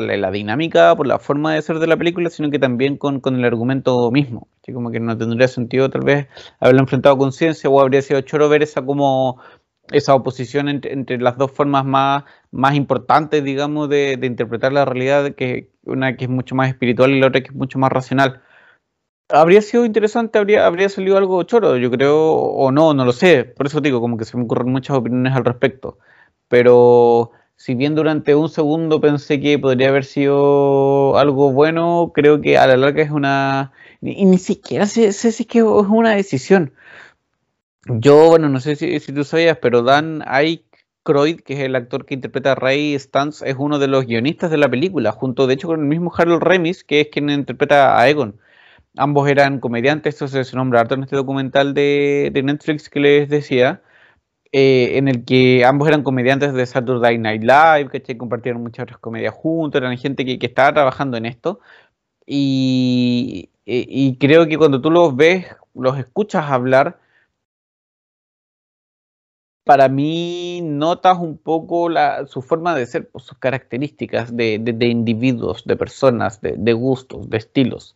la, 0.00 0.30
dinámica, 0.30 0.96
por 0.96 1.06
la 1.06 1.18
forma 1.18 1.54
de 1.54 1.60
ser 1.60 1.78
de 1.78 1.86
la 1.86 1.98
película, 1.98 2.30
sino 2.30 2.50
que 2.50 2.58
también 2.58 2.96
con, 2.96 3.20
el 3.26 3.44
argumento 3.44 4.10
mismo. 4.10 4.48
Así 4.62 4.72
como 4.72 4.90
que 4.90 5.00
no 5.00 5.16
tendría 5.18 5.46
sentido 5.48 5.90
tal 5.90 6.02
vez 6.02 6.28
haberlo 6.60 6.80
enfrentado 6.80 7.18
con 7.18 7.32
ciencia 7.32 7.68
o 7.68 7.80
habría 7.80 8.00
sido 8.00 8.20
choro 8.22 8.48
ver 8.48 8.62
esa 8.62 8.82
como 8.84 9.38
esa 9.90 10.14
oposición 10.14 10.68
entre, 10.68 11.18
las 11.18 11.36
dos 11.36 11.50
formas 11.52 11.84
más, 11.84 12.24
más 12.50 12.74
importantes, 12.74 13.44
digamos, 13.44 13.88
de, 13.88 14.18
interpretar 14.22 14.72
la 14.72 14.84
realidad, 14.84 15.34
que 15.34 15.70
una 15.84 16.16
que 16.16 16.24
es 16.24 16.30
mucho 16.30 16.54
más 16.54 16.68
espiritual 16.68 17.10
y 17.10 17.20
la 17.20 17.28
otra 17.28 17.42
que 17.42 17.48
es 17.48 17.54
mucho 17.54 17.78
más 17.78 17.90
racional. 17.90 18.42
Habría 19.30 19.60
sido 19.62 19.84
interesante, 19.84 20.38
habría, 20.38 20.66
habría 20.66 20.88
salido 20.88 21.18
algo 21.18 21.42
choro, 21.42 21.76
yo 21.76 21.90
creo, 21.90 22.32
o 22.32 22.72
no, 22.72 22.94
no 22.94 23.04
lo 23.04 23.12
sé. 23.12 23.44
Por 23.44 23.66
eso 23.66 23.80
digo, 23.80 24.00
como 24.00 24.16
que 24.16 24.24
se 24.24 24.36
me 24.36 24.44
ocurren 24.44 24.72
muchas 24.72 24.96
opiniones 24.96 25.34
al 25.34 25.44
respecto. 25.44 25.98
Pero 26.48 27.32
si 27.56 27.74
bien 27.74 27.94
durante 27.94 28.34
un 28.34 28.48
segundo 28.48 29.00
pensé 29.00 29.40
que 29.40 29.58
podría 29.58 29.88
haber 29.88 30.04
sido 30.04 31.18
algo 31.18 31.52
bueno, 31.52 32.12
creo 32.14 32.40
que 32.40 32.56
a 32.58 32.66
la 32.66 32.76
larga 32.76 33.02
es 33.02 33.10
una... 33.10 33.72
Y 34.00 34.24
ni 34.24 34.38
siquiera 34.38 34.86
sé, 34.86 35.12
sé 35.12 35.32
si 35.32 35.42
es 35.42 35.48
que 35.48 35.58
es 35.58 35.64
una 35.64 36.14
decisión 36.14 36.72
yo, 37.88 38.28
bueno, 38.28 38.48
no 38.48 38.60
sé 38.60 38.76
si, 38.76 39.00
tú 39.12 39.24
sabías, 39.24 39.58
pero 39.58 39.82
Dan 39.82 40.22
Aykroyd, 40.26 41.40
que 41.40 41.54
es 41.54 41.60
el 41.60 41.74
actor 41.74 42.04
que 42.04 42.14
interpreta 42.14 42.52
a 42.52 42.54
Ray 42.54 42.98
Stantz, 42.98 43.42
es 43.42 43.56
uno 43.58 43.78
de 43.78 43.88
los 43.88 44.06
guionistas 44.06 44.50
de 44.50 44.58
la 44.58 44.68
película, 44.68 45.12
junto 45.12 45.46
de 45.46 45.54
hecho 45.54 45.68
con 45.68 45.80
el 45.80 45.86
mismo 45.86 46.12
Harold 46.14 46.42
Remis, 46.42 46.84
que 46.84 47.00
es 47.00 47.08
quien 47.08 47.30
interpreta 47.30 47.98
a 47.98 48.08
Egon. 48.08 48.38
Ambos 48.98 49.28
eran 49.28 49.60
comediantes, 49.60 50.20
esto 50.20 50.44
se, 50.44 50.56
nombra 50.56 50.80
harto 50.80 50.94
en 50.94 51.04
este 51.04 51.16
documental 51.16 51.74
de, 51.74 52.32
Netflix 52.44 52.88
que 52.90 53.00
les 53.00 53.28
decía, 53.28 53.82
eh, 54.52 54.98
en 54.98 55.08
el 55.08 55.24
que 55.24 55.64
ambos 55.64 55.88
eran 55.88 56.02
comediantes 56.02 56.54
de 56.54 56.66
Saturday 56.66 57.18
Night 57.18 57.42
Live, 57.42 58.02
que 58.02 58.18
compartieron 58.18 58.62
muchas 58.62 58.84
otras 58.84 58.98
comedias 58.98 59.34
juntos, 59.34 59.80
eran 59.80 59.96
gente 59.98 60.24
que, 60.24 60.38
estaba 60.46 60.72
trabajando 60.74 61.16
en 61.16 61.26
esto. 61.26 61.60
Y, 62.26 63.50
y 63.64 64.16
creo 64.18 64.46
que 64.48 64.58
cuando 64.58 64.80
tú 64.80 64.90
los 64.90 65.16
ves, 65.16 65.46
los 65.74 65.98
escuchas 65.98 66.50
hablar, 66.50 66.98
para 69.68 69.90
mí 69.90 70.62
notas 70.62 71.18
un 71.18 71.36
poco 71.36 71.90
su 72.26 72.40
forma 72.40 72.74
de 72.74 72.86
ser, 72.86 73.10
pues, 73.10 73.24
sus 73.24 73.36
características 73.36 74.34
de, 74.34 74.54
individuos, 74.80 75.62
de 75.66 75.76
personas, 75.76 76.40
de, 76.40 76.72
gustos, 76.72 77.28
de 77.28 77.36
estilos. 77.36 77.94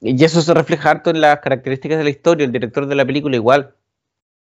Y 0.00 0.22
eso 0.24 0.42
se 0.42 0.54
refleja 0.54 0.90
harto 0.90 1.10
en 1.10 1.20
las 1.20 1.40
características 1.40 1.98
de 1.98 2.04
la 2.04 2.10
historia. 2.10 2.44
El 2.44 2.52
director 2.52 2.86
de 2.86 2.94
la 2.94 3.04
película 3.06 3.36
igual 3.36 3.74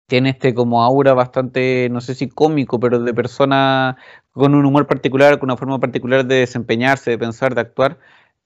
tiene 0.08 0.32
este 0.32 0.54
como 0.54 0.84
aura 0.84 1.14
bastante, 1.14 1.90
no 1.92 2.02
sé 2.02 2.16
si 2.16 2.30
cómico, 2.30 2.80
pero 2.80 3.00
de 3.00 3.14
persona 3.14 3.98
con 4.32 4.56
un 4.56 4.66
humor 4.66 4.88
particular, 4.88 5.40
con 5.40 5.50
una 5.50 5.58
forma 5.58 5.80
particular 5.80 6.26
de 6.26 6.36
desempeñarse, 6.36 7.12
de 7.12 7.18
pensar, 7.18 7.56
de 7.56 7.62
actuar. 7.62 7.98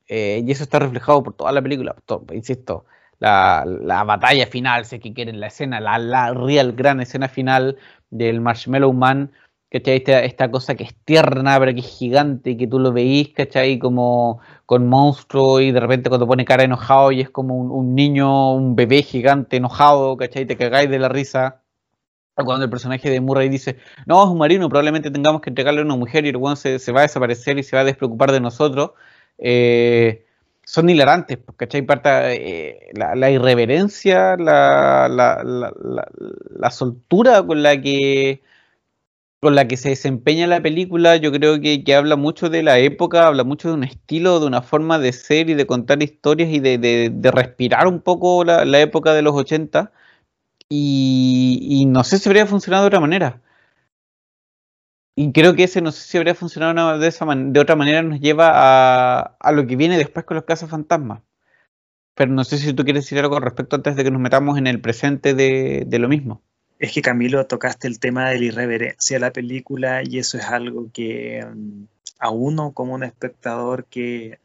Eh, 0.07 0.43
y 0.45 0.51
eso 0.51 0.63
está 0.63 0.79
reflejado 0.79 1.23
por 1.23 1.33
toda 1.33 1.51
la 1.51 1.61
película, 1.61 1.95
insisto 2.33 2.85
la, 3.19 3.65
la, 3.65 4.03
batalla 4.03 4.47
final, 4.47 4.85
sé 4.85 4.99
que 4.99 5.13
quieren 5.13 5.39
la 5.39 5.47
escena, 5.47 5.79
la, 5.79 5.99
la 5.99 6.33
real 6.33 6.73
gran 6.73 7.01
escena 7.01 7.27
final 7.27 7.77
del 8.09 8.41
Marshmallow 8.41 8.93
Man, 8.93 9.31
¿cachai? 9.69 9.97
Esta, 9.97 10.23
esta 10.23 10.51
cosa 10.51 10.75
que 10.75 10.83
es 10.83 10.95
tierna, 11.05 11.59
pero 11.59 11.73
que 11.73 11.79
es 11.81 11.87
gigante, 11.87 12.57
que 12.57 12.67
tú 12.67 12.79
lo 12.79 12.91
veís, 12.91 13.33
¿cachai? 13.33 13.79
Como 13.79 14.39
con 14.65 14.87
monstruo 14.87 15.59
y 15.61 15.71
de 15.71 15.79
repente 15.79 16.09
cuando 16.09 16.27
pone 16.27 16.45
cara 16.45 16.63
enojado 16.63 17.11
y 17.11 17.21
es 17.21 17.29
como 17.29 17.55
un, 17.57 17.95
niño, 17.95 18.53
un 18.53 18.75
bebé 18.75 19.03
gigante 19.03 19.57
enojado, 19.57 20.17
¿cachai? 20.17 20.45
Te 20.45 20.57
cagáis 20.57 20.89
de 20.89 20.99
la 20.99 21.09
risa. 21.09 21.61
O 22.35 22.45
cuando 22.45 22.63
el 22.65 22.71
personaje 22.71 23.09
de 23.09 23.19
Murray 23.21 23.49
dice, 23.49 23.77
no, 24.05 24.23
es 24.23 24.29
un 24.29 24.37
marino, 24.37 24.69
probablemente 24.69 25.11
tengamos 25.11 25.41
que 25.41 25.49
entregarle 25.49 25.81
a 25.81 25.85
una 25.85 25.97
mujer 25.97 26.25
y 26.25 26.29
el 26.29 26.57
se, 26.57 26.79
se 26.79 26.91
va 26.91 27.01
a 27.01 27.03
desaparecer 27.03 27.57
y 27.59 27.63
se 27.63 27.75
va 27.75 27.81
a 27.81 27.85
despreocupar 27.85 28.31
de 28.31 28.39
nosotros. 28.39 28.91
Eh, 29.37 30.25
son 30.69 30.87
hilarantes, 30.87 31.37
pues, 31.37 31.57
¿cachai? 31.57 31.81
Parta, 31.81 32.31
eh, 32.31 32.91
la, 32.93 33.31
irreverencia, 33.31 34.37
la, 34.37 35.07
la, 35.09 36.71
soltura 36.71 37.41
con 37.43 37.63
la 37.63 37.81
que 37.81 38.43
con 39.41 39.55
la 39.55 39.67
que 39.67 39.77
se 39.77 39.89
desempeña 39.89 40.47
la 40.47 40.61
película, 40.61 41.15
yo 41.15 41.31
creo 41.31 41.59
que, 41.61 41.83
habla 41.95 42.15
mucho 42.17 42.49
de 42.49 42.63
la 42.63 42.79
época, 42.79 43.27
habla 43.27 43.43
mucho 43.43 43.69
de 43.69 43.75
un 43.75 43.83
estilo, 43.85 44.39
de 44.39 44.47
una 44.47 44.61
forma 44.61 44.99
de 44.99 45.13
ser 45.13 45.49
y 45.49 45.53
de 45.53 45.65
contar 45.67 46.03
historias 46.03 46.49
y 46.49 46.59
de, 46.59 47.31
respirar 47.33 47.87
un 47.87 48.01
poco 48.01 48.43
la, 48.43 48.81
época 48.81 49.13
de 49.13 49.21
los 49.21 49.35
80. 49.35 49.91
Y, 50.69 51.85
no 51.87 52.03
sé 52.03 52.19
si 52.19 52.29
habría 52.29 52.45
funcionado 52.47 52.83
de 52.83 52.87
otra 52.87 52.99
manera. 52.99 53.41
Y 55.15 55.31
creo 55.33 55.55
que 55.55 55.63
ese, 55.65 55.81
no 55.81 55.91
sé 55.91 56.07
si 56.07 56.17
habría 56.17 56.33
funcionado 56.33 56.97
de, 56.97 57.07
esa 57.07 57.25
de 57.25 57.59
otra 57.59 57.75
manera, 57.75 58.01
nos 58.01 58.19
lleva 58.19 58.51
a, 59.39 59.51
lo 59.51 59.67
que 59.67 59.75
viene 59.75 59.97
después 59.97 60.25
con 60.25 60.35
los 60.35 60.45
casos 60.45 60.69
fantasmas. 60.69 61.21
Pero 62.15 62.31
no 62.31 62.43
sé 62.43 62.57
si 62.57 62.73
tú 62.73 62.83
quieres 62.85 63.05
decir 63.05 63.19
algo 63.19 63.37
al 63.37 63.43
respecto 63.43 63.75
antes 63.77 63.95
de 63.95 64.03
que 64.03 64.11
nos 64.11 64.21
metamos 64.21 64.57
en 64.57 64.67
el 64.67 64.81
presente 64.81 65.33
de, 65.33 65.85
de 65.87 65.99
lo 65.99 66.09
mismo. 66.09 66.43
Es 66.79 66.93
que 66.93 67.01
Camilo 67.01 67.45
tocaste 67.45 67.87
el 67.87 67.99
tema 67.99 68.29
de 68.29 68.39
la 68.39 68.45
irreverencia 68.45 69.17
de 69.17 69.21
la 69.21 69.33
película 69.33 70.01
y 70.03 70.17
eso 70.17 70.37
es 70.37 70.45
algo 70.45 70.89
que 70.91 71.45
mm, 71.45 71.83
a 72.19 72.31
uno 72.31 72.71
como 72.73 72.93
un 72.93 73.03
espectador 73.03 73.85
que 73.85 74.39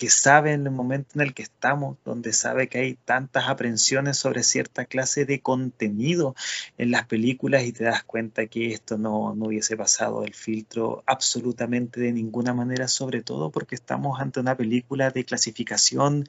que 0.00 0.08
sabe 0.08 0.54
en 0.54 0.66
el 0.66 0.72
momento 0.72 1.10
en 1.16 1.20
el 1.20 1.34
que 1.34 1.42
estamos, 1.42 1.98
donde 2.06 2.32
sabe 2.32 2.70
que 2.70 2.78
hay 2.78 2.94
tantas 2.94 3.50
aprensiones 3.50 4.16
sobre 4.16 4.44
cierta 4.44 4.86
clase 4.86 5.26
de 5.26 5.42
contenido 5.42 6.34
en 6.78 6.90
las 6.90 7.06
películas 7.06 7.64
y 7.64 7.72
te 7.72 7.84
das 7.84 8.02
cuenta 8.02 8.46
que 8.46 8.72
esto 8.72 8.96
no, 8.96 9.34
no 9.34 9.48
hubiese 9.48 9.76
pasado 9.76 10.24
el 10.24 10.32
filtro 10.32 11.02
absolutamente 11.04 12.00
de 12.00 12.12
ninguna 12.12 12.54
manera, 12.54 12.88
sobre 12.88 13.22
todo 13.22 13.50
porque 13.50 13.74
estamos 13.74 14.18
ante 14.20 14.40
una 14.40 14.56
película 14.56 15.10
de 15.10 15.26
clasificación 15.26 16.26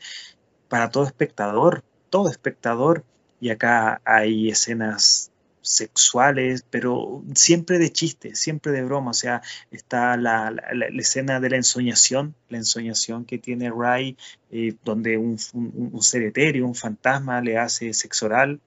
para 0.68 0.90
todo 0.90 1.06
espectador, 1.06 1.86
todo 2.10 2.30
espectador, 2.30 3.06
y 3.42 3.50
acá 3.50 4.02
hay 4.06 4.50
escenas 4.50 5.32
sexuales, 5.62 6.64
pero 6.70 7.24
siempre 7.34 7.80
de 7.80 7.92
chiste, 7.92 8.36
siempre 8.36 8.72
de 8.72 8.84
broma. 8.84 9.12
O 9.12 9.16
sea, 9.16 9.42
está 9.72 10.16
la, 10.16 10.54
escena 10.98 11.40
de 11.40 11.50
la 11.50 11.58
ensoñación, 11.58 12.36
la 12.50 12.60
ensoñación 12.60 13.26
que 13.26 13.40
tiene 13.40 13.72
Ray, 13.76 14.16
eh, 14.52 14.76
donde 14.86 15.18
un, 15.18 15.38
un, 15.54 16.02
ser 16.04 16.22
etéreo, 16.24 16.66
un 16.66 16.76
fantasma, 16.76 17.42
le 17.42 17.58
hace 17.58 17.94
sexo 17.94 18.28
oral 18.28 18.62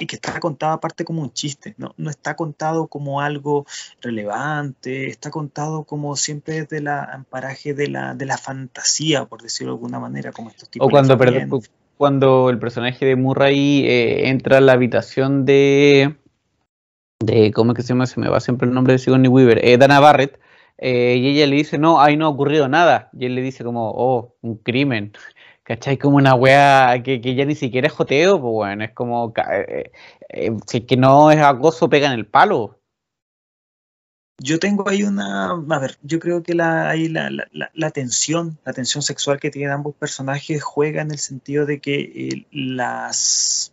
y 0.00 0.06
que 0.06 0.16
está 0.16 0.38
contado 0.40 0.72
aparte 0.72 1.04
como 1.04 1.22
un 1.22 1.32
chiste, 1.32 1.74
no, 1.76 1.94
no 1.96 2.10
está 2.10 2.36
contado 2.36 2.86
como 2.86 3.20
algo 3.20 3.66
relevante, 4.00 5.08
está 5.08 5.30
contado 5.30 5.84
como 5.84 6.14
siempre 6.16 6.62
desde 6.62 6.80
la 6.80 7.04
amparaje 7.04 7.74
de 7.74 7.88
la, 7.88 8.14
de 8.14 8.26
la 8.26 8.38
fantasía, 8.38 9.24
por 9.24 9.42
decirlo 9.42 9.72
de 9.72 9.76
alguna 9.76 9.98
manera, 9.98 10.32
como 10.32 10.50
estos 10.50 10.70
tipos 10.70 10.86
o 10.86 10.90
cuando, 10.90 11.18
cuando 11.98 12.48
el 12.48 12.58
personaje 12.58 13.04
de 13.04 13.16
Murray 13.16 13.84
eh, 13.86 14.28
entra 14.28 14.58
a 14.58 14.60
la 14.62 14.72
habitación 14.72 15.44
de, 15.44 16.16
de 17.20 17.52
¿cómo 17.52 17.72
es 17.72 17.76
que 17.76 17.82
se 17.82 17.88
llama? 17.88 18.06
Se 18.06 18.20
me 18.20 18.28
va 18.28 18.40
siempre 18.40 18.68
el 18.68 18.74
nombre 18.74 18.94
de 18.94 18.98
Sigourney 18.98 19.28
Weaver, 19.28 19.60
eh, 19.64 19.76
Dana 19.76 20.00
Barrett, 20.00 20.38
eh, 20.78 21.16
y 21.18 21.28
ella 21.28 21.46
le 21.46 21.56
dice, 21.56 21.76
no, 21.76 22.00
ahí 22.00 22.16
no 22.16 22.26
ha 22.26 22.28
ocurrido 22.28 22.68
nada. 22.68 23.10
Y 23.12 23.26
él 23.26 23.34
le 23.34 23.42
dice 23.42 23.64
como, 23.64 23.90
oh, 23.94 24.36
un 24.42 24.56
crimen. 24.58 25.12
¿Cachai? 25.64 25.98
Como 25.98 26.16
una 26.16 26.34
weá 26.34 27.02
que, 27.02 27.20
ya 27.20 27.44
ni 27.44 27.54
siquiera 27.54 27.88
es 27.88 27.92
joteo, 27.92 28.40
pues 28.40 28.52
bueno, 28.52 28.84
es 28.84 28.92
como, 28.92 29.34
eh, 29.68 29.92
eh, 30.30 30.56
si 30.66 30.80
que 30.82 30.96
no 30.96 31.30
es 31.30 31.38
acoso, 31.38 31.90
pega 31.90 32.06
en 32.06 32.14
el 32.14 32.26
palo. 32.26 32.77
Yo 34.40 34.58
tengo 34.60 34.88
ahí 34.88 35.02
una, 35.02 35.50
a 35.50 35.78
ver, 35.80 35.98
yo 36.02 36.20
creo 36.20 36.42
que 36.42 36.54
la, 36.54 36.88
ahí 36.88 37.08
la, 37.08 37.28
la, 37.30 37.70
la, 37.74 37.90
tensión, 37.90 38.58
la 38.64 38.72
tensión 38.72 39.02
sexual 39.02 39.40
que 39.40 39.50
tienen 39.50 39.72
ambos 39.72 39.96
personajes 39.96 40.62
juega 40.62 41.02
en 41.02 41.10
el 41.10 41.18
sentido 41.18 41.66
de 41.66 41.80
que 41.80 42.46
las 42.52 43.72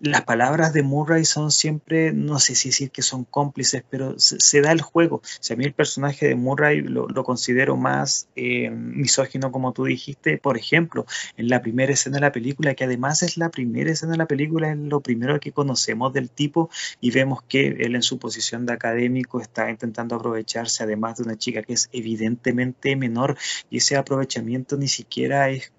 las 0.00 0.22
palabras 0.22 0.72
de 0.72 0.82
Murray 0.82 1.24
son 1.24 1.50
siempre, 1.50 2.12
no 2.12 2.38
sé 2.38 2.54
si 2.54 2.68
decir 2.68 2.90
que 2.90 3.02
son 3.02 3.24
cómplices, 3.24 3.82
pero 3.88 4.14
se, 4.18 4.60
da 4.60 4.72
el 4.72 4.80
juego. 4.80 5.22
Si 5.40 5.52
a 5.52 5.56
mí 5.56 5.64
el 5.64 5.72
personaje 5.72 6.28
de 6.28 6.34
Murray 6.36 6.80
lo, 6.82 7.08
considero 7.24 7.76
más 7.76 8.28
eh, 8.36 8.70
misógino, 8.70 9.50
como 9.50 9.72
tú 9.72 9.84
dijiste, 9.84 10.38
por 10.38 10.56
ejemplo, 10.56 11.04
en 11.36 11.48
la 11.48 11.60
primera 11.62 11.92
escena 11.92 12.16
de 12.16 12.22
la 12.22 12.32
película, 12.32 12.74
que 12.74 12.84
además 12.84 13.22
es 13.22 13.36
la 13.36 13.50
primera 13.50 13.90
escena 13.90 14.12
de 14.12 14.18
la 14.18 14.26
película, 14.26 14.70
es 14.70 14.78
lo 14.78 15.00
primero 15.00 15.40
que 15.40 15.52
conocemos 15.52 16.12
del 16.12 16.30
tipo 16.30 16.70
y 17.00 17.10
vemos 17.10 17.42
que 17.42 17.66
él 17.66 17.94
en 17.96 18.02
su 18.02 18.18
posición 18.18 18.66
de 18.66 18.74
académico 18.74 19.40
está 19.40 19.68
intentando 19.70 20.14
aprovecharse 20.14 20.84
además 20.84 21.18
de 21.18 21.24
una 21.24 21.36
chica 21.36 21.62
que 21.62 21.72
es 21.72 21.88
evidentemente 21.92 22.94
menor 22.96 23.36
y 23.70 23.78
ese 23.78 23.96
aprovechamiento 23.96 24.76
ni 24.76 24.88
siquiera 24.88 25.50
es 25.50 25.72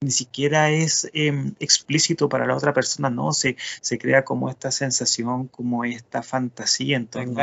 ni 0.00 0.10
siquiera 0.10 0.70
es 0.70 1.10
em, 1.12 1.54
explícito 1.58 2.28
para 2.28 2.46
la 2.46 2.56
otra 2.56 2.72
persona, 2.72 3.10
no, 3.10 3.32
se, 3.32 3.56
se 3.80 3.98
crea 3.98 4.24
como 4.24 4.48
esta 4.48 4.70
sensación, 4.70 5.48
como 5.48 5.84
esta 5.84 6.22
fantasía 6.22 6.96
en 6.96 7.06
torno 7.08 7.42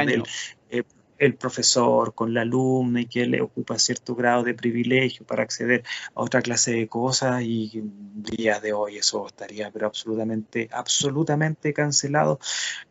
eh, 0.70 0.84
el 1.18 1.36
profesor 1.36 2.14
con 2.14 2.34
la 2.34 2.42
alumna 2.42 3.02
y 3.02 3.06
que 3.06 3.26
le 3.26 3.42
ocupa 3.42 3.80
cierto 3.80 4.16
grado 4.16 4.44
de 4.44 4.54
privilegio 4.54 5.26
para 5.26 5.44
acceder 5.44 5.84
a 6.14 6.22
otra 6.22 6.42
clase 6.42 6.74
de 6.74 6.88
cosas 6.88 7.42
y 7.42 7.84
días 8.16 8.62
de 8.62 8.74
hoy 8.74 8.98
eso 8.98 9.26
estaría 9.26 9.72
pero 9.72 9.88
absolutamente 9.88 10.68
absolutamente 10.72 11.74
cancelado. 11.74 12.40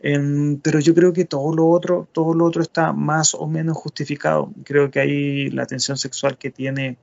Em, 0.01 0.59
pero 0.61 0.81
yo 0.81 0.95
creo 0.95 1.13
que 1.13 1.27
todo 1.27 1.55
lo 1.55 1.69
otro 1.69 2.09
todo 2.13 2.33
lo 2.35 2.47
otro 2.47 2.63
está 2.63 2.93
más 2.95 3.35
o 3.35 3.47
menos 3.47 3.77
justificado. 3.77 4.53
Creo 4.65 4.91
que 4.91 5.01
ahí 5.01 5.51
la 5.51 5.67
tensión 5.67 5.99
sexual 5.99 6.39
que 6.39 6.51
tiene 6.51 6.97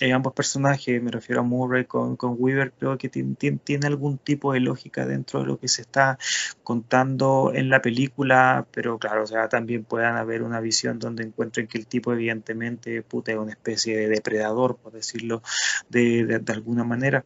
eh, 0.00 0.12
ambos 0.12 0.32
personajes, 0.32 1.02
me 1.02 1.10
refiero 1.10 1.40
a 1.42 1.44
Murray 1.44 1.84
con, 1.84 2.16
con 2.16 2.36
Weaver, 2.38 2.72
creo 2.72 2.98
que 2.98 3.08
tiene, 3.08 3.86
algún 3.86 4.18
tipo 4.18 4.52
de 4.52 4.60
lógica 4.60 5.06
dentro 5.06 5.40
de 5.40 5.46
lo 5.46 5.58
que 5.58 5.68
se 5.68 5.82
está 5.82 6.18
contando 6.64 7.52
en 7.54 7.70
la 7.70 7.80
película, 7.80 8.66
pero 8.72 8.98
claro, 8.98 9.22
o 9.22 9.26
sea, 9.26 9.48
también 9.48 9.84
puedan 9.84 10.16
haber 10.16 10.42
una 10.42 10.60
visión 10.60 10.98
donde 10.98 11.24
encuentren 11.24 11.68
que 11.68 11.78
el 11.78 11.86
tipo 11.86 12.12
evidentemente 12.12 13.02
puta, 13.02 13.32
es 13.32 13.38
una 13.38 13.52
especie 13.52 13.96
de 13.96 14.08
depredador, 14.08 14.76
por 14.76 14.92
decirlo 14.92 15.42
de, 15.88 16.40
de 16.40 16.52
alguna 16.52 16.84
manera 16.84 17.24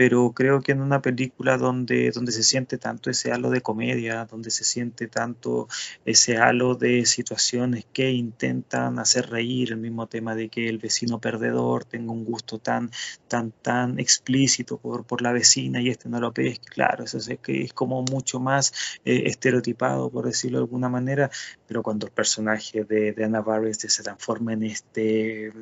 pero 0.00 0.32
creo 0.32 0.62
que 0.62 0.72
en 0.72 0.80
una 0.80 1.02
película 1.02 1.58
donde, 1.58 2.10
donde 2.10 2.32
se 2.32 2.42
siente 2.42 2.78
tanto 2.78 3.10
ese 3.10 3.32
halo 3.32 3.50
de 3.50 3.60
comedia, 3.60 4.24
donde 4.24 4.50
se 4.50 4.64
siente 4.64 5.08
tanto 5.08 5.68
ese 6.06 6.38
halo 6.38 6.74
de 6.74 7.04
situaciones 7.04 7.84
que 7.92 8.10
intentan 8.10 8.98
hacer 8.98 9.28
reír, 9.28 9.72
el 9.72 9.76
mismo 9.76 10.06
tema 10.06 10.34
de 10.34 10.48
que 10.48 10.70
el 10.70 10.78
vecino 10.78 11.20
perdedor 11.20 11.84
tenga 11.84 12.12
un 12.12 12.24
gusto 12.24 12.58
tan, 12.58 12.90
tan, 13.28 13.50
tan 13.50 14.00
explícito 14.00 14.78
por, 14.78 15.04
por 15.04 15.20
la 15.20 15.32
vecina 15.32 15.82
y 15.82 15.90
este 15.90 16.08
no 16.08 16.18
lo 16.18 16.32
pesque, 16.32 16.64
claro, 16.70 17.04
eso 17.04 17.18
es, 17.18 17.38
que 17.42 17.64
es 17.64 17.74
como 17.74 18.00
mucho 18.00 18.40
más 18.40 18.72
eh, 19.04 19.24
estereotipado, 19.26 20.08
por 20.08 20.24
decirlo 20.24 20.60
de 20.60 20.64
alguna 20.64 20.88
manera, 20.88 21.30
pero 21.68 21.82
cuando 21.82 22.06
el 22.06 22.12
personaje 22.12 22.84
de, 22.84 23.12
de 23.12 23.24
Anna 23.24 23.42
Barris 23.42 23.76
se 23.80 24.02
transforma 24.02 24.54
en 24.54 24.62
este 24.62 25.52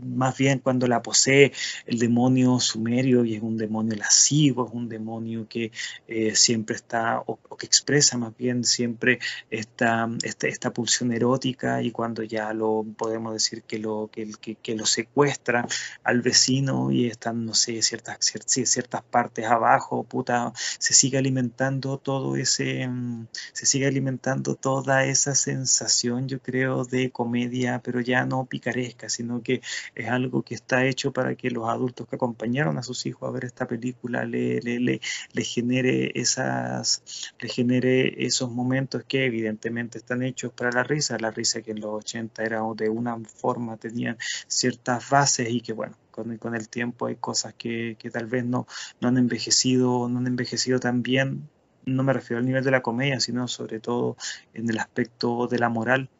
más 0.00 0.36
bien 0.36 0.58
cuando 0.60 0.86
la 0.86 1.02
posee 1.02 1.52
el 1.86 1.98
demonio 1.98 2.60
sumerio 2.60 3.24
y 3.24 3.34
es 3.36 3.42
un 3.42 3.56
demonio 3.56 3.96
lascivo, 3.96 4.66
es 4.66 4.72
un 4.72 4.88
demonio 4.88 5.46
que 5.48 5.72
eh, 6.06 6.34
siempre 6.34 6.76
está, 6.76 7.22
o, 7.26 7.38
que 7.56 7.66
expresa 7.66 8.18
más 8.18 8.36
bien 8.36 8.64
siempre 8.64 9.18
esta, 9.50 10.08
esta, 10.22 10.46
esta, 10.46 10.72
pulsión 10.72 11.12
erótica 11.12 11.82
y 11.82 11.90
cuando 11.90 12.22
ya 12.22 12.52
lo 12.52 12.84
podemos 12.96 13.32
decir 13.32 13.62
que 13.62 13.78
lo, 13.78 14.10
que, 14.12 14.28
lo 14.74 14.86
secuestra 14.86 15.66
al 16.04 16.20
vecino 16.20 16.90
y 16.90 17.06
están, 17.06 17.44
no 17.46 17.54
sé, 17.54 17.82
ciertas, 17.82 18.18
ciertas 18.20 19.02
partes 19.02 19.46
abajo, 19.46 20.04
puta, 20.04 20.52
se 20.78 20.94
sigue 20.94 21.18
alimentando 21.18 21.98
todo 21.98 22.36
ese, 22.36 22.86
mm, 22.86 23.26
se 23.52 23.66
sigue 23.66 23.86
alimentando 23.86 24.54
toda 24.54 25.04
esa 25.04 25.34
sensación, 25.34 26.28
yo 26.28 26.40
creo, 26.40 26.84
de 26.84 27.10
comedia, 27.10 27.80
pero 27.82 28.00
ya 28.00 28.24
no 28.24 28.46
picaresca, 28.46 29.08
sino 29.08 29.42
que 29.42 29.60
es 29.94 30.08
algo 30.08 30.42
que 30.42 30.54
está 30.54 30.84
hecho 30.84 31.12
para 31.12 31.34
que 31.34 31.50
los 31.50 31.68
adultos 31.68 32.06
que 32.08 32.16
acompañaron 32.16 32.78
a 32.78 32.82
sus 32.82 33.06
hijos 33.06 33.28
a 33.28 33.32
ver 33.32 33.44
esta 33.44 33.66
película 33.66 34.24
le, 34.24 34.60
le, 34.60 34.78
le, 34.80 35.44
genere 35.44 36.12
esas 36.14 37.02
le 37.40 37.48
genere 37.48 38.26
esos 38.26 38.50
momentos 38.50 39.04
que 39.06 39.24
evidentemente 39.26 39.98
están 39.98 40.22
hechos 40.22 40.52
para 40.52 40.70
la 40.70 40.84
risa, 40.84 41.18
la 41.18 41.30
risa 41.30 41.62
que 41.62 41.72
en 41.72 41.80
los 41.80 41.92
80 41.92 42.42
era 42.42 42.62
de 42.76 42.88
una 42.88 43.18
forma, 43.18 43.76
tenían 43.76 44.16
ciertas 44.46 45.08
bases 45.10 45.48
y 45.50 45.60
que 45.60 45.72
bueno, 45.72 45.96
con, 46.10 46.36
con 46.38 46.54
el 46.54 46.68
tiempo 46.68 47.06
hay 47.06 47.16
cosas 47.16 47.54
que, 47.54 47.96
que 47.98 48.10
tal 48.10 48.26
vez 48.26 48.44
no, 48.44 48.66
no 49.00 49.08
han 49.08 49.18
envejecido, 49.18 50.08
no 50.08 50.18
han 50.18 50.26
envejecido 50.26 50.80
tan 50.80 51.02
bien. 51.02 51.48
No 51.84 52.02
me 52.02 52.12
refiero 52.12 52.38
al 52.38 52.46
nivel 52.46 52.64
de 52.64 52.70
la 52.70 52.82
comedia, 52.82 53.18
sino 53.20 53.48
sobre 53.48 53.80
todo 53.80 54.16
en 54.52 54.68
el 54.68 54.78
aspecto 54.78 55.46
de 55.46 55.58
la 55.58 55.68
moral 55.70 56.10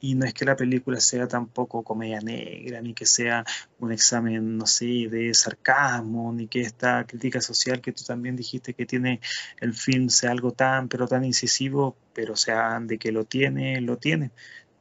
y 0.00 0.14
no 0.14 0.26
es 0.26 0.34
que 0.34 0.44
la 0.44 0.56
película 0.56 1.00
sea 1.00 1.26
tampoco 1.26 1.82
comedia 1.82 2.20
negra, 2.20 2.80
ni 2.80 2.94
que 2.94 3.06
sea 3.06 3.44
un 3.78 3.92
examen, 3.92 4.56
no 4.56 4.66
sé, 4.66 5.08
de 5.10 5.32
sarcasmo, 5.34 6.32
ni 6.32 6.46
que 6.48 6.60
esta 6.60 7.04
crítica 7.06 7.40
social 7.40 7.80
que 7.80 7.92
tú 7.92 8.04
también 8.04 8.36
dijiste 8.36 8.74
que 8.74 8.86
tiene 8.86 9.20
el 9.60 9.74
film 9.74 10.08
sea 10.08 10.30
algo 10.30 10.52
tan, 10.52 10.88
pero 10.88 11.08
tan 11.08 11.24
incisivo, 11.24 11.96
pero 12.12 12.36
sea 12.36 12.78
de 12.80 12.98
que 12.98 13.12
lo 13.12 13.24
tiene, 13.24 13.80
lo 13.80 13.96
tiene 13.96 14.30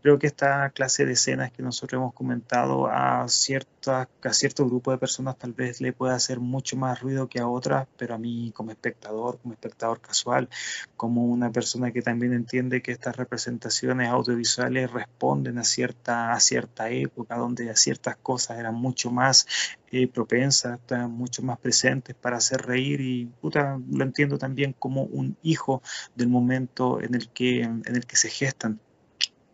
creo 0.07 0.19
que 0.19 0.27
esta 0.27 0.69
clase 0.69 1.05
de 1.05 1.11
escenas 1.11 1.51
que 1.51 1.61
nosotros 1.61 1.99
hemos 1.99 2.13
comentado 2.13 2.87
a, 2.87 3.27
cierta, 3.27 4.07
a 4.23 4.33
cierto 4.33 4.65
grupo 4.65 4.91
de 4.91 4.97
personas 4.97 5.37
tal 5.37 5.51
vez 5.51 5.81
le 5.81 5.91
pueda 5.91 6.15
hacer 6.15 6.39
mucho 6.39 6.77
más 6.77 7.01
ruido 7.01 7.27
que 7.27 7.41
a 7.41 7.47
otras, 7.49 7.89
pero 7.97 8.15
a 8.15 8.17
mí 8.17 8.53
como 8.55 8.71
espectador, 8.71 9.37
como 9.41 9.53
espectador 9.53 9.99
casual, 9.99 10.47
como 10.95 11.25
una 11.25 11.51
persona 11.51 11.91
que 11.91 12.01
también 12.01 12.31
entiende 12.31 12.81
que 12.81 12.93
estas 12.93 13.17
representaciones 13.17 14.07
audiovisuales 14.07 14.89
responden 14.89 15.57
a 15.57 15.65
cierta, 15.65 16.31
a 16.31 16.39
cierta 16.39 16.89
época, 16.89 17.35
donde 17.35 17.75
ciertas 17.75 18.15
cosas 18.15 18.59
eran 18.59 18.75
mucho 18.75 19.11
más 19.11 19.45
eh, 19.91 20.07
propensas, 20.07 20.79
estaban 20.79 21.11
mucho 21.11 21.43
más 21.43 21.59
presentes 21.59 22.15
para 22.15 22.37
hacer 22.37 22.61
reír 22.61 23.01
y 23.01 23.25
puta, 23.41 23.77
lo 23.91 24.03
entiendo 24.05 24.37
también 24.37 24.71
como 24.71 25.03
un 25.03 25.35
hijo 25.43 25.81
del 26.15 26.29
momento 26.29 27.01
en 27.01 27.13
el 27.13 27.27
que, 27.27 27.63
en 27.63 27.83
el 27.85 28.05
que 28.05 28.15
se 28.15 28.29
gestan 28.29 28.79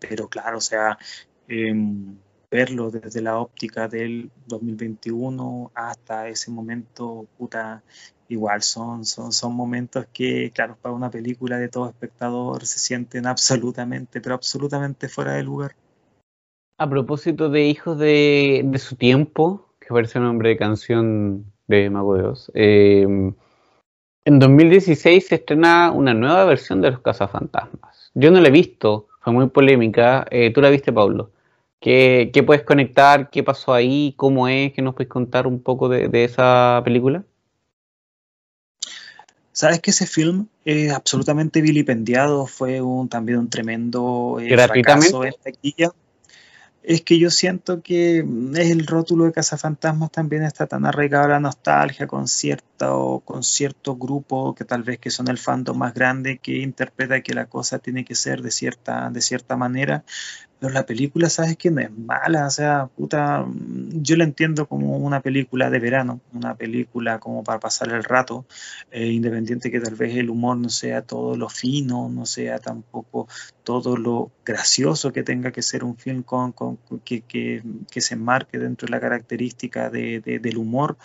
pero 0.08 0.28
claro, 0.28 0.58
o 0.58 0.62
sea, 0.62 0.98
em, 1.48 2.18
verlo 2.52 2.92
desde 2.92 3.22
la 3.22 3.40
óptica 3.40 3.88
del 3.88 4.30
2021 4.48 5.72
hasta 5.74 6.28
ese 6.28 6.52
momento, 6.52 7.26
puta, 7.38 7.82
igual 8.28 8.62
son, 8.62 9.06
son, 9.06 9.32
son 9.32 9.56
momentos 9.56 10.06
que, 10.14 10.52
claro, 10.54 10.78
para 10.82 10.94
una 10.94 11.10
película 11.10 11.58
de 11.58 11.70
todo 11.70 11.90
espectador 11.90 12.66
se 12.66 12.80
sienten 12.80 13.26
absolutamente, 13.28 14.22
pero 14.22 14.36
absolutamente 14.36 15.10
fuera 15.10 15.34
de 15.34 15.44
lugar. 15.44 15.76
A 16.78 16.90
propósito 16.90 17.50
de 17.50 17.66
Hijos 17.66 17.98
de, 17.98 18.70
su 18.78 18.96
tiempo, 18.96 19.70
que 19.80 19.88
parece 19.90 20.20
un 20.20 20.26
nombre 20.26 20.50
de 20.50 20.58
canción 20.58 21.46
de 21.68 21.90
Mago 21.90 22.16
de 22.16 22.24
Oz, 22.24 22.52
em, 22.56 23.34
en 24.26 24.40
2016 24.40 25.28
se 25.28 25.36
estrena 25.36 25.92
una 25.92 26.14
nueva 26.14 26.46
versión 26.46 26.82
de 26.82 26.92
Los 26.92 27.02
Cazafantasmas. 27.02 28.12
Yo 28.14 28.32
no 28.32 28.40
la 28.40 28.48
he 28.48 28.52
visto, 28.52 29.08
fue 29.24 29.34
muy 29.34 29.48
polémica. 29.48 30.26
Eh, 30.30 30.52
¿Tú 30.54 30.62
la 30.62 30.70
viste, 30.70 30.92
Pablo? 30.92 31.32
¿Qué, 31.80 32.44
puedes 32.46 32.64
conectar? 32.64 33.30
¿Qué 33.30 33.44
pasó 33.44 33.74
ahí? 33.74 34.14
¿Cómo 34.18 34.48
es? 34.48 34.74
¿Qué 34.74 34.82
nos 34.82 34.96
puedes 34.96 35.10
contar 35.10 35.48
un 35.48 35.62
poco 35.62 35.90
de, 35.90 36.10
esa 36.24 36.82
película? 36.84 37.24
Sabes 39.52 39.80
que 39.82 39.92
ese 39.92 40.08
film 40.08 40.48
es 40.66 40.92
absolutamente 40.92 41.62
vilipendiado, 41.62 42.48
fue 42.48 42.82
un, 42.82 43.08
también 43.08 43.38
un 43.38 43.50
tremendo 43.50 44.38
eh, 44.42 44.58
fracaso 44.58 45.24
en 45.24 45.34
taquilla 45.44 45.92
es 46.84 47.02
que 47.02 47.18
yo 47.18 47.30
siento 47.30 47.82
que 47.82 48.20
es 48.20 48.70
el 48.70 48.86
rótulo 48.86 49.26
de 49.26 49.32
Cazafantasmas 49.32 50.12
también 50.12 50.44
está 50.44 50.68
tan 50.68 50.86
arraigado 50.86 51.26
a 51.26 51.30
la 51.30 51.40
nostalgia 51.40 52.08
con 52.08 52.28
cierto, 52.28 53.22
con 53.24 53.44
cierto 53.44 53.96
grupo 53.96 54.54
que 54.54 54.66
tal 54.66 54.84
vez 54.84 55.00
que 55.00 55.10
son 55.10 55.30
el 55.30 55.38
fandom 55.38 55.78
más 55.78 55.94
grande 55.94 56.40
que 56.40 56.58
interpreta 56.58 57.22
que 57.22 57.34
la 57.34 57.46
cosa 57.46 57.80
tiene 57.80 58.04
que 58.04 58.16
ser 58.16 58.42
de 58.42 58.52
cierta, 58.52 59.10
de 59.10 59.22
cierta 59.22 59.56
manera. 59.56 60.04
Pero 60.64 60.74
la 60.74 60.86
película, 60.86 61.30
sabes 61.30 61.58
que 61.58 61.70
no 61.72 61.82
es 61.82 61.92
mala, 61.92 62.48
o 62.48 62.50
sea, 62.50 62.88
puta, 62.88 63.46
yo 63.96 64.16
la 64.16 64.24
entiendo 64.24 64.66
como 64.66 64.96
una 64.96 65.20
película 65.20 65.70
de 65.70 65.78
verano, 65.78 66.22
una 66.32 66.56
película 66.56 67.20
como 67.20 67.44
para 67.44 67.60
pasar 67.60 67.90
el 67.92 68.02
rato, 68.02 68.46
eh, 68.90 69.08
independiente 69.08 69.70
que 69.70 69.82
tal 69.82 69.96
vez 69.96 70.16
el 70.16 70.30
humor 70.30 70.56
no 70.56 70.70
sea 70.70 71.02
todo 71.02 71.36
lo 71.36 71.50
fino, 71.50 72.08
no 72.08 72.26
sea 72.26 72.60
tampoco 72.60 73.28
todo 73.66 73.98
lo 73.98 74.32
gracioso 74.46 75.12
que 75.12 75.24
tenga 75.24 75.52
que 75.52 75.62
ser 75.62 75.84
un 75.84 75.98
film 75.98 76.24
con, 76.24 76.54
que, 77.04 77.24
que, 77.24 78.02
se 78.02 78.16
marque 78.16 78.58
dentro 78.58 78.86
de 78.86 78.92
la 78.92 79.02
característica 79.02 79.90
de, 79.90 80.22
del 80.22 80.58
humor, 80.58 80.96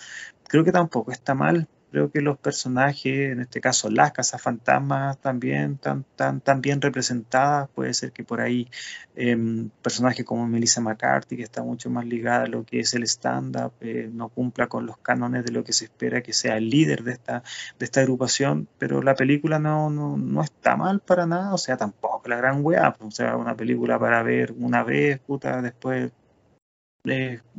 creo 0.47 0.63
que 0.63 0.71
tampoco 0.71 1.11
está 1.11 1.35
mal, 1.35 1.67
Creo 1.91 2.11
que 2.11 2.21
los 2.21 2.39
personajes, 2.39 3.33
en 3.33 3.41
este 3.41 3.61
caso 3.61 3.91
las 3.91 4.13
casas 4.13 4.41
fantasmas, 4.43 5.19
también 5.19 5.79
tan, 5.79 6.05
tan, 6.17 6.41
tan 6.41 6.61
bien 6.61 6.81
representadas. 6.81 7.69
Puede 7.75 7.95
ser 7.95 8.13
que 8.13 8.25
por 8.25 8.41
ahí 8.41 8.69
eh, 9.17 9.37
personajes 9.83 10.25
como 10.25 10.47
Melissa 10.47 10.81
McCarthy, 10.81 11.37
que 11.37 11.43
está 11.43 11.63
mucho 11.63 11.91
más 11.91 12.07
ligada 12.07 12.45
a 12.45 12.49
lo 12.49 12.65
que 12.65 12.81
es 12.81 12.95
el 12.95 13.05
stand-up, 13.05 13.73
eh, 13.81 14.11
no 14.13 14.29
cumpla 14.29 14.67
con 14.67 14.87
los 14.87 14.99
cánones 14.99 15.45
de 15.45 15.53
lo 15.53 15.65
que 15.65 15.73
se 15.73 15.87
espera 15.87 16.23
que 16.23 16.33
sea 16.33 16.57
el 16.57 16.71
líder 16.71 17.03
de 17.05 17.13
esta, 17.13 17.43
de 17.79 17.85
esta 17.85 18.01
agrupación, 18.01 18.69
pero 18.79 19.03
la 19.03 19.15
película 19.15 19.59
no, 19.59 19.91
no, 19.91 20.17
no 20.17 20.43
está 20.43 20.77
mal 20.77 21.01
para 21.01 21.27
nada, 21.27 21.55
o 21.55 21.59
sea, 21.59 21.77
tampoco 21.77 22.29
la 22.29 22.37
gran 22.37 22.65
weá, 22.65 22.97
o 23.01 23.11
sea, 23.11 23.37
una 23.37 23.57
película 23.57 23.99
para 23.99 24.23
ver 24.23 24.53
una 24.59 24.83
vez, 24.83 25.19
puta, 25.21 25.63
después 25.63 26.13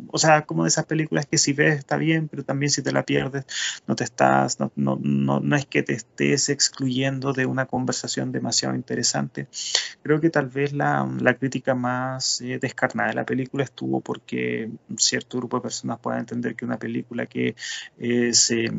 o 0.07 0.17
sea, 0.17 0.45
como 0.45 0.63
de 0.63 0.69
esas 0.69 0.85
películas 0.85 1.25
que 1.25 1.37
si 1.37 1.53
ves 1.53 1.79
está 1.79 1.97
bien, 1.97 2.27
pero 2.27 2.43
también 2.43 2.69
si 2.69 2.81
te 2.81 2.91
la 2.91 3.03
pierdes, 3.03 3.45
no 3.87 3.95
te 3.95 4.03
estás, 4.03 4.59
no, 4.59 4.71
no, 4.75 5.39
no, 5.39 5.55
es 5.55 5.65
que 5.65 5.83
te 5.83 5.93
estés 5.93 6.49
excluyendo 6.49 7.33
de 7.33 7.45
una 7.45 7.65
conversación 7.65 8.31
demasiado 8.31 8.75
interesante. 8.75 9.47
Creo 10.01 10.19
que 10.19 10.29
tal 10.29 10.47
vez 10.47 10.73
la, 10.73 11.09
la 11.19 11.35
crítica 11.35 11.75
más 11.75 12.41
eh, 12.41 12.59
descarnada 12.59 13.09
de 13.09 13.15
la 13.15 13.25
película 13.25 13.63
estuvo 13.63 14.01
porque 14.01 14.69
un 14.89 14.97
cierto 14.97 15.37
grupo 15.37 15.57
de 15.57 15.63
personas 15.63 15.99
puedan 15.99 16.21
entender 16.21 16.55
que 16.55 16.65
una 16.65 16.79
película 16.79 17.25
que 17.25 17.55
eh, 17.97 18.33
se 18.33 18.69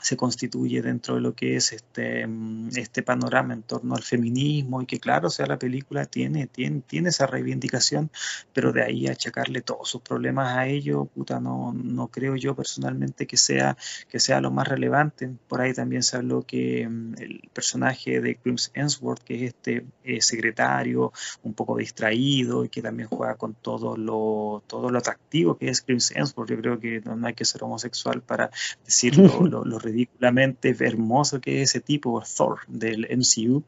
se 0.00 0.16
constituye 0.16 0.82
dentro 0.82 1.16
de 1.16 1.20
lo 1.20 1.34
que 1.34 1.56
es 1.56 1.72
este, 1.72 2.26
mm, 2.26 2.70
este 2.76 3.02
panorama 3.02 3.54
en 3.54 3.62
torno 3.62 3.94
al 3.94 4.02
feminismo 4.02 4.82
y 4.82 4.86
que 4.86 5.00
claro, 5.00 5.28
o 5.28 5.30
sea, 5.30 5.46
la 5.46 5.58
película 5.58 6.06
tiene, 6.06 6.46
tiene, 6.46 6.82
tiene 6.86 7.08
esa 7.10 7.26
reivindicación, 7.26 8.10
pero 8.52 8.72
de 8.72 8.82
ahí 8.82 9.06
achacarle 9.06 9.60
todos 9.60 9.88
sus 9.88 10.02
problemas 10.02 10.56
a 10.56 10.66
ello, 10.66 11.06
puta, 11.06 11.40
no, 11.40 11.72
no 11.72 12.08
creo 12.08 12.36
yo 12.36 12.54
personalmente 12.54 13.26
que 13.26 13.36
sea, 13.36 13.76
que 14.08 14.20
sea 14.20 14.40
lo 14.40 14.50
más 14.50 14.68
relevante. 14.68 15.30
Por 15.48 15.60
ahí 15.60 15.72
también 15.72 16.02
se 16.02 16.16
habló 16.16 16.42
que 16.42 16.88
mm, 16.88 17.14
el 17.18 17.50
personaje 17.52 18.20
de 18.20 18.36
Crims 18.36 18.70
Ensworth, 18.74 19.22
que 19.22 19.34
es 19.36 19.54
este 19.54 19.86
eh, 20.04 20.20
secretario 20.20 21.12
un 21.42 21.54
poco 21.54 21.76
distraído 21.76 22.64
y 22.64 22.68
que 22.68 22.82
también 22.82 23.08
juega 23.08 23.36
con 23.36 23.54
todo 23.54 23.96
lo, 23.96 24.62
todo 24.66 24.90
lo 24.90 24.98
atractivo 24.98 25.56
que 25.56 25.68
es 25.68 25.82
Crims 25.82 26.12
Ensworth, 26.14 26.50
yo 26.50 26.58
creo 26.58 26.80
que 26.80 27.00
no, 27.00 27.26
hay 27.26 27.34
que 27.34 27.44
ser 27.44 27.62
homosexual 27.62 28.22
para 28.22 28.50
decirlo 28.84 29.40
lo, 29.46 29.64
lo 29.64 29.77
ridículamente 29.78 30.74
hermoso 30.80 31.40
que 31.40 31.62
es 31.62 31.70
ese 31.70 31.80
tipo, 31.80 32.22
Thor 32.36 32.60
del 32.68 33.06
MCU, 33.10 33.64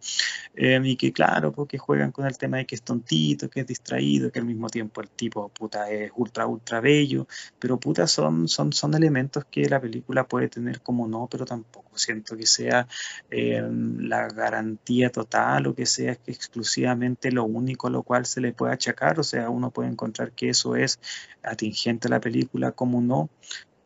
em, 0.55 0.85
y 0.87 0.97
que 0.97 1.13
claro, 1.13 1.53
porque 1.53 1.79
juegan 1.79 2.13
con 2.13 2.27
el 2.27 2.39
tema 2.39 2.59
de 2.59 2.67
que 2.67 2.75
es 2.75 2.83
tontito, 2.83 3.49
que 3.49 3.61
es 3.61 3.67
distraído, 3.67 4.31
que 4.31 4.39
al 4.39 4.45
mismo 4.45 4.69
tiempo 4.69 5.01
el 5.01 5.09
tipo, 5.09 5.49
puta, 5.49 5.91
es 5.91 6.11
ultra, 6.17 6.47
ultra 6.47 6.81
bello, 6.81 7.27
pero 7.59 7.79
puta, 7.79 8.07
son, 8.07 8.49
son, 8.49 8.73
son 8.73 8.95
elementos 8.95 9.45
que 9.51 9.69
la 9.69 9.81
película 9.81 10.27
puede 10.27 10.49
tener 10.49 10.81
como 10.81 11.07
no, 11.09 11.29
pero 11.31 11.45
tampoco 11.45 11.97
siento 11.99 12.37
que 12.37 12.47
sea 12.47 12.87
em, 13.31 13.99
la 14.01 14.29
garantía 14.29 15.11
total 15.11 15.67
o 15.69 15.75
que 15.75 15.87
sea 15.87 16.13
exclusivamente 16.27 17.33
lo 17.33 17.45
único 17.45 17.89
a 17.89 17.91
lo 17.91 18.03
cual 18.03 18.27
se 18.27 18.41
le 18.41 18.53
puede 18.53 18.73
achacar, 18.73 19.19
o 19.21 19.25
sea, 19.25 19.51
uno 19.51 19.71
puede 19.71 19.91
encontrar 19.91 20.33
que 20.33 20.51
eso 20.51 20.77
es 20.77 20.99
atingente 21.43 22.09
a 22.09 22.11
la 22.11 22.21
película 22.21 22.73
como 22.73 23.01
no, 23.01 23.31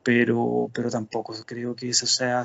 pero, 0.05 0.71
pero 0.75 0.91
tampoco 0.91 1.35
creo 1.47 1.75
que 1.75 1.89
eso 1.89 2.07
sea, 2.07 2.43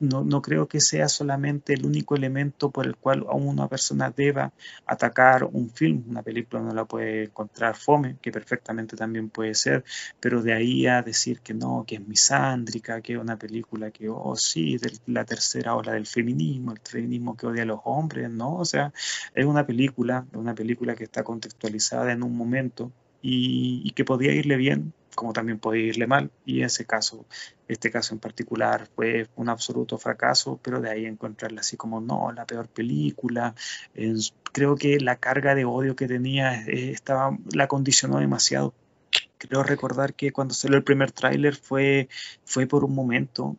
no, 0.00 0.24
no, 0.24 0.42
creo 0.42 0.66
que 0.66 0.80
sea 0.80 1.08
solamente 1.08 1.72
el 1.72 1.86
único 1.86 2.16
elemento 2.16 2.70
por 2.70 2.84
el 2.84 2.96
cual 2.96 3.22
una 3.30 3.68
persona 3.68 4.10
deba 4.10 4.52
atacar 4.86 5.44
un 5.44 5.70
film. 5.70 6.02
Una 6.08 6.22
película 6.22 6.60
no 6.62 6.74
la 6.74 6.84
puede 6.84 7.24
encontrar 7.24 7.76
fome, 7.76 8.16
que 8.20 8.32
perfectamente 8.32 8.96
también 8.96 9.30
puede 9.30 9.54
ser, 9.54 9.84
pero 10.18 10.42
de 10.42 10.52
ahí 10.52 10.88
a 10.88 11.00
decir 11.02 11.40
que 11.40 11.54
no, 11.54 11.84
que 11.86 11.94
es 11.94 12.06
misándrica, 12.06 13.00
que 13.00 13.12
es 13.12 13.20
una 13.20 13.38
película 13.38 13.92
que, 13.92 14.08
oh 14.08 14.34
sí, 14.34 14.76
de 14.76 14.92
la 15.06 15.24
tercera 15.24 15.76
ola 15.76 15.92
del 15.92 16.06
feminismo, 16.06 16.72
el 16.72 16.80
feminismo 16.82 17.36
que 17.36 17.46
odia 17.46 17.62
a 17.62 17.66
los 17.66 17.80
hombres, 17.84 18.28
no, 18.30 18.56
o 18.56 18.64
sea, 18.64 18.92
es 19.32 19.44
una 19.44 19.64
película, 19.64 20.26
una 20.34 20.56
película 20.56 20.96
que 20.96 21.04
está 21.04 21.22
contextualizada 21.22 22.12
en 22.12 22.24
un 22.24 22.36
momento 22.36 22.90
y, 23.22 23.82
y 23.84 23.90
que 23.92 24.04
podía 24.04 24.32
irle 24.32 24.56
bien 24.56 24.92
como 25.16 25.32
también 25.32 25.58
puede 25.58 25.80
irle 25.80 26.06
mal. 26.06 26.30
Y 26.44 26.62
ese 26.62 26.84
caso, 26.84 27.26
este 27.66 27.90
caso 27.90 28.14
en 28.14 28.20
particular 28.20 28.88
fue 28.94 29.26
un 29.34 29.48
absoluto 29.48 29.98
fracaso, 29.98 30.60
pero 30.62 30.80
de 30.80 30.90
ahí 30.90 31.06
encontrarla 31.06 31.62
así 31.62 31.76
como, 31.76 32.00
no, 32.00 32.30
la 32.30 32.46
peor 32.46 32.68
película. 32.68 33.56
creo 34.52 34.76
que 34.76 35.00
la 35.00 35.16
carga 35.16 35.56
de 35.56 35.64
odio 35.64 35.96
que 35.96 36.06
tenía 36.06 36.62
eh, 36.66 36.92
estaba, 36.92 37.36
la 37.52 37.66
condicionó 37.66 38.18
demasiado. 38.18 38.74
Creo 39.38 39.62
recordar 39.64 40.14
que 40.14 40.32
cuando 40.32 40.54
salió 40.54 40.76
el 40.76 40.84
primer 40.84 41.12
tráiler 41.12 41.56
fue, 41.56 42.08
fue 42.44 42.66
por 42.66 42.84
un 42.84 42.94
momento 42.94 43.56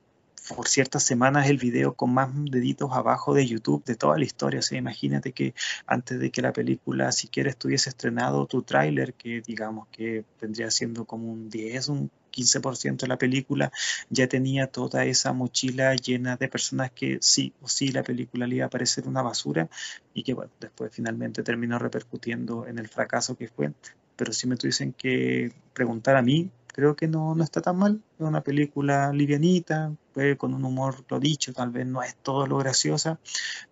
por 0.56 0.68
ciertas 0.68 1.04
semanas 1.04 1.50
el 1.50 1.58
video 1.58 1.94
con 1.94 2.14
más 2.14 2.30
deditos 2.34 2.92
abajo 2.94 3.34
de 3.34 3.46
YouTube 3.46 3.84
de 3.86 3.96
toda 3.96 4.18
la 4.18 4.26
historia. 4.26 4.60
O 4.60 4.64
sea, 4.64 4.78
imagínate 4.78 5.32
que 5.32 5.54
antes 5.86 6.20
de 6.20 6.32
que 6.32 6.42
la 6.42 6.54
película 6.54 7.12
siquiera 7.12 7.50
estuviese 7.50 7.90
estrenado 7.90 8.46
tu 8.46 8.62
tráiler, 8.62 9.14
que 9.14 9.42
digamos 9.42 9.88
que 9.90 10.24
vendría 10.42 10.72
siendo 10.72 11.06
como 11.06 11.32
un 11.32 11.50
10, 11.50 11.90
un 11.90 12.12
15% 12.32 12.98
de 12.98 13.08
la 13.08 13.18
película, 13.18 13.72
ya 14.10 14.28
tenía 14.28 14.68
toda 14.68 15.06
esa 15.06 15.34
mochila 15.34 15.96
llena 15.96 16.38
de 16.38 16.48
personas 16.48 16.92
que 16.92 17.18
sí 17.22 17.54
o 17.62 17.68
sí 17.68 17.90
la 17.90 18.04
película 18.04 18.46
le 18.46 18.58
iba 18.58 18.66
a 18.68 18.70
parecer 18.70 19.08
una 19.08 19.22
basura 19.22 19.70
y 20.14 20.24
que 20.24 20.36
después 20.60 20.92
finalmente 20.94 21.44
terminó 21.44 21.80
repercutiendo 21.80 22.68
en 22.68 22.78
el 22.80 22.88
fracaso 22.88 23.36
que 23.36 23.48
fue. 23.48 23.74
Pero 24.16 24.34
si 24.34 24.48
me 24.48 24.56
tuviesen 24.56 24.94
que 24.94 25.52
preguntar 25.74 26.16
a 26.16 26.22
mí, 26.22 26.50
creo 26.78 26.96
que 26.96 27.08
no, 27.08 27.34
no 27.34 27.44
está 27.44 27.60
tan 27.60 27.76
mal. 27.76 28.04
Es 28.20 28.26
una 28.26 28.42
película 28.42 29.12
livianita, 29.12 29.92
con 30.38 30.54
un 30.54 30.64
humor, 30.64 31.04
lo 31.10 31.20
dicho, 31.20 31.52
tal 31.52 31.72
vez 31.72 31.88
no 31.88 32.04
es 32.04 32.16
todo 32.18 32.46
lo 32.46 32.58
graciosa, 32.58 33.20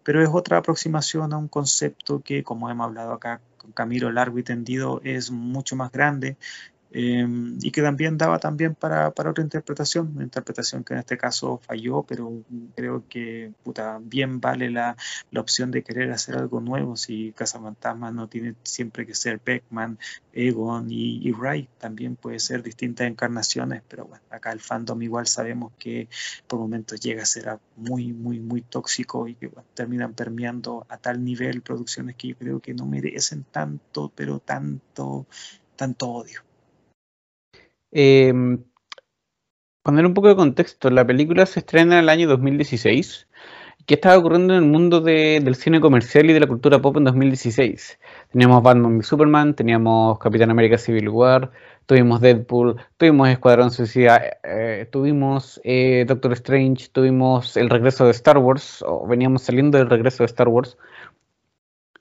pero 0.03 0.23
es 0.23 0.29
otra 0.31 0.57
aproximación 0.57 1.33
a 1.33 1.37
un 1.37 1.47
concepto 1.47 2.21
que, 2.21 2.43
como 2.43 2.69
hemos 2.69 2.85
hablado 2.85 3.13
acá 3.13 3.41
con 3.57 3.71
Camilo 3.71 4.11
largo 4.11 4.39
y 4.39 4.43
tendido, 4.43 5.01
es 5.03 5.29
mucho 5.29 5.75
más 5.75 5.91
grande 5.91 6.37
Em, 6.97 7.57
y 7.61 7.71
que 7.71 7.81
también 7.81 8.17
daba 8.17 8.39
también 8.39 8.73
para, 8.73 9.11
para, 9.11 9.29
otra 9.31 9.43
interpretación, 9.43 10.13
una 10.15 10.23
interpretación 10.23 10.85
que 10.85 10.93
en 10.93 10.99
este 11.01 11.17
caso 11.17 11.57
falló, 11.57 12.03
pero 12.03 12.31
creo 12.73 13.03
que 13.09 13.51
puta, 13.63 13.99
bien 14.01 14.39
vale 14.39 14.69
la, 14.69 14.95
la 15.29 15.41
opción 15.41 15.71
de 15.71 15.83
querer 15.83 16.09
hacer 16.11 16.37
algo 16.37 16.61
nuevo 16.61 16.95
si 16.95 17.33
Casa 17.33 17.59
Fantasma 17.59 18.11
no 18.11 18.29
tiene 18.29 18.55
siempre 18.63 19.05
que 19.05 19.13
ser 19.13 19.41
Beckman, 19.43 19.99
Egon 20.31 20.89
y, 20.89 21.17
y 21.27 21.33
Wright, 21.33 21.69
también 21.79 22.15
puede 22.15 22.39
ser 22.39 22.63
distintas 22.63 23.07
encarnaciones, 23.07 23.83
pero 23.89 24.05
bueno, 24.05 24.23
acá 24.29 24.53
el 24.53 24.61
fandom 24.61 25.01
igual 25.01 25.27
sabemos 25.27 25.73
que 25.77 26.07
por 26.47 26.59
momentos 26.59 27.01
llega 27.01 27.23
a 27.23 27.25
ser 27.25 27.59
muy, 27.75 28.13
muy, 28.13 28.39
muy 28.39 28.61
tóxico 28.61 29.27
y 29.27 29.35
que 29.35 29.51
terminan 29.73 30.13
permeando 30.13 30.85
a 30.87 30.95
tal 30.97 31.25
nivel 31.25 31.61
producciones 31.61 32.15
que 32.15 32.29
yo 32.29 32.37
creo 32.37 32.59
que 32.61 32.73
no 32.73 32.85
merecen 32.85 33.43
tanto, 33.51 34.13
pero 34.15 34.39
tanto, 34.39 35.27
tanto 35.75 36.07
odio. 36.07 36.45
Eh, 37.97 38.33
poner 39.81 40.05
un 40.05 40.13
poco 40.13 40.27
de 40.27 40.35
contexto, 40.35 40.89
la 40.89 41.07
película 41.07 41.45
se 41.45 41.61
estrena 41.61 41.95
en 41.95 42.03
el 42.03 42.09
año 42.09 42.27
2016. 42.27 43.27
¿Qué 43.85 43.93
estaba 43.93 44.17
ocurriendo 44.17 44.53
en 44.53 44.63
el 44.63 44.69
mundo 44.69 44.99
del 44.99 45.55
cine 45.55 45.79
comercial 45.79 46.29
y 46.29 46.33
de 46.33 46.41
la 46.41 46.47
cultura 46.47 46.81
pop 46.81 46.97
en 46.97 47.05
2016? 47.05 47.97
Teníamos 48.33 48.61
Batman 48.63 48.97
y 48.99 49.03
Superman, 49.03 49.55
teníamos 49.55 50.19
Capitán 50.19 50.49
América 50.49 50.77
Civil 50.77 51.07
War, 51.07 51.51
tuvimos 51.85 52.19
Deadpool, 52.19 52.75
tuvimos 52.97 53.29
Escuadrón 53.29 53.71
Suicida, 53.71 54.21
eh, 54.43 54.89
tuvimos 54.91 55.61
eh, 55.63 56.03
Doctor 56.05 56.33
Strange, 56.33 56.89
tuvimos 56.91 57.55
el 57.55 57.69
regreso 57.69 58.03
de 58.03 58.11
Star 58.11 58.39
Wars, 58.39 58.83
o 58.85 59.07
veníamos 59.07 59.43
saliendo 59.43 59.77
del 59.77 59.89
regreso 59.89 60.23
de 60.23 60.25
Star 60.25 60.49
Wars. 60.49 60.77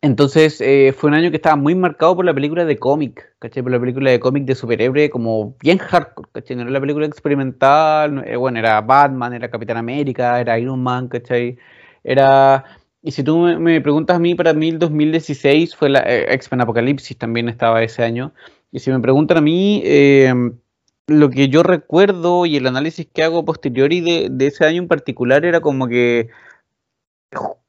Entonces 0.04 0.60
eh, 0.60 0.94
fue 0.94 1.08
un 1.08 1.14
año 1.14 1.30
que 1.30 1.36
estaba 1.36 1.56
muy 1.56 1.74
marcado 1.74 2.14
por 2.14 2.26
la 2.26 2.34
película 2.34 2.66
de 2.66 2.76
cómic, 2.78 3.34
¿cachai? 3.38 3.62
Por 3.62 3.72
la 3.72 3.80
película 3.80 4.10
de 4.10 4.20
cómic 4.20 4.44
de 4.44 4.54
superhéroe 4.54 5.08
como 5.08 5.56
bien 5.62 5.78
hardcore, 5.78 6.28
¿cachai? 6.30 6.56
No 6.56 6.62
era 6.62 6.72
la 6.72 6.80
película 6.80 7.06
experimental, 7.06 8.22
eh, 8.26 8.36
bueno, 8.36 8.58
era 8.58 8.82
Batman, 8.82 9.32
era 9.32 9.48
Capitán 9.50 9.78
América, 9.78 10.38
era 10.38 10.58
Iron 10.58 10.82
Man, 10.82 11.08
¿cachai? 11.08 11.56
Era... 12.02 12.64
Y 13.00 13.12
si 13.12 13.22
tú 13.22 13.38
me, 13.38 13.80
preguntas 13.80 14.16
a 14.16 14.18
mí, 14.18 14.34
para 14.34 14.52
mí 14.52 14.68
el 14.68 14.78
2016 14.78 15.74
fue 15.74 15.88
la 15.88 16.00
eh, 16.00 16.34
X-Men 16.34 16.60
Apocalipsis, 16.60 17.16
también 17.16 17.48
estaba 17.48 17.82
ese 17.82 18.02
año. 18.04 18.34
Y 18.72 18.80
si 18.80 18.90
me 18.90 19.00
preguntan 19.00 19.38
a 19.38 19.40
mí, 19.40 19.80
em, 19.86 20.58
lo 21.06 21.30
que 21.30 21.48
yo 21.48 21.62
recuerdo 21.62 22.44
y 22.44 22.56
el 22.56 22.66
análisis 22.66 23.06
que 23.10 23.22
hago 23.22 23.46
posteriori 23.46 24.02
de, 24.02 24.28
de 24.30 24.46
ese 24.48 24.66
año 24.66 24.82
en 24.82 24.88
particular 24.88 25.46
era 25.46 25.62
como 25.62 25.88
que 25.88 26.28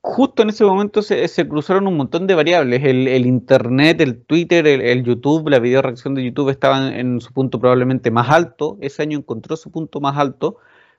justo 0.02 0.44
en 0.44 0.50
ese 0.50 0.64
momento 0.64 1.02
se, 1.02 1.48
cruzaron 1.48 1.88
un 1.88 1.98
montón 1.98 2.28
de 2.28 2.36
variables. 2.36 2.84
El, 2.84 3.26
Internet, 3.26 4.00
el 4.02 4.24
Twitter, 4.24 4.66
el, 4.68 5.04
YouTube, 5.04 5.50
la 5.50 5.60
video 5.60 5.82
reacción 5.82 6.16
de 6.16 6.24
YouTube 6.24 6.50
estaban 6.50 6.94
en 6.94 7.20
su 7.22 7.34
punto 7.34 7.60
probablemente 7.60 8.12
más 8.12 8.30
alto. 8.30 8.78
Ese 8.82 9.02
año 9.02 9.18
encontró 9.18 9.58
su 9.58 9.72
punto 9.72 10.00
más 10.00 10.18
alto 10.18 10.58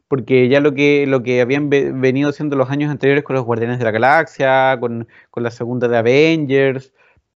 porque 0.08 0.48
ya 0.48 0.60
lo 0.60 0.74
que, 0.74 1.06
lo 1.06 1.22
que 1.22 1.40
habían 1.40 1.68
venido 1.68 2.30
haciendo 2.30 2.56
los 2.56 2.70
años 2.70 2.90
anteriores 2.90 3.24
con 3.24 3.34
los 3.36 3.44
Guardianes 3.44 3.78
de 3.78 3.84
la 3.84 3.90
Galaxia, 3.90 4.78
con, 4.80 5.08
con 5.30 5.42
la 5.42 5.50
segunda 5.50 5.88
de 5.88 5.96
Avengers, 5.98 6.92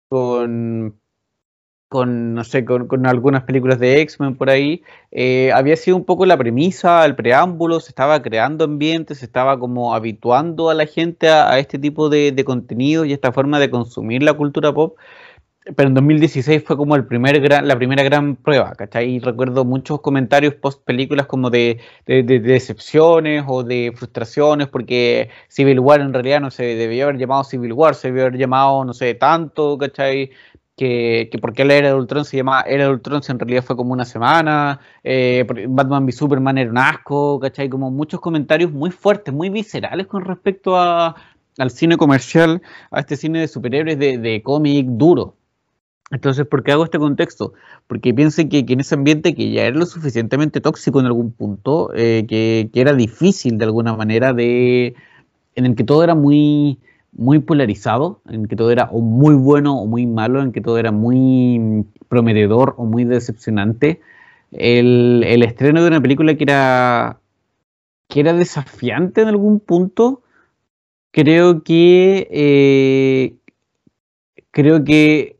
con 0.07 0.99
con, 1.89 2.35
no 2.35 2.43
sé, 2.43 2.63
con, 2.65 3.05
algunas 3.07 3.43
películas 3.43 3.79
de 3.79 4.01
X-Men 4.01 4.35
por 4.37 4.49
ahí, 4.49 4.83
eh, 5.11 5.51
había 5.53 5.75
sido 5.75 5.97
un 5.97 6.05
poco 6.05 6.25
la 6.25 6.37
premisa, 6.37 7.03
el 7.05 7.15
preámbulo, 7.15 7.79
se 7.79 7.89
estaba 7.89 8.21
creando 8.21 8.65
ambientes, 8.65 9.19
se 9.19 9.25
estaba 9.25 9.59
como 9.59 9.95
habituando 9.95 10.69
a 10.69 10.75
la 10.75 10.85
gente 10.85 11.29
a, 11.29 11.57
este 11.59 11.79
tipo 11.79 12.09
de, 12.09 12.31
de 12.31 12.43
contenido 12.45 13.05
y 13.05 13.13
esta 13.13 13.31
forma 13.31 13.59
de 13.59 13.71
consumir 13.71 14.23
la 14.23 14.33
cultura 14.33 14.71
pop. 14.73 14.97
Pero 15.75 15.89
en 15.89 15.93
2016 15.93 16.63
fue 16.65 16.77
como 16.77 16.95
el 16.95 17.05
primer 17.05 17.39
gran, 17.41 17.67
la 17.67 17.75
primera 17.75 18.01
gran 18.01 18.35
prueba, 18.35 18.73
¿cachai? 18.73 19.15
Y 19.15 19.19
recuerdo 19.19 19.65
muchos 19.65 20.01
comentarios 20.01 20.55
post 20.55 20.83
películas 20.83 21.27
como 21.27 21.49
de, 21.49 21.79
de, 22.07 22.23
de, 22.23 22.39
decepciones 22.39 23.43
o 23.47 23.63
de 23.63 23.91
frustraciones 23.95 24.67
porque 24.67 25.29
Civil 25.47 25.79
War 25.79 26.01
en 26.01 26.13
realidad 26.13 26.41
no 26.41 26.49
se 26.49 26.63
debió 26.63 27.05
haber 27.05 27.17
llamado 27.17 27.43
Civil 27.43 27.73
War, 27.73 27.93
se 27.93 28.07
debió 28.07 28.23
haber 28.23 28.39
llamado, 28.39 28.83
no 28.85 28.93
sé, 28.93 29.13
tanto, 29.15 29.77
¿cachai? 29.77 30.31
Que, 30.79 31.27
que 31.29 31.37
por 31.39 31.51
qué 31.51 31.65
la 31.65 31.73
era 31.73 31.89
de 31.89 31.95
Ultron 31.95 32.23
se 32.23 32.37
llama 32.37 32.61
Era 32.61 32.85
de 32.85 32.91
Ultron 32.91 33.21
si 33.21 33.33
en 33.33 33.39
realidad 33.39 33.65
fue 33.65 33.75
como 33.75 33.91
una 33.91 34.05
semana, 34.05 34.79
eh, 35.03 35.45
Batman 35.67 36.05
v 36.05 36.13
Superman 36.13 36.57
era 36.57 36.71
un 36.71 36.77
asco, 36.77 37.37
¿cachai? 37.41 37.67
Como 37.67 37.91
muchos 37.91 38.21
comentarios 38.21 38.71
muy 38.71 38.89
fuertes, 38.89 39.33
muy 39.33 39.49
viscerales 39.49 40.07
con 40.07 40.23
respecto 40.23 40.77
a, 40.77 41.15
al 41.57 41.69
cine 41.69 41.97
comercial, 41.97 42.61
a 42.91 43.01
este 43.01 43.17
cine 43.17 43.41
de 43.41 43.49
superhéroes 43.49 43.99
de, 43.99 44.17
de 44.19 44.41
cómic 44.41 44.85
duro. 44.87 45.35
Entonces, 46.11 46.47
¿por 46.47 46.63
qué 46.63 46.71
hago 46.71 46.85
este 46.85 46.97
contexto? 46.97 47.51
Porque 47.87 48.13
piensen 48.13 48.47
que, 48.47 48.65
en 48.65 48.79
ese 48.79 48.95
ambiente 48.95 49.35
que 49.35 49.51
ya 49.51 49.65
era 49.65 49.75
lo 49.75 49.85
suficientemente 49.85 50.61
tóxico 50.61 51.01
en 51.01 51.07
algún 51.07 51.33
punto, 51.33 51.91
eh, 51.93 52.25
que, 52.25 52.69
que, 52.73 52.79
era 52.79 52.93
difícil 52.93 53.57
de 53.57 53.65
alguna 53.65 53.97
manera 53.97 54.31
de... 54.31 54.95
en 55.55 55.65
el 55.65 55.75
que 55.75 55.83
todo 55.83 56.05
era 56.05 56.15
muy 56.15 56.79
muy 57.11 57.39
polarizado, 57.39 58.21
en 58.29 58.47
que 58.47 58.55
todo 58.55 58.71
era 58.71 58.89
o 58.91 59.01
muy 59.01 59.35
bueno 59.35 59.79
o 59.79 59.87
muy 59.87 60.05
malo, 60.05 60.41
en 60.41 60.51
que 60.51 60.61
todo 60.61 60.77
era 60.77 60.91
muy 60.91 61.85
prometedor 62.07 62.75
o 62.77 62.85
muy 62.85 63.05
decepcionante. 63.05 64.01
El, 64.51 65.23
estreno 65.43 65.81
de 65.81 65.87
una 65.87 66.01
película 66.01 66.35
que 66.35 66.43
era, 66.43 67.19
que 68.07 68.19
era 68.21 68.33
desafiante 68.33 69.21
en 69.21 69.27
algún 69.29 69.59
punto, 69.59 70.23
creo 71.11 71.63
que 71.63 72.27
eh, 72.31 73.35
creo 74.51 74.83
que 74.83 75.39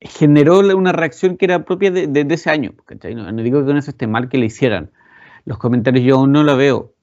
generó 0.00 0.60
una 0.76 0.92
reacción 0.92 1.36
que 1.36 1.44
era 1.44 1.64
propia 1.64 1.90
de, 1.90 2.26
ese 2.30 2.50
año. 2.50 2.74
No, 3.14 3.42
digo 3.42 3.60
que 3.60 3.66
con 3.66 3.76
eso 3.76 3.90
esté 3.90 4.06
mal 4.06 4.28
que 4.28 4.38
le 4.38 4.46
hicieran. 4.46 4.90
Los 5.44 5.58
comentarios 5.58 6.04
yo 6.04 6.16
aún 6.16 6.32
no 6.32 6.42
lo 6.42 6.56
veo, 6.56 6.94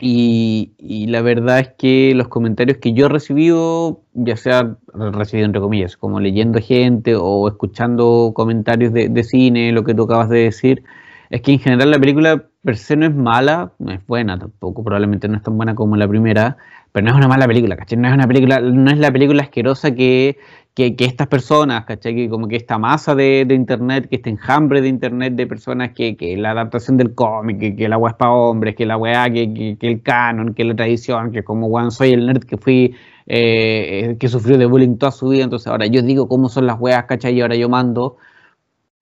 y, 0.00 1.06
la 1.08 1.22
verdad 1.22 1.60
es 1.60 1.68
que 1.76 2.14
los 2.14 2.28
comentarios 2.28 2.78
que 2.78 2.92
yo 2.92 3.06
he 3.06 3.08
recibido, 3.08 4.02
ya 4.14 4.36
sea 4.36 4.76
recibido 4.94 5.46
entre 5.46 5.60
comillas, 5.60 5.96
como 5.96 6.20
leyendo 6.20 6.60
gente 6.60 7.14
o 7.16 7.48
escuchando 7.48 8.32
comentarios 8.34 8.92
de, 8.92 9.24
cine, 9.24 9.72
lo 9.72 9.84
que 9.84 9.94
tú 9.94 10.04
acabas 10.04 10.28
de 10.28 10.40
decir, 10.44 10.84
es 11.30 11.42
que 11.42 11.52
en 11.52 11.60
general 11.60 11.90
la 11.90 11.98
película 11.98 12.44
per 12.62 12.76
se 12.76 12.96
no 12.96 13.06
es 13.06 13.14
mala, 13.14 13.72
no 13.78 13.92
es 13.92 14.04
buena 14.06 14.38
tampoco, 14.38 14.82
probablemente 14.84 15.28
no 15.28 15.36
es 15.36 15.42
tan 15.42 15.56
buena 15.56 15.74
como 15.74 15.96
la 15.96 16.08
primera, 16.08 16.56
pero 16.92 17.04
no 17.04 17.12
es 17.12 17.16
una 17.16 17.28
mala 17.28 17.46
película, 17.46 17.76
¿cachai? 17.76 17.98
No 17.98 18.08
es 18.08 18.14
una 18.14 18.26
película, 18.26 18.60
no 18.60 18.90
es 18.90 18.98
la 18.98 19.12
película 19.12 19.42
asquerosa 19.42 19.94
que 19.94 20.38
que, 20.74 20.94
estas 20.98 21.26
personas, 21.26 21.84
¿cachai? 21.84 22.14
Que 22.14 22.28
como 22.28 22.48
que 22.48 22.56
esta 22.56 22.78
masa 22.78 23.14
de, 23.14 23.46
internet, 23.50 24.08
que 24.08 24.16
este 24.16 24.30
enjambre 24.30 24.80
de 24.80 24.88
internet 24.88 25.34
de 25.34 25.46
personas 25.46 25.90
que, 25.92 26.16
que 26.16 26.36
la 26.36 26.52
adaptación 26.52 26.96
del 26.96 27.14
cómic, 27.14 27.58
que, 27.58 27.76
que 27.76 27.88
la 27.88 27.98
weá 27.98 28.12
es 28.12 28.16
para 28.16 28.32
hombres, 28.32 28.76
que 28.76 28.86
la 28.86 28.96
weá, 28.96 29.30
que, 29.30 29.76
que, 29.78 29.88
el 29.88 30.02
canon, 30.02 30.54
que 30.54 30.64
la 30.64 30.74
tradición, 30.76 31.32
que 31.32 31.42
como 31.44 31.66
weón 31.66 31.90
soy 31.90 32.12
el 32.12 32.26
nerd 32.26 32.44
que 32.44 32.56
fui, 32.56 32.94
eh, 33.26 34.16
que 34.18 34.28
sufrió 34.28 34.58
de 34.58 34.66
bullying 34.66 34.96
toda 34.96 35.12
su 35.12 35.28
vida, 35.28 35.44
entonces 35.44 35.66
ahora 35.66 35.86
yo 35.86 36.02
digo 36.02 36.28
cómo 36.28 36.48
son 36.48 36.66
las 36.66 36.80
weas, 36.80 37.04
¿cachai? 37.04 37.34
Y 37.34 37.40
ahora 37.40 37.56
yo 37.56 37.68
mando. 37.68 38.16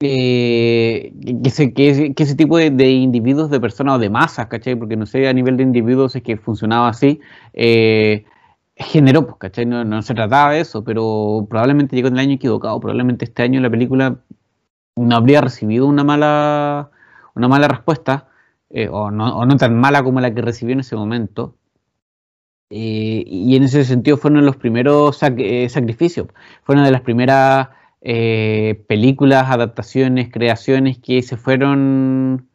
Eh, 0.00 1.12
que, 1.42 1.48
ese, 1.48 1.72
que, 1.74 2.14
ese, 2.16 2.34
tipo 2.36 2.56
de, 2.56 2.90
individuos, 2.90 3.50
de 3.50 3.60
personas 3.60 3.96
o 3.96 3.98
de 3.98 4.10
masas, 4.10 4.46
¿cachai? 4.46 4.76
Porque 4.76 4.96
no 4.96 5.06
sé 5.06 5.28
a 5.28 5.32
nivel 5.32 5.56
de 5.56 5.64
individuos 5.64 6.14
es 6.16 6.22
que 6.22 6.36
funcionaba 6.36 6.88
así. 6.88 7.20
Eh, 7.52 8.24
generó, 8.78 9.26
pues, 9.26 9.36
¿cachai? 9.38 9.66
No, 9.66 10.02
se 10.02 10.14
trataba 10.14 10.52
de 10.52 10.60
eso, 10.60 10.84
pero 10.84 11.46
probablemente 11.48 11.96
llegó 11.96 12.08
en 12.08 12.14
el 12.14 12.20
año 12.20 12.34
equivocado. 12.34 12.80
Probablemente 12.80 13.24
este 13.24 13.42
año 13.42 13.60
la 13.60 13.70
película 13.70 14.20
no 14.96 15.16
habría 15.16 15.40
recibido 15.40 15.86
una 15.86 16.04
mala, 16.04 16.90
una 17.34 17.48
mala 17.48 17.68
respuesta, 17.68 18.28
eh, 18.70 18.88
o, 18.90 19.10
no, 19.10 19.56
tan 19.56 19.78
mala 19.78 20.02
como 20.02 20.20
la 20.20 20.34
que 20.34 20.42
recibió 20.42 20.74
en 20.74 20.80
ese 20.80 20.96
momento. 20.96 21.56
Eh, 22.70 23.24
y 23.26 23.56
en 23.56 23.62
ese 23.64 23.84
sentido 23.84 24.18
fueron 24.18 24.44
los 24.44 24.56
primeros 24.56 25.18
eh, 25.22 25.68
sacrificios. 25.68 26.28
Fue 26.62 26.74
una 26.74 26.84
de 26.84 26.92
las 26.92 27.02
primeras 27.02 27.68
películas, 28.00 29.50
adaptaciones, 29.50 30.30
creaciones 30.32 30.98
que 30.98 31.20
se 31.22 31.36
fueron 31.36 32.48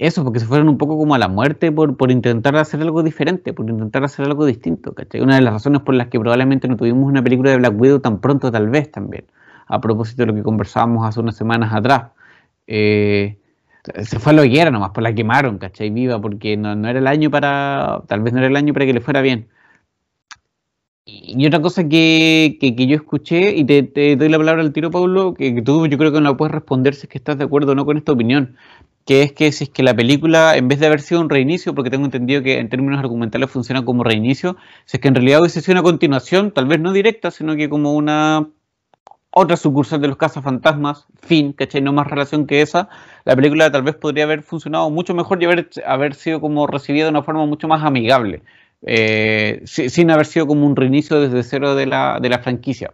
eso, 0.00 0.24
porque 0.24 0.40
se 0.40 0.46
fueron 0.46 0.70
un 0.70 0.78
poco 0.78 0.96
como 0.96 1.14
a 1.14 1.18
la 1.18 1.28
muerte 1.28 1.70
por, 1.70 1.96
por 1.98 2.10
intentar 2.10 2.56
hacer 2.56 2.80
algo 2.80 3.02
diferente, 3.02 3.52
por 3.52 3.68
intentar 3.68 4.02
hacer 4.02 4.24
algo 4.24 4.46
distinto, 4.46 4.94
¿cachai? 4.94 5.20
Una 5.20 5.34
de 5.34 5.42
las 5.42 5.52
razones 5.52 5.82
por 5.82 5.94
las 5.94 6.08
que 6.08 6.18
probablemente 6.18 6.68
no 6.68 6.76
tuvimos 6.78 7.06
una 7.06 7.22
película 7.22 7.50
de 7.50 7.58
Black 7.58 7.78
Widow 7.78 8.00
tan 8.00 8.18
pronto, 8.18 8.50
tal 8.50 8.70
vez 8.70 8.90
también, 8.90 9.26
a 9.66 9.78
propósito 9.80 10.22
de 10.22 10.26
lo 10.28 10.34
que 10.34 10.42
conversábamos 10.42 11.06
hace 11.06 11.20
unas 11.20 11.36
semanas 11.36 11.74
atrás. 11.74 12.12
Eh, 12.66 13.36
se 14.02 14.18
fue 14.18 14.32
a 14.32 14.36
lo 14.36 14.42
que 14.42 14.58
era 14.58 14.70
nomás, 14.70 14.92
pues 14.94 15.02
la 15.02 15.14
quemaron, 15.14 15.58
¿cachai? 15.58 15.90
Viva, 15.90 16.18
porque 16.18 16.56
no, 16.56 16.74
no, 16.74 16.88
era 16.88 16.98
el 16.98 17.06
año 17.06 17.30
para, 17.30 18.02
tal 18.06 18.22
vez 18.22 18.32
no 18.32 18.38
era 18.38 18.48
el 18.48 18.56
año 18.56 18.72
para 18.72 18.86
que 18.86 18.94
le 18.94 19.00
fuera 19.00 19.20
bien. 19.20 19.48
Y 21.04 21.46
otra 21.46 21.60
cosa 21.60 21.88
que, 21.88 22.56
que, 22.60 22.86
yo 22.86 22.96
escuché, 22.96 23.54
y 23.56 23.64
te, 23.64 24.16
doy 24.16 24.28
la 24.28 24.38
palabra 24.38 24.62
al 24.62 24.72
tiro, 24.72 24.90
Pablo, 24.90 25.34
que, 25.34 25.54
que, 25.54 25.62
tú 25.62 25.86
yo 25.86 25.98
creo 25.98 26.12
que 26.12 26.20
no 26.20 26.36
puedes 26.36 26.52
responder 26.54 26.94
si 26.94 27.02
es 27.02 27.08
que 27.08 27.18
estás 27.18 27.36
de 27.36 27.44
acuerdo 27.44 27.72
o 27.72 27.74
no 27.74 27.84
con 27.84 27.96
esta 27.96 28.12
opinión, 28.12 28.56
que 29.06 29.22
es 29.22 29.32
que 29.32 29.50
si 29.52 29.64
es 29.64 29.70
que 29.70 29.82
la 29.82 29.94
película, 29.94 30.56
en 30.56 30.68
vez 30.68 30.78
de 30.80 30.86
haber 30.86 31.00
sido 31.00 31.20
un 31.20 31.30
reinicio, 31.30 31.74
porque 31.74 31.90
tengo 31.90 32.04
entendido 32.04 32.42
que 32.42 32.58
en 32.58 32.68
términos 32.68 32.98
argumentales 33.00 33.50
funciona 33.50 33.84
como 33.84 34.04
reinicio, 34.04 34.56
si 34.84 34.96
es 34.96 35.00
que 35.00 35.08
en 35.08 35.14
realidad 35.14 35.40
hubiese 35.40 35.60
sido 35.60 35.74
una 35.74 35.82
continuación, 35.82 36.52
tal 36.52 36.66
vez 36.66 36.80
no 36.80 36.92
directa, 36.92 37.30
sino 37.30 37.56
que 37.56 37.68
como 37.68 37.94
una 37.94 38.48
otra 39.32 39.56
sucursal 39.56 40.00
de 40.00 40.08
los 40.08 40.16
cazafantasmas, 40.16 41.06
fin, 41.20 41.52
¿cachai? 41.52 41.80
No 41.80 41.92
más 41.92 42.08
relación 42.08 42.46
que 42.46 42.62
esa, 42.62 42.88
la 43.24 43.36
película 43.36 43.70
tal 43.70 43.82
vez 43.82 43.94
podría 43.94 44.24
haber 44.24 44.42
funcionado 44.42 44.90
mucho 44.90 45.14
mejor 45.14 45.42
y 45.42 45.46
haber, 45.46 45.70
haber 45.86 46.14
sido 46.14 46.40
como 46.40 46.66
recibida 46.66 47.04
de 47.04 47.10
una 47.10 47.22
forma 47.22 47.46
mucho 47.46 47.68
más 47.68 47.84
amigable, 47.84 48.42
eh, 48.82 49.62
sin 49.64 50.10
haber 50.10 50.26
sido 50.26 50.46
como 50.46 50.66
un 50.66 50.76
reinicio 50.76 51.20
desde 51.20 51.42
cero 51.42 51.74
de 51.74 51.86
la, 51.86 52.18
de 52.20 52.28
la 52.28 52.40
franquicia. 52.40 52.92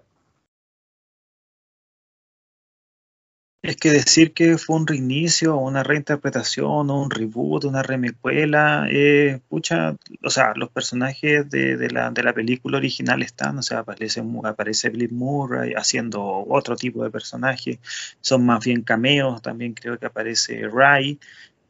Es 3.63 3.77
que 3.77 3.91
decir 3.91 4.33
que 4.33 4.59
fue 4.59 4.77
un 4.77 4.87
reinicio, 4.87 5.57
una 5.57 5.83
reinterpretación, 5.83 6.91
un 6.91 7.11
reboot, 7.11 7.65
una 7.65 7.83
remecuela, 7.83 8.87
eh, 8.91 9.41
pucha, 9.49 9.97
o 10.23 10.31
sea, 10.31 10.53
los 10.55 10.71
personajes 10.71 11.51
de, 11.51 11.77
de, 11.77 11.91
la, 11.91 12.11
de, 12.13 12.23
la, 12.23 12.33
película 12.33 12.79
original 12.79 13.23
están, 13.23 13.59
o 13.59 13.63
sea, 13.63 13.81
aparece, 13.81 14.23
aparece 14.45 14.91
Bill 14.91 15.11
Murray 15.11 15.73
haciendo 15.75 16.23
otro 16.49 16.77
tipo 16.77 17.03
de 17.03 17.11
personaje, 17.11 17.81
son 18.21 18.47
más 18.47 18.65
bien 18.65 18.83
cameos, 18.83 19.43
también 19.43 19.75
creo 19.75 19.99
que 19.99 20.07
aparece 20.07 20.69
Ray, 20.69 21.19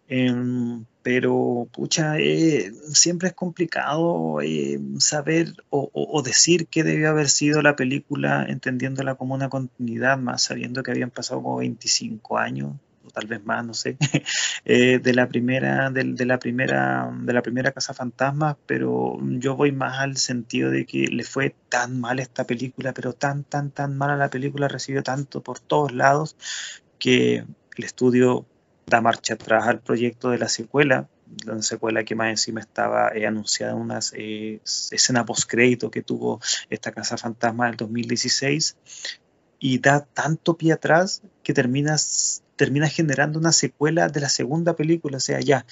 Em, 0.09 0.85
pero, 1.07 1.69
pucha, 1.73 2.19
eh, 2.19 2.73
siempre 2.93 3.29
es 3.29 3.35
complicado 3.35 4.41
eh, 4.43 4.81
saber 4.99 5.53
o, 5.71 6.21
decir 6.25 6.67
qué 6.67 6.83
debió 6.83 7.11
haber 7.11 7.29
sido 7.29 7.63
la 7.63 7.77
película, 7.77 8.45
entendiéndola 8.49 9.15
como 9.15 9.33
una 9.33 9.49
continuidad, 9.49 10.19
más 10.19 10.43
sabiendo 10.43 10.83
que 10.83 10.91
habían 10.91 11.13
pasado 11.13 11.45
como 11.45 11.59
25 11.59 12.39
años, 12.39 12.75
o 13.05 13.11
tal 13.11 13.29
vez 13.29 13.45
más, 13.45 13.65
no 13.65 13.73
sé, 13.73 13.99
eh, 14.65 14.99
de 14.99 15.15
la 15.15 15.29
primera, 15.29 15.91
de, 15.91 16.27
la 16.27 16.41
primera, 16.41 17.09
de 17.23 17.33
la 17.33 17.43
primera 17.43 17.71
Casa 17.71 17.95
Fantasma, 17.95 18.59
pero 18.67 19.17
yo 19.39 19.55
voy 19.55 19.71
más 19.71 20.01
al 20.01 20.17
sentido 20.17 20.73
de 20.73 20.87
que 20.87 21.07
le 21.07 21.23
fue 21.23 21.55
tan 21.69 22.01
mal 22.01 22.19
esta 22.19 22.43
película, 22.49 22.93
pero 22.93 23.13
tan, 23.13 23.45
tan, 23.45 23.71
tan 23.71 23.97
mala 23.97 24.17
la 24.17 24.29
película, 24.29 24.67
recibió 24.67 25.05
tanto 25.05 25.41
por 25.41 25.61
todos 25.61 25.93
lados, 25.93 26.37
que 26.99 27.45
el 27.77 27.85
estudio 27.85 28.45
da 28.87 29.01
marcha 29.01 29.35
atrás 29.35 29.67
al 29.67 29.81
proyecto 29.81 30.31
de 30.31 30.39
la 30.39 30.49
secuela, 30.49 31.09
la 31.45 31.61
secuela 31.61 32.05
que 32.05 32.15
más 32.15 32.31
encima 32.31 32.61
estaba 32.61 33.11
eh, 33.15 33.27
anunciada 33.27 33.73
en 33.73 33.79
una 33.79 33.99
eh, 34.13 34.61
escena 34.65 35.25
post-crédito 35.25 35.91
que 35.91 36.03
tuvo 36.03 36.41
esta 36.71 36.93
Casa 36.93 37.17
Fantasma 37.17 37.67
del 37.67 37.77
2016, 37.77 38.77
y 39.59 39.79
da 39.79 40.01
tanto 40.01 40.57
pie 40.57 40.73
atrás 40.73 41.23
que 41.43 41.53
terminas, 41.53 42.43
termina 42.55 42.89
generando 42.89 43.39
una 43.39 43.53
secuela 43.53 44.09
de 44.09 44.21
la 44.21 44.29
segunda 44.29 44.77
película, 44.77 45.17
o 45.17 45.21
sea, 45.21 45.41
ya 45.41 45.67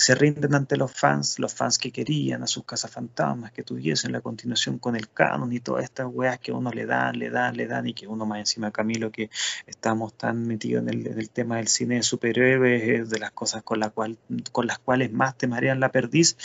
se 0.00 0.14
rinden 0.14 0.54
ante 0.54 0.78
los 0.78 0.90
fans, 0.92 1.38
los 1.38 1.52
fans 1.52 1.76
que 1.76 1.92
querían 1.92 2.42
a 2.42 2.46
sus 2.46 2.64
casas 2.64 2.90
fantasmas, 2.90 3.52
que 3.52 3.62
tuviesen 3.62 4.12
la 4.12 4.22
continuación 4.22 4.78
con 4.78 4.96
el 4.96 5.10
canon 5.10 5.52
y 5.52 5.60
todas 5.60 5.84
estas 5.84 6.06
weas 6.10 6.38
que 6.38 6.52
uno 6.52 6.70
le 6.70 6.86
dan, 6.86 7.18
le 7.18 7.28
dan, 7.28 7.54
le 7.54 7.66
dan, 7.66 7.86
y 7.86 7.92
que 7.92 8.06
uno 8.06 8.24
más 8.24 8.38
encima, 8.38 8.70
Camilo, 8.70 9.10
que 9.10 9.28
estamos 9.66 10.14
tan 10.14 10.46
metidos 10.46 10.88
en 10.88 10.88
el, 10.88 11.28
tema 11.28 11.58
del 11.58 11.68
cine 11.68 11.96
de 11.96 12.02
superhéroes, 12.02 13.10
de 13.10 13.18
las 13.18 13.30
cosas 13.32 13.62
con 13.62 13.78
las 13.78 14.78
cuales 14.78 15.12
más 15.12 15.36
te 15.36 15.46
marean 15.46 15.80
la 15.80 15.92
perdiz. 15.92 16.38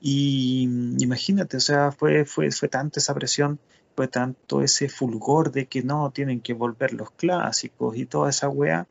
Y 0.00 0.68
imagínate, 0.98 1.58
o 1.58 1.60
sea, 1.60 1.92
fue, 1.92 2.24
fue, 2.24 2.50
fue 2.50 2.68
tanta 2.68 2.98
esa 2.98 3.14
presión 3.14 3.60
fue 3.94 4.08
tanto 4.08 4.62
ese 4.62 4.90
fulgor 4.90 5.52
de 5.52 5.66
que 5.66 5.82
no, 5.82 6.10
tienen 6.10 6.40
que 6.40 6.52
volver 6.52 6.92
los 6.92 7.10
clásicos 7.12 7.96
y 7.96 8.04
toda 8.04 8.28
esa 8.28 8.48
wea, 8.50 8.86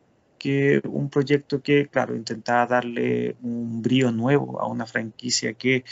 un 0.83 1.09
proyecto 1.09 1.61
que, 1.61 1.87
claro, 1.87 2.15
intentaba 2.15 2.65
darle 2.67 3.35
un 3.41 3.81
brío 3.81 4.11
nuevo 4.11 4.59
a 4.61 4.67
una 4.67 4.85
franquicia 4.85 5.53
que 5.53 5.83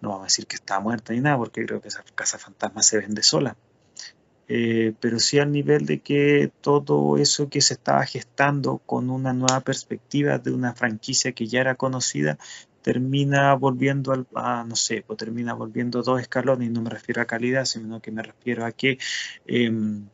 no 0.00 0.10
vamos 0.10 0.24
a 0.24 0.26
decir 0.26 0.46
que 0.46 0.56
está 0.56 0.80
muerta 0.80 1.12
ni 1.12 1.20
nada, 1.20 1.38
porque 1.38 1.64
creo 1.64 1.80
que 1.80 1.88
esa 1.88 2.04
Casa 2.14 2.38
Fantasma 2.38 2.82
se 2.82 2.98
vende 2.98 3.22
sola. 3.22 3.56
Eh, 4.48 4.92
pero 5.00 5.18
sí 5.18 5.38
al 5.38 5.52
nivel 5.52 5.86
de 5.86 6.00
que 6.00 6.50
todo 6.60 7.16
eso 7.16 7.48
que 7.48 7.60
se 7.60 7.74
estaba 7.74 8.04
gestando 8.04 8.78
con 8.84 9.08
una 9.08 9.32
nueva 9.32 9.60
perspectiva 9.60 10.38
de 10.38 10.50
una 10.50 10.74
franquicia 10.74 11.32
que 11.32 11.46
ya 11.46 11.60
era 11.60 11.76
conocida, 11.76 12.38
termina 12.82 13.54
volviendo 13.54 14.12
al, 14.12 14.26
a, 14.34 14.64
no 14.64 14.76
sé, 14.76 15.04
pues 15.06 15.16
termina 15.16 15.54
volviendo 15.54 16.02
dos 16.02 16.20
escalones, 16.20 16.68
y 16.68 16.72
no 16.72 16.82
me 16.82 16.90
refiero 16.90 17.22
a 17.22 17.26
calidad, 17.26 17.64
sino 17.64 18.00
que 18.02 18.10
me 18.10 18.22
refiero 18.22 18.66
a 18.66 18.72
que 18.72 18.98
em, 19.46 20.08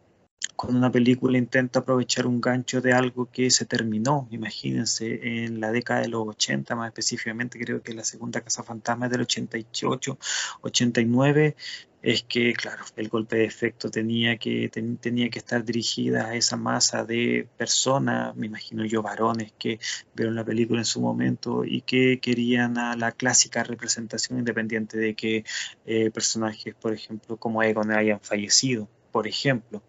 cuando 0.59 0.79
una 0.79 0.91
película 0.91 1.39
intenta 1.39 1.79
aprovechar 1.79 2.27
un 2.27 2.41
gancho 2.41 2.81
de 2.81 2.93
algo 2.93 3.31
que 3.31 3.49
se 3.49 3.65
terminó, 3.65 4.27
imagínense, 4.33 5.45
en 5.45 5.61
la 5.61 5.71
década 5.71 6.01
de 6.01 6.09
los 6.09 6.27
80, 6.27 6.75
más 6.75 6.89
específicamente 6.89 7.61
creo 7.61 7.81
que 7.81 7.95
la 7.95 8.03
segunda 8.03 8.41
Casa 8.41 8.65
Fantasma 8.65 9.07
es 9.07 9.13
del 9.13 9.21
88, 9.21 10.19
89, 10.63 11.55
es 12.03 12.25
que, 12.25 12.53
claro, 12.55 12.85
el 12.97 13.09
golpe 13.09 13.37
de 13.37 13.45
efecto 13.45 13.89
tenía 13.89 14.37
que, 14.37 14.69
tenía 15.01 15.31
que 15.31 15.39
estar 15.39 15.65
dirigida 15.65 16.27
a 16.27 16.35
esa 16.35 16.57
masa 16.57 17.05
de 17.05 17.49
personas, 17.57 18.35
me 18.35 18.47
imagino 18.47 18.85
yo, 18.85 19.01
varones 19.01 19.53
que 19.61 19.79
vieron 20.15 20.35
la 20.35 20.45
película 20.45 20.81
en 20.81 20.85
su 20.85 21.01
momento 21.01 21.65
y 21.65 21.83
que 21.83 22.19
querían 22.21 22.79
a 22.79 22.97
la 22.97 23.13
clásica 23.13 23.63
representación 23.63 24.41
independiente 24.41 24.99
de 24.99 25.15
que 25.15 25.45
eh, 25.87 26.11
personajes, 26.11 26.75
por 26.75 26.93
ejemplo, 26.93 27.37
como 27.37 27.63
Egon 27.63 27.93
hayan 27.93 28.21
fallecido, 28.21 28.89
por 29.13 29.27
ejemplo. 29.29 29.83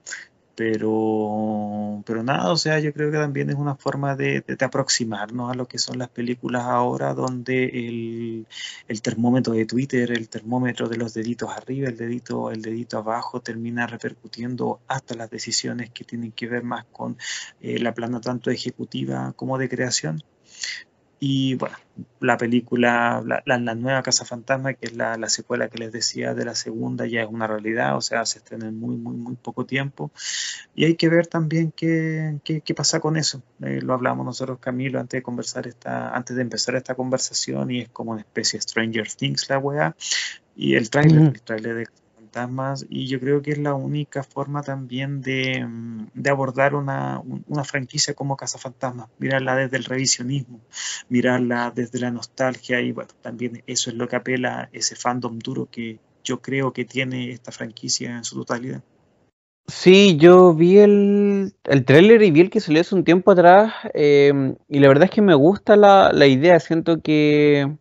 Pero, 0.59 2.03
pero 2.05 2.21
nada, 2.21 2.51
o 2.51 2.57
sea, 2.57 2.79
yo 2.79 2.91
creo 2.91 3.09
que 3.11 3.17
también 3.17 3.49
es 3.49 3.55
una 3.55 3.75
forma 3.77 4.17
de, 4.17 4.43
aproximarnos 4.59 5.49
a 5.49 5.53
lo 5.55 5.69
que 5.69 5.77
son 5.77 5.97
las 5.97 6.09
películas 6.09 6.63
ahora, 6.63 7.13
donde 7.13 7.63
el, 7.63 8.45
el, 8.89 9.01
termómetro 9.01 9.53
de 9.53 9.65
Twitter, 9.65 10.11
el 10.11 10.27
termómetro 10.27 10.89
de 10.89 10.97
los 10.97 11.13
deditos 11.13 11.49
arriba, 11.49 11.87
el 11.87 11.95
dedito, 11.95 12.51
el 12.51 12.61
dedito 12.61 12.97
abajo, 12.97 13.39
termina 13.39 13.87
repercutiendo 13.87 14.81
hasta 14.89 15.15
las 15.15 15.29
decisiones 15.29 15.91
que 15.91 16.03
tienen 16.03 16.33
que 16.33 16.47
ver 16.47 16.63
más 16.63 16.83
con 16.91 17.17
eh, 17.61 17.79
la 17.79 17.93
plana 17.93 18.19
tanto 18.19 18.51
ejecutiva 18.51 19.31
como 19.37 19.57
de 19.57 19.69
creación. 19.69 20.21
Y 21.19 21.55
bueno, 21.55 21.75
la 22.21 22.37
película, 22.37 23.21
la, 23.45 23.57
nueva 23.75 24.03
Casa 24.03 24.23
Fantasma, 24.23 24.73
que 24.73 24.87
es 24.87 24.95
la, 24.95 25.17
secuela 25.27 25.67
que 25.67 25.77
les 25.77 25.91
decía 25.91 26.33
de 26.33 26.45
la 26.45 26.55
segunda, 26.55 27.05
ya 27.05 27.23
es 27.23 27.29
una 27.29 27.45
realidad, 27.45 27.97
o 27.97 28.01
sea, 28.01 28.25
se 28.25 28.39
estrena 28.39 28.67
en 28.67 28.79
muy, 28.79 28.95
muy, 28.95 29.15
muy 29.15 29.35
poco 29.35 29.65
tiempo. 29.65 30.11
Y 30.75 30.85
hay 30.85 30.95
que 30.95 31.09
ver 31.09 31.27
también 31.27 31.73
qué, 31.75 32.39
qué, 32.43 32.73
pasa 32.73 33.01
con 33.01 33.17
eso. 33.17 33.43
Eh, 33.61 33.81
lo 33.81 33.93
hablamos 33.93 34.25
nosotros, 34.25 34.59
Camilo, 34.59 34.99
antes 34.99 35.17
de 35.17 35.23
conversar 35.23 35.67
esta, 35.67 36.15
antes 36.15 36.37
de 36.37 36.41
empezar 36.41 36.75
esta 36.75 36.95
conversación, 36.95 37.69
y 37.71 37.81
es 37.81 37.89
como 37.89 38.11
una 38.11 38.21
especie 38.21 38.57
de 38.57 38.61
Stranger 38.61 39.11
Things 39.11 39.49
la 39.49 39.57
weá. 39.57 39.95
Y 40.55 40.75
el 40.75 40.89
trailer, 40.89 41.33
el 41.33 41.41
trailer 41.41 41.75
de 41.75 41.87
fantasmas 42.29 42.85
y 42.89 43.07
yo 43.07 43.19
creo 43.19 43.41
que 43.41 43.51
es 43.51 43.57
la 43.57 43.73
única 43.73 44.23
forma 44.23 44.61
también 44.61 45.21
de, 45.21 45.65
mm, 45.65 46.27
abordar 46.29 46.75
una, 46.75 47.21
franquicia 47.63 48.13
como 48.13 48.37
Fantasmas, 48.37 49.09
mirarla 49.19 49.55
desde 49.55 49.77
el 49.77 49.83
revisionismo, 49.83 50.59
mirarla 51.09 51.71
desde 51.75 51.99
la 51.99 52.11
nostalgia 52.11 52.81
y 52.81 52.91
bueno, 52.91 53.09
también 53.21 53.63
eso 53.67 53.89
es 53.89 53.95
lo 53.95 54.07
que 54.07 54.15
apela 54.15 54.69
ese 54.71 54.95
fandom 54.95 55.39
duro 55.39 55.67
que 55.69 55.99
yo 56.23 56.41
creo 56.41 56.73
que 56.73 56.85
tiene 56.85 57.31
esta 57.31 57.51
franquicia 57.51 58.17
en 58.17 58.23
su 58.23 58.35
totalidad. 58.35 58.81
Sí, 59.67 60.17
yo 60.17 60.53
vi 60.53 60.79
el, 60.79 61.53
el 61.65 61.85
tráiler 61.85 62.23
y 62.23 62.31
vi 62.31 62.41
el 62.41 62.49
que 62.49 62.59
salió 62.59 62.81
hace 62.81 62.95
un 62.95 63.03
tiempo 63.03 63.31
atrás 63.31 63.73
em, 63.93 64.55
y 64.67 64.79
la 64.79 64.87
verdad 64.87 65.05
es 65.05 65.11
que 65.11 65.21
me 65.21 65.35
gusta 65.35 65.75
la, 65.75 66.11
la 66.11 66.25
idea, 66.25 66.59
siento 66.59 67.01
que... 67.01 67.77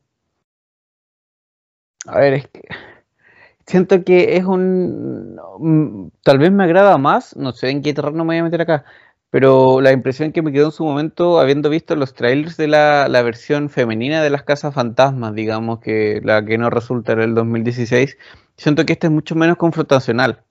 A 2.07 2.21
ver, 2.21 2.35
es 2.35 2.49
que 2.49 2.63
siento 3.69 4.03
que 4.05 4.37
es 4.37 4.45
un... 4.45 5.37
Mm, 5.61 6.11
tal 6.25 6.39
vez 6.39 6.51
me 6.51 6.65
agrada 6.65 6.99
más, 6.99 7.37
no 7.37 7.53
sé 7.53 7.71
en 7.71 7.83
qué 7.83 7.95
terreno 7.95 8.25
me 8.25 8.35
voy 8.35 8.39
a 8.39 8.45
meter 8.45 8.63
acá, 8.63 8.85
pero 9.31 9.81
la 9.83 9.93
impresión 9.93 10.33
que 10.33 10.43
me 10.43 10.53
quedó 10.53 10.67
en 10.67 10.73
su 10.73 10.85
momento, 10.85 11.39
habiendo 11.39 11.69
visto 11.71 11.95
los 11.97 12.15
trailers 12.15 12.57
de 12.57 12.69
la, 12.69 13.09
versión 13.23 13.69
femenina 13.71 14.23
de 14.23 14.31
las 14.31 14.43
Casas 14.45 14.75
Fantasmas, 14.75 15.35
digamos, 15.35 15.81
que 15.81 16.21
la 16.25 16.45
que 16.45 16.59
no 16.59 16.71
resulta 16.71 17.13
en 17.13 17.21
el 17.21 17.35
2016, 17.35 18.17
siento 18.57 18.87
que 18.87 18.95
esta 18.95 19.09
es 19.09 19.13
mucho 19.13 19.35
menos 19.35 19.57
confrontacional. 19.59 20.45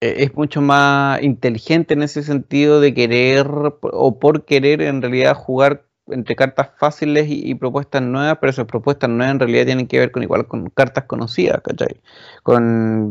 E, 0.00 0.24
es 0.24 0.34
mucho 0.34 0.60
más 0.60 1.22
inteligente 1.22 1.94
en 1.94 2.02
ese 2.02 2.22
sentido 2.22 2.80
de 2.80 2.94
querer 2.94 3.46
o 3.48 4.18
por 4.18 4.44
querer 4.44 4.82
en 4.82 5.02
realidad 5.02 5.34
jugar 5.34 5.87
entre 6.10 6.36
cartas 6.36 6.70
fáciles 6.78 7.26
y, 7.28 7.54
propuestas 7.54 8.02
nuevas, 8.02 8.38
pero 8.40 8.50
esas 8.50 8.66
propuestas 8.66 9.10
nuevas 9.10 9.32
en 9.34 9.40
realidad 9.40 9.66
tienen 9.66 9.86
que 9.86 9.98
ver 9.98 10.10
con 10.10 10.22
igual 10.22 10.46
con 10.46 10.70
cartas 10.70 11.04
conocidas, 11.04 11.60
¿cachai? 11.62 12.00
Con, 12.42 13.10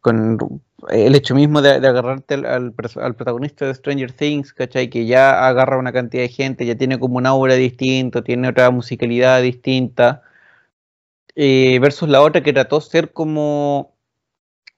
con, 0.00 0.62
el 0.90 1.14
hecho 1.14 1.34
mismo 1.34 1.60
de, 1.62 1.70
agarrarte 1.70 2.34
al, 2.34 2.72
protagonista 2.72 3.66
de 3.66 3.74
Stranger 3.74 4.12
Things, 4.12 4.52
¿cachai? 4.52 4.90
Que 4.90 5.06
ya 5.06 5.46
agarra 5.48 5.78
una 5.78 5.92
cantidad 5.92 6.22
de 6.22 6.28
gente, 6.28 6.66
ya 6.66 6.76
tiene 6.76 6.98
como 6.98 7.16
una 7.18 7.34
obra 7.34 7.54
distinta, 7.54 8.22
tiene 8.22 8.48
otra 8.48 8.70
musicalidad 8.70 9.42
distinta, 9.42 10.22
eh, 11.34 11.78
versus 11.80 12.08
la 12.08 12.22
otra 12.22 12.42
que 12.42 12.52
trató 12.52 12.80
de 12.80 12.86
ser 12.86 13.12
como 13.12 13.94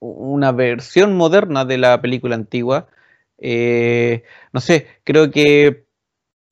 una 0.00 0.52
versión 0.52 1.16
moderna 1.16 1.64
de 1.64 1.78
la 1.78 2.00
película 2.02 2.34
antigua. 2.34 2.88
Eh, 3.38 4.24
no 4.52 4.60
sé, 4.60 4.86
creo 5.04 5.30
que 5.30 5.86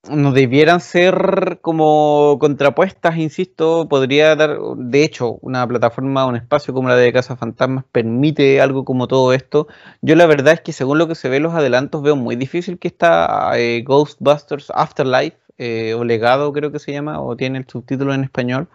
no 0.05 0.33
debieran 0.33 0.81
ser 0.81 1.59
como 1.61 2.39
contrapuestas, 2.41 3.17
insisto, 3.19 3.89
podría 3.89 4.37
dar, 4.37 4.59
de 4.77 5.05
hecho, 5.05 5.39
una 5.43 5.67
plataforma, 5.67 6.27
un 6.27 6.37
espacio 6.37 6.73
como 6.75 6.89
la 6.89 6.97
de 6.97 7.13
Casa 7.13 7.37
Fantasmas 7.37 7.85
permite 7.93 8.61
algo 8.61 8.85
como 8.85 9.09
todo 9.09 9.33
esto. 9.33 9.69
Yo 10.01 10.17
la 10.17 10.27
verdad 10.27 10.55
es 10.55 10.61
que 10.61 10.73
según 10.73 10.99
lo 10.99 11.09
que 11.09 11.15
se 11.15 11.29
ve 11.29 11.41
los 11.41 11.55
adelantos 11.55 12.03
veo 12.03 12.17
muy 12.17 12.37
difícil 12.37 12.79
que 12.79 12.89
esta 12.89 13.59
eh, 13.59 13.83
Ghostbusters 13.85 14.71
Afterlife, 14.75 15.37
eh, 15.59 15.95
o 15.95 16.05
legado 16.05 16.53
creo 16.53 16.73
que 16.73 16.79
se 16.79 16.93
llama, 16.93 17.21
o 17.21 17.37
tiene 17.37 17.59
el 17.59 17.67
subtítulo 17.69 18.15
en 18.15 18.25
español, 18.25 18.69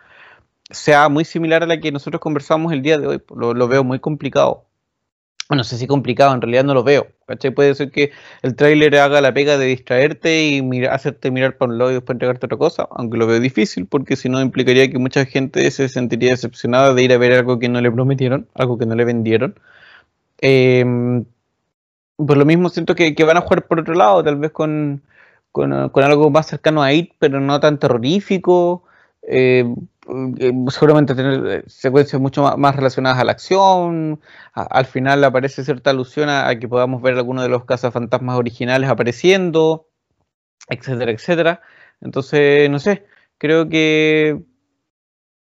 sea 0.71 1.09
muy 1.09 1.26
similar 1.26 1.63
a 1.63 1.67
la 1.67 1.80
que 1.80 1.91
nosotros 1.91 2.21
conversamos 2.21 2.74
el 2.74 2.82
día 2.82 2.97
de 2.97 3.07
hoy. 3.07 3.21
lo 3.36 3.67
veo 3.67 3.84
muy 3.84 3.99
complicado 3.99 4.65
no 5.50 5.64
sé 5.64 5.78
si 5.78 5.88
complicado, 5.88 6.34
en 6.34 6.41
realidad 6.41 6.64
no 6.64 6.74
lo 6.74 6.84
veo. 6.84 7.08
Puede 7.56 7.76
ser 7.76 7.91
que 7.91 8.12
el 8.41 8.56
tráiler 8.56 8.96
haga 8.98 9.22
la 9.22 9.34
pega 9.34 9.58
de 9.58 9.66
distraerte 9.66 10.44
y 10.44 10.86
hacerte 10.86 11.32
mirar 11.32 11.58
por 11.58 11.70
un 11.70 11.78
lado 11.78 11.91
y 11.91 11.96
después 11.96 12.16
entregarte 12.16 12.46
otra 12.46 12.58
cosa, 12.58 12.88
aunque 12.91 13.18
lo 13.18 13.28
veo 13.28 13.39
difícil 13.39 13.86
porque 13.88 14.16
si 14.16 14.30
no 14.30 14.41
implicaría 14.41 14.89
que 14.89 15.00
mucha 15.00 15.26
gente 15.26 15.70
se 15.72 15.89
sentiría 15.89 16.32
decepcionada 16.32 16.94
de 16.94 17.04
ir 17.04 17.14
a 17.14 17.18
ver 17.18 17.34
algo 17.34 17.60
que 17.60 17.70
no 17.70 17.82
le 17.82 17.91
prometieron, 17.91 18.48
algo 18.56 18.78
que 18.78 18.86
no 18.86 18.96
le 18.96 19.06
vendieron. 19.06 19.56
Em, 20.41 21.26
por 22.18 22.38
lo 22.38 22.46
mismo 22.46 22.70
siento 22.70 22.96
que, 22.96 23.14
van 23.24 23.38
a 23.38 23.41
jugar 23.41 23.68
por 23.68 23.80
otro 23.80 23.94
lado, 23.94 24.24
tal 24.24 24.38
vez 24.38 24.52
con, 24.52 25.04
algo 25.96 26.30
más 26.30 26.48
cercano 26.48 26.84
a 26.84 26.94
IT, 26.94 27.14
pero 27.20 27.39
no 27.39 27.60
tan 27.60 27.80
terrorífico. 27.80 28.84
Eh, 29.24 29.66
eh, 30.10 30.51
seguramente 30.70 31.16
tener 31.16 31.45
eh, 31.47 31.64
secuencias 31.68 32.22
mucho 32.22 32.43
más, 32.58 32.76
relacionadas 32.76 33.20
a 33.20 33.24
la 33.24 33.32
acción. 33.32 34.20
al 34.54 34.86
final 34.86 35.24
aparece 35.24 35.64
cierta 35.64 35.91
alusión 35.91 36.30
a, 36.30 36.54
que 36.60 36.68
podamos 36.68 37.01
ver 37.01 37.16
algunos 37.16 37.43
de 37.43 37.49
los 37.49 37.66
cazafantasmas 37.66 38.38
originales 38.38 38.89
apareciendo, 38.89 39.88
etcétera, 40.70 41.12
etcétera. 41.12 41.62
Entonces, 42.01 42.70
no 42.70 42.80
sé, 42.80 43.06
creo 43.38 43.70
que 43.70 44.43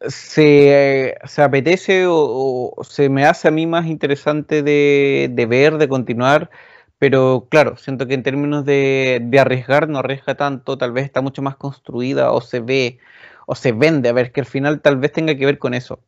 se, 0.02 1.18
apetece 1.38 2.06
o, 2.08 2.74
se 2.84 3.10
me 3.10 3.26
hace 3.26 3.48
a 3.48 3.52
mí 3.52 3.66
más 3.68 3.88
interesante 3.88 4.64
de, 4.64 5.46
ver, 5.50 5.78
de 5.78 5.88
continuar. 5.90 6.50
Pero 7.00 7.48
claro, 7.52 7.78
siento 7.78 8.08
que 8.08 8.16
en 8.16 8.24
términos 8.24 8.66
de, 8.66 9.20
de 9.24 9.40
arriesgar 9.40 9.88
no 9.88 10.00
arriesga 10.00 10.36
tanto, 10.36 10.78
tal 10.78 10.92
vez 10.94 11.06
está 11.06 11.22
mucho 11.22 11.42
más 11.44 11.56
construida 11.56 12.32
o 12.32 12.42
se 12.42 12.60
ve 12.60 13.00
o 13.48 13.56
se 13.56 13.72
vende, 13.72 14.10
a 14.10 14.14
ver, 14.14 14.32
que 14.32 14.42
al 14.42 14.46
final 14.46 14.82
tal 14.82 14.98
vez 14.98 15.12
tenga 15.14 15.36
que 15.36 15.46
ver 15.46 15.58
con 15.58 15.74
eso. 15.74 16.00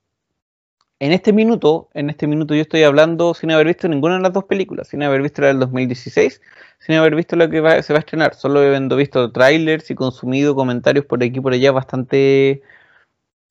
En 1.00 1.14
este 1.14 1.32
minuto, 1.34 1.90
en 1.94 2.10
este 2.10 2.28
minuto 2.28 2.54
yo 2.54 2.62
estoy 2.62 2.84
hablando 2.84 3.34
sin 3.34 3.52
haber 3.52 3.68
visto 3.68 3.88
ninguna 3.88 4.18
de 4.18 4.22
las 4.22 4.34
dos 4.34 4.44
películas, 4.44 4.90
sin 4.90 5.02
haber 5.02 5.22
visto 5.22 5.42
la 5.42 5.48
del 5.48 5.60
2016, 5.60 6.42
sin 6.80 6.96
haber 6.96 7.16
visto 7.16 7.36
lo 7.38 7.50
que 7.50 7.58
se 7.84 7.94
va 7.94 8.00
a 8.00 8.02
estrenar, 8.02 8.36
solo 8.36 8.60
habiendo 8.60 8.98
visto 8.98 9.32
trailers 9.32 9.90
y 9.90 9.96
consumido 9.96 10.56
comentarios 10.56 11.06
por 11.06 11.24
aquí 11.24 11.38
y 11.38 11.42
por 11.42 11.54
allá 11.54 11.72
bastante 11.72 12.62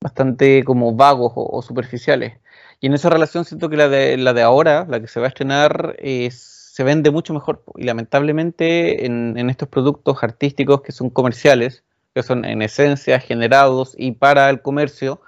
bastante 0.00 0.64
como 0.64 0.94
vagos 0.94 1.32
o, 1.36 1.62
superficiales. 1.62 2.38
Y 2.80 2.86
en 2.86 2.94
esa 2.94 3.10
relación 3.10 3.44
siento 3.44 3.68
que 3.68 3.76
la 3.76 3.88
de, 3.88 4.16
la 4.16 4.32
de 4.34 4.42
ahora, 4.42 4.86
la 4.88 5.00
que 5.00 5.08
se 5.08 5.20
va 5.20 5.26
a 5.26 5.28
estrenar, 5.30 5.96
se 5.98 6.84
vende 6.84 7.10
mucho 7.10 7.34
mejor. 7.34 7.64
Y 7.76 7.84
lamentablemente 7.84 9.06
en, 9.06 9.50
estos 9.50 9.68
productos 9.68 10.22
artísticos 10.22 10.82
que 10.82 10.92
son 10.92 11.10
comerciales, 11.10 11.84
que 12.18 12.24
son 12.24 12.44
en 12.44 12.62
esencia 12.62 13.20
generados 13.20 13.94
y 13.96 14.12
para 14.12 14.50
el 14.50 14.60
comercio, 14.60 15.20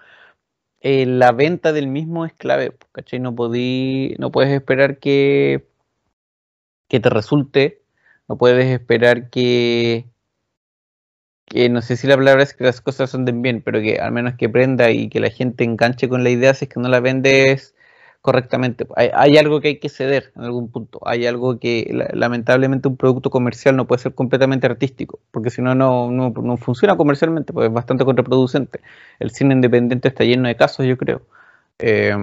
eh, 0.80 1.06
la 1.06 1.30
venta 1.30 1.72
del 1.72 1.86
mismo 1.86 2.26
es 2.26 2.32
clave. 2.32 2.76
¿cachai? 2.92 3.20
No, 3.20 3.34
podí, 3.36 4.16
no 4.18 4.32
puedes 4.32 4.52
esperar 4.52 4.98
que, 4.98 5.68
que 6.88 6.98
te 6.98 7.08
resulte, 7.08 7.82
no 8.28 8.36
puedes 8.38 8.66
esperar 8.66 9.30
que, 9.30 10.06
que 11.46 11.68
no 11.68 11.80
sé 11.80 11.96
si 11.96 12.08
la 12.08 12.16
palabra 12.16 12.42
es 12.42 12.54
que 12.54 12.64
las 12.64 12.80
cosas 12.80 13.14
anden 13.14 13.40
bien, 13.42 13.62
pero 13.62 13.80
que 13.80 14.00
al 14.00 14.10
menos 14.10 14.34
que 14.34 14.48
prenda 14.48 14.90
y 14.90 15.08
que 15.08 15.20
la 15.20 15.30
gente 15.30 15.62
enganche 15.62 16.08
con 16.08 16.24
la 16.24 16.30
idea, 16.30 16.54
si 16.54 16.64
es 16.64 16.70
que 16.70 16.80
no 16.80 16.88
la 16.88 16.98
vendes 16.98 17.76
correctamente. 18.22 18.86
Hay, 18.96 19.36
algo 19.38 19.60
que 19.60 19.68
hay 19.68 19.78
que 19.78 19.88
ceder 19.88 20.32
en 20.36 20.42
algún 20.44 20.70
punto. 20.70 21.00
Hay 21.04 21.26
algo 21.26 21.58
que 21.58 21.90
lamentablemente 22.12 22.88
un 22.88 22.96
producto 22.96 23.30
comercial 23.30 23.76
no 23.76 23.86
puede 23.86 24.02
ser 24.02 24.14
completamente 24.14 24.66
artístico, 24.66 25.20
porque 25.30 25.50
si 25.50 25.62
no, 25.62 25.74
no, 25.74 26.56
funciona 26.58 26.96
comercialmente, 26.96 27.52
pues 27.52 27.68
es 27.68 27.72
bastante 27.72 28.04
contraproducente. 28.04 28.80
El 29.18 29.30
cine 29.30 29.54
independiente 29.54 30.08
está 30.08 30.24
lleno 30.24 30.48
de 30.48 30.56
casos, 30.56 30.86
yo 30.86 30.96
creo. 30.96 31.22
Eh, 31.78 32.14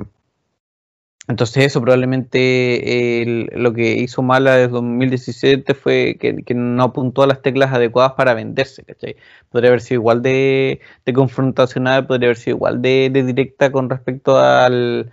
entonces 1.27 1.65
eso 1.65 1.81
probablemente 1.81 3.47
lo 3.51 3.73
que 3.73 3.95
hizo 3.95 4.21
Mala 4.21 4.55
desde 4.55 4.69
2017 4.69 5.73
fue 5.73 6.17
que, 6.19 6.53
no 6.55 6.83
apuntó 6.83 7.21
a 7.21 7.27
las 7.27 7.41
teclas 7.41 7.73
adecuadas 7.73 8.13
para 8.13 8.33
venderse, 8.33 8.83
¿cachai? 8.85 9.17
Podría 9.49 9.69
haber 9.71 9.81
sido 9.81 9.99
igual 9.99 10.21
de, 10.21 10.79
confrontacional, 11.13 12.07
podría 12.07 12.27
haber 12.29 12.37
sido 12.37 12.55
igual 12.55 12.81
de, 12.81 13.09
directa 13.13 13.71
con 13.73 13.89
respecto 13.89 14.37
al, 14.39 15.11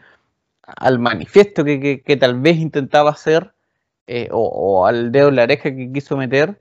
manifiesto 0.98 1.64
que, 1.64 2.16
tal 2.20 2.40
vez 2.40 2.56
intentaba 2.58 3.10
hacer 3.10 3.54
eh, 4.06 4.28
o, 4.32 4.86
al 4.86 5.12
dedo 5.12 5.28
en 5.28 5.36
la 5.36 5.44
oreja 5.44 5.74
que 5.74 5.92
quiso 5.92 6.16
meter, 6.16 6.60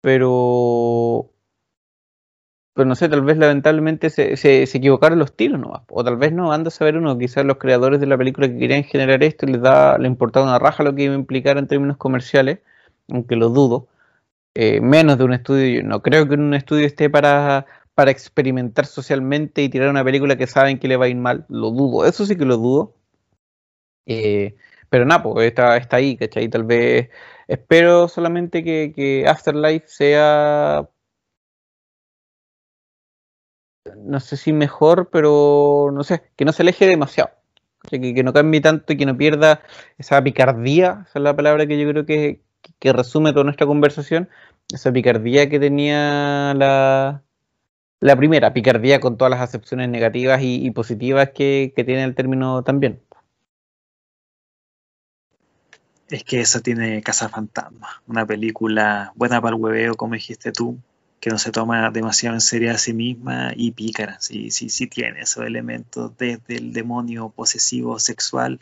pero 0.00 1.30
pero 2.78 2.86
no 2.88 2.94
sé, 2.94 3.08
tal 3.08 3.22
vez 3.22 3.36
lamentablemente 3.36 4.08
se, 4.08 4.36
se, 4.36 4.62
equivocaron 4.62 5.18
los 5.18 5.34
tiros 5.34 5.60
o 5.88 6.04
tal 6.04 6.16
vez 6.16 6.32
no, 6.32 6.52
anda 6.52 6.68
a 6.68 6.70
saber 6.70 6.96
uno, 6.96 7.18
quizás 7.18 7.44
los 7.44 7.56
creadores 7.58 7.98
de 7.98 8.06
la 8.06 8.16
película 8.16 8.46
que 8.46 8.56
querían 8.56 8.84
generar 8.84 9.20
esto 9.24 9.46
les 9.46 9.60
da, 9.60 9.98
le 9.98 10.06
importaba 10.06 10.46
una 10.46 10.60
raja 10.60 10.84
lo 10.84 10.94
que 10.94 11.02
iba 11.02 11.14
a 11.14 11.18
implicar 11.18 11.58
en 11.58 11.66
términos 11.66 11.96
comerciales, 11.96 12.60
aunque 13.10 13.34
lo 13.34 13.48
dudo, 13.48 13.88
eh, 14.54 14.80
menos 14.80 15.18
de 15.18 15.24
un 15.24 15.32
estudio, 15.34 15.82
no 15.82 16.02
creo 16.02 16.28
que 16.28 16.34
un 16.34 16.54
estudio 16.54 16.86
esté 16.86 17.10
para, 17.10 17.66
para 17.94 18.12
experimentar 18.12 18.86
socialmente 18.86 19.62
y 19.62 19.68
tirar 19.68 19.90
una 19.90 20.04
película 20.04 20.36
que 20.36 20.46
saben 20.46 20.78
que 20.78 20.86
le 20.88 20.96
va 20.96 21.06
a 21.06 21.08
ir 21.08 21.16
mal, 21.16 21.46
lo 21.48 21.72
dudo, 21.72 22.06
eso 22.06 22.26
sí 22.26 22.36
que 22.36 22.44
lo 22.44 22.58
dudo, 22.58 22.94
eh, 24.08 24.56
pero 24.90 25.04
nada, 25.04 25.22
pues 25.22 25.48
está, 25.48 25.76
está 25.76 25.96
ahí, 25.98 26.16
¿cachai? 26.16 26.48
Tal 26.48 26.64
vez 26.64 27.10
espero 27.46 28.08
solamente 28.08 28.64
que, 28.64 28.92
que 28.94 29.26
Afterlife 29.28 29.86
sea 29.88 30.88
no 33.96 34.20
sé 34.20 34.36
si 34.36 34.52
mejor, 34.52 35.10
pero 35.10 35.90
no 35.92 36.04
sé, 36.04 36.22
que 36.36 36.44
no 36.44 36.52
se 36.52 36.62
aleje 36.62 36.86
demasiado. 36.86 37.30
Que, 37.88 38.22
no 38.22 38.32
cambie 38.32 38.60
tanto 38.60 38.92
y 38.92 38.96
que 38.96 39.06
no 39.06 39.16
pierda 39.16 39.62
esa 39.98 40.22
picardía, 40.22 41.04
esa 41.08 41.18
es 41.20 41.22
la 41.22 41.36
palabra 41.36 41.66
que 41.66 41.78
yo 41.78 41.88
creo 41.88 42.04
que, 42.06 42.42
resume 42.82 43.32
toda 43.32 43.44
nuestra 43.44 43.66
conversación, 43.66 44.28
esa 44.72 44.92
picardía 44.92 45.48
que 45.48 45.60
tenía 45.60 46.54
la, 46.54 47.22
la 48.00 48.16
primera, 48.16 48.52
picardía 48.52 49.00
con 49.00 49.16
todas 49.16 49.30
las 49.30 49.40
acepciones 49.40 49.88
negativas 49.88 50.40
y, 50.42 50.70
positivas 50.72 51.30
que, 51.30 51.72
que, 51.76 51.84
tiene 51.84 52.04
el 52.04 52.14
término 52.14 52.62
también. 52.64 53.00
Es 56.10 56.24
que 56.24 56.40
eso 56.40 56.60
tiene 56.60 57.02
Casa 57.02 57.28
Fantasma, 57.28 58.02
una 58.06 58.24
película 58.24 59.12
buena 59.14 59.40
para 59.40 59.56
el 59.56 59.62
hueveo, 59.62 59.94
como 59.94 60.14
dijiste 60.14 60.52
tú, 60.52 60.78
que 61.20 61.30
no 61.30 61.38
se 61.38 61.50
toma 61.50 61.90
demasiado 61.90 62.36
en 62.36 62.40
serio 62.40 62.70
a 62.70 62.78
sí 62.78 62.92
misma 62.92 63.52
y 63.56 63.72
pícara, 63.72 64.20
sí, 64.20 64.50
sí, 64.50 64.68
sí 64.68 64.86
tiene 64.86 65.22
esos 65.22 65.44
elementos 65.44 66.12
desde 66.16 66.56
el 66.56 66.72
demonio 66.72 67.30
posesivo 67.30 67.98
sexual 67.98 68.60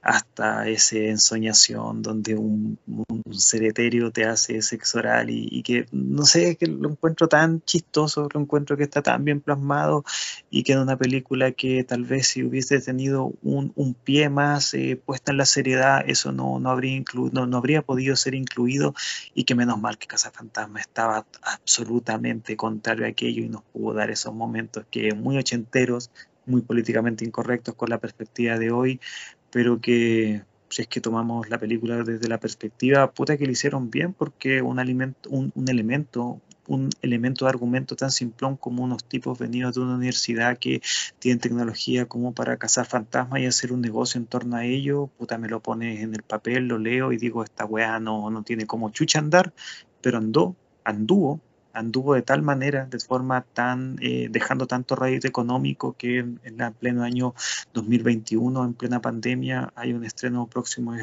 hasta 0.00 0.68
esa 0.68 0.96
ensoñación 0.96 2.00
donde 2.00 2.34
un, 2.34 2.78
un 2.86 3.34
ser 3.34 3.64
etéreo 3.64 4.10
te 4.10 4.24
hace 4.24 4.62
sexo 4.62 4.98
oral 4.98 5.28
y, 5.30 5.62
que 5.62 5.86
no 5.92 6.24
sé, 6.24 6.56
que 6.56 6.66
lo 6.66 6.90
encuentro 6.90 7.28
tan 7.28 7.60
chistoso, 7.62 8.28
lo 8.32 8.40
encuentro 8.40 8.76
que 8.76 8.84
está 8.84 9.02
tan 9.02 9.24
bien 9.24 9.40
plasmado 9.40 10.04
y 10.50 10.62
que 10.62 10.72
en 10.72 10.78
una 10.78 10.96
película 10.96 11.52
que 11.52 11.84
tal 11.84 12.04
vez 12.04 12.28
si 12.28 12.42
hubiese 12.42 12.80
tenido 12.80 13.32
un, 13.42 13.68
pie 14.04 14.28
más 14.28 14.74
eh, 14.74 15.00
puesta 15.02 15.32
en 15.32 15.38
la 15.38 15.44
seriedad, 15.44 16.02
eso 16.06 16.32
no, 16.32 16.58
no, 16.58 16.70
habría 16.70 17.02
no, 17.32 17.46
no 17.46 17.56
habría 17.56 17.82
podido 17.82 18.16
ser 18.16 18.34
incluido 18.34 18.94
y 19.34 19.44
que 19.44 19.54
menos 19.54 19.80
mal 19.80 19.98
que 19.98 20.06
Casa 20.06 20.30
Fantasma 20.30 20.80
estaba 20.80 21.26
absolutamente 21.42 21.97
absolutamente 21.98 22.56
contrario 22.56 23.06
a 23.06 23.08
aquello 23.08 23.42
y 23.42 23.48
nos 23.48 23.62
pudo 23.62 23.94
dar 23.94 24.10
esos 24.10 24.34
momentos 24.34 24.84
que 24.90 25.14
muy 25.14 25.36
ochenteros, 25.36 26.10
muy 26.46 26.62
políticamente 26.62 27.24
incorrectos 27.24 27.74
con 27.74 27.90
la 27.90 27.98
perspectiva 27.98 28.58
de 28.58 28.70
hoy, 28.70 29.00
pero 29.50 29.80
que 29.80 30.42
si 30.70 30.82
es 30.82 30.88
que 30.88 31.00
tomamos 31.00 31.48
la 31.48 31.58
película 31.58 32.02
desde 32.04 32.28
la 32.28 32.38
perspectiva, 32.38 33.10
puta 33.10 33.36
que 33.36 33.46
lo 33.46 33.52
hicieron 33.52 33.90
bien 33.90 34.12
porque 34.12 34.62
un, 34.62 34.78
alimento, 34.78 35.28
un, 35.30 35.52
elemento, 35.66 36.40
un 36.66 36.90
elemento 37.02 37.46
de 37.46 37.50
argumento 37.50 37.96
tan 37.96 38.10
simplón 38.10 38.56
como 38.56 38.84
unos 38.84 39.04
tipos 39.04 39.38
venidos 39.38 39.74
de 39.74 39.80
una 39.80 39.96
universidad 39.96 40.58
que 40.58 40.80
tienen 41.18 41.40
tecnología 41.40 42.06
como 42.06 42.32
para 42.32 42.58
cazar 42.58 42.86
fantasmas 42.86 43.40
y 43.40 43.46
hacer 43.46 43.72
un 43.72 43.80
negocio 43.80 44.20
en 44.20 44.26
torno 44.26 44.56
a 44.56 44.64
ello, 44.64 45.08
puta 45.18 45.38
me 45.38 45.48
lo 45.48 45.60
pones 45.60 46.00
en 46.02 46.14
el 46.14 46.22
papel, 46.22 46.68
lo 46.68 46.78
leo 46.78 47.12
y 47.12 47.16
digo, 47.16 47.42
esta 47.42 47.64
weá 47.64 47.98
no, 47.98 48.30
no 48.30 48.42
tiene 48.42 48.66
como 48.66 48.90
chucha 48.90 49.18
andar, 49.18 49.52
pero 50.00 50.18
andó, 50.18 50.54
anduvo 50.84 51.40
anduvo 51.78 52.14
de 52.14 52.22
tal 52.22 52.42
manera, 52.42 52.86
de 52.86 52.98
forma 52.98 53.42
tan, 53.42 53.96
eh, 54.00 54.28
dejando 54.30 54.66
tanto 54.66 54.96
rédito 54.96 55.28
económico 55.28 55.94
que 55.96 56.18
en, 56.18 56.40
el 56.44 56.72
pleno 56.72 57.02
año 57.04 57.34
2021, 57.72 58.64
en 58.64 58.74
plena 58.74 59.00
pandemia, 59.00 59.72
hay 59.74 59.92
un 59.92 60.04
estreno 60.04 60.46
próximo 60.46 60.94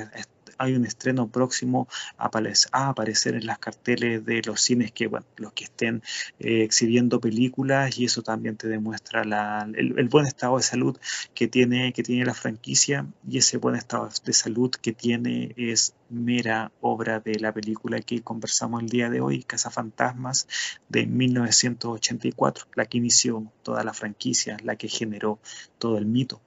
hay 0.57 0.73
un 0.73 0.85
estreno 0.85 1.27
próximo 1.27 1.87
a, 2.17 2.29
aparecer 2.71 3.35
en 3.35 3.45
las 3.45 3.59
carteles 3.59 4.25
de 4.25 4.41
los 4.43 4.61
cines 4.61 4.91
que, 4.91 5.09
los 5.37 5.53
que 5.53 5.65
estén 5.65 6.01
eh, 6.39 6.63
exhibiendo 6.63 7.19
películas 7.19 7.97
y 7.97 8.05
eso 8.05 8.21
también 8.21 8.57
te 8.57 8.67
demuestra 8.67 9.23
el, 9.23 10.09
buen 10.09 10.25
estado 10.25 10.57
de 10.57 10.63
salud 10.63 10.97
que 11.33 11.47
tiene, 11.47 11.93
que 11.93 12.03
tiene 12.03 12.25
la 12.25 12.33
franquicia 12.33 13.05
y 13.27 13.37
ese 13.37 13.57
buen 13.57 13.75
estado 13.75 14.09
de 14.23 14.33
salud 14.33 14.71
que 14.71 14.93
tiene 14.93 15.53
es 15.57 15.93
mera 16.09 16.71
obra 16.81 17.19
de 17.19 17.39
la 17.39 17.53
película 17.53 17.99
que 17.99 18.21
conversamos 18.21 18.81
el 18.81 18.89
día 18.89 19.09
de 19.09 19.21
hoy, 19.21 19.43
Casa 19.43 19.69
Fantasmas 19.69 20.47
de 20.89 21.05
1984, 21.05 22.67
la 22.75 22.85
que 22.85 22.97
inició 22.97 23.51
toda 23.63 23.83
la 23.83 23.93
franquicia, 23.93 24.57
la 24.63 24.75
que 24.75 24.87
generó 24.87 25.39
todo 25.77 25.97
el 25.97 26.05
mito. 26.05 26.41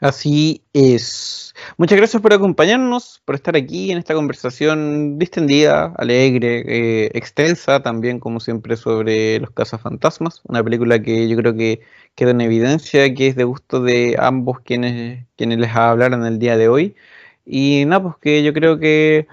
Así 0.00 0.64
es. 0.72 1.54
Muchas 1.76 1.96
gracias 1.96 2.20
por 2.20 2.32
acompañarnos, 2.32 3.22
por 3.24 3.36
estar 3.36 3.56
aquí 3.56 3.92
en 3.92 3.98
esta 3.98 4.14
conversación 4.14 5.18
distendida, 5.18 5.94
alegre, 5.96 6.64
eh, 6.66 7.10
extensa 7.14 7.82
también, 7.82 8.18
como 8.18 8.40
siempre, 8.40 8.76
sobre 8.76 9.38
los 9.38 9.50
cazafantasmas. 9.50 10.40
Una 10.48 10.62
película 10.64 11.00
que 11.00 11.28
yo 11.28 11.36
creo 11.36 11.54
que 11.54 11.82
queda 12.16 12.32
en 12.32 12.40
evidencia, 12.40 13.14
que 13.14 13.28
es 13.28 13.36
de 13.36 13.44
gusto 13.44 13.80
de 13.80 14.16
ambos 14.18 14.60
quienes, 14.60 15.26
quienes 15.36 15.58
les 15.58 15.70
hablaron 15.74 16.26
el 16.26 16.38
día 16.38 16.56
de 16.56 16.68
hoy. 16.68 16.96
Y 17.44 17.84
nada, 17.86 18.02
pues 18.02 18.16
que 18.20 18.42
yo 18.42 18.52
creo 18.52 18.78
que, 18.78 19.28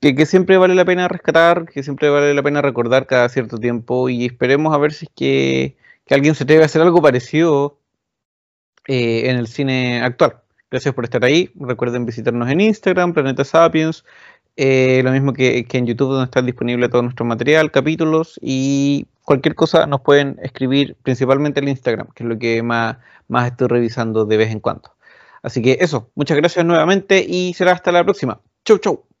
que, 0.00 0.26
siempre 0.26 0.56
vale 0.58 0.74
la 0.74 0.84
pena 0.84 1.08
rescatar, 1.08 1.66
que 1.66 1.82
siempre 1.82 2.08
vale 2.10 2.34
la 2.34 2.42
pena 2.42 2.62
recordar 2.62 3.06
cada 3.06 3.28
cierto 3.28 3.58
tiempo 3.58 4.08
y 4.08 4.26
esperemos 4.26 4.74
a 4.74 4.78
ver 4.78 4.92
si 4.92 5.06
es 5.06 5.12
que, 5.14 5.76
que 6.06 6.14
alguien 6.14 6.34
se 6.34 6.44
atreve 6.44 6.62
a 6.62 6.66
hacer 6.66 6.82
algo 6.82 7.02
parecido 7.02 7.78
eh, 8.86 9.30
en 9.30 9.36
el 9.36 9.46
cine 9.46 10.02
actual. 10.02 10.36
Gracias 10.70 10.94
por 10.94 11.04
estar 11.04 11.24
ahí. 11.24 11.50
Recuerden 11.54 12.04
visitarnos 12.04 12.50
en 12.50 12.60
Instagram, 12.60 13.12
Planeta 13.12 13.44
Sapiens, 13.44 14.04
eh, 14.56 15.00
lo 15.04 15.10
mismo 15.10 15.32
que, 15.32 15.66
en 15.70 15.86
YouTube, 15.86 16.10
donde 16.10 16.24
está 16.24 16.42
disponible 16.42 16.88
todo 16.88 17.02
nuestro 17.02 17.24
material, 17.24 17.70
capítulos 17.70 18.38
y 18.42 19.06
cualquier 19.24 19.54
cosa 19.54 19.86
nos 19.86 20.00
pueden 20.00 20.38
escribir, 20.42 20.96
principalmente 21.02 21.60
en 21.60 21.68
Instagram, 21.68 22.08
que 22.14 22.22
es 22.22 22.28
lo 22.28 22.38
que 22.38 22.62
más, 22.62 22.98
más 23.28 23.50
estoy 23.50 23.68
revisando 23.68 24.24
de 24.26 24.36
vez 24.36 24.50
en 24.50 24.60
cuando. 24.60 24.94
Así 25.42 25.60
que 25.62 25.78
eso, 25.80 26.10
muchas 26.14 26.36
gracias 26.36 26.64
nuevamente 26.64 27.24
y 27.26 27.54
será 27.54 27.72
hasta 27.72 27.92
la 27.92 28.04
próxima. 28.04 28.40
Chau, 28.64 28.78
chau. 28.78 29.13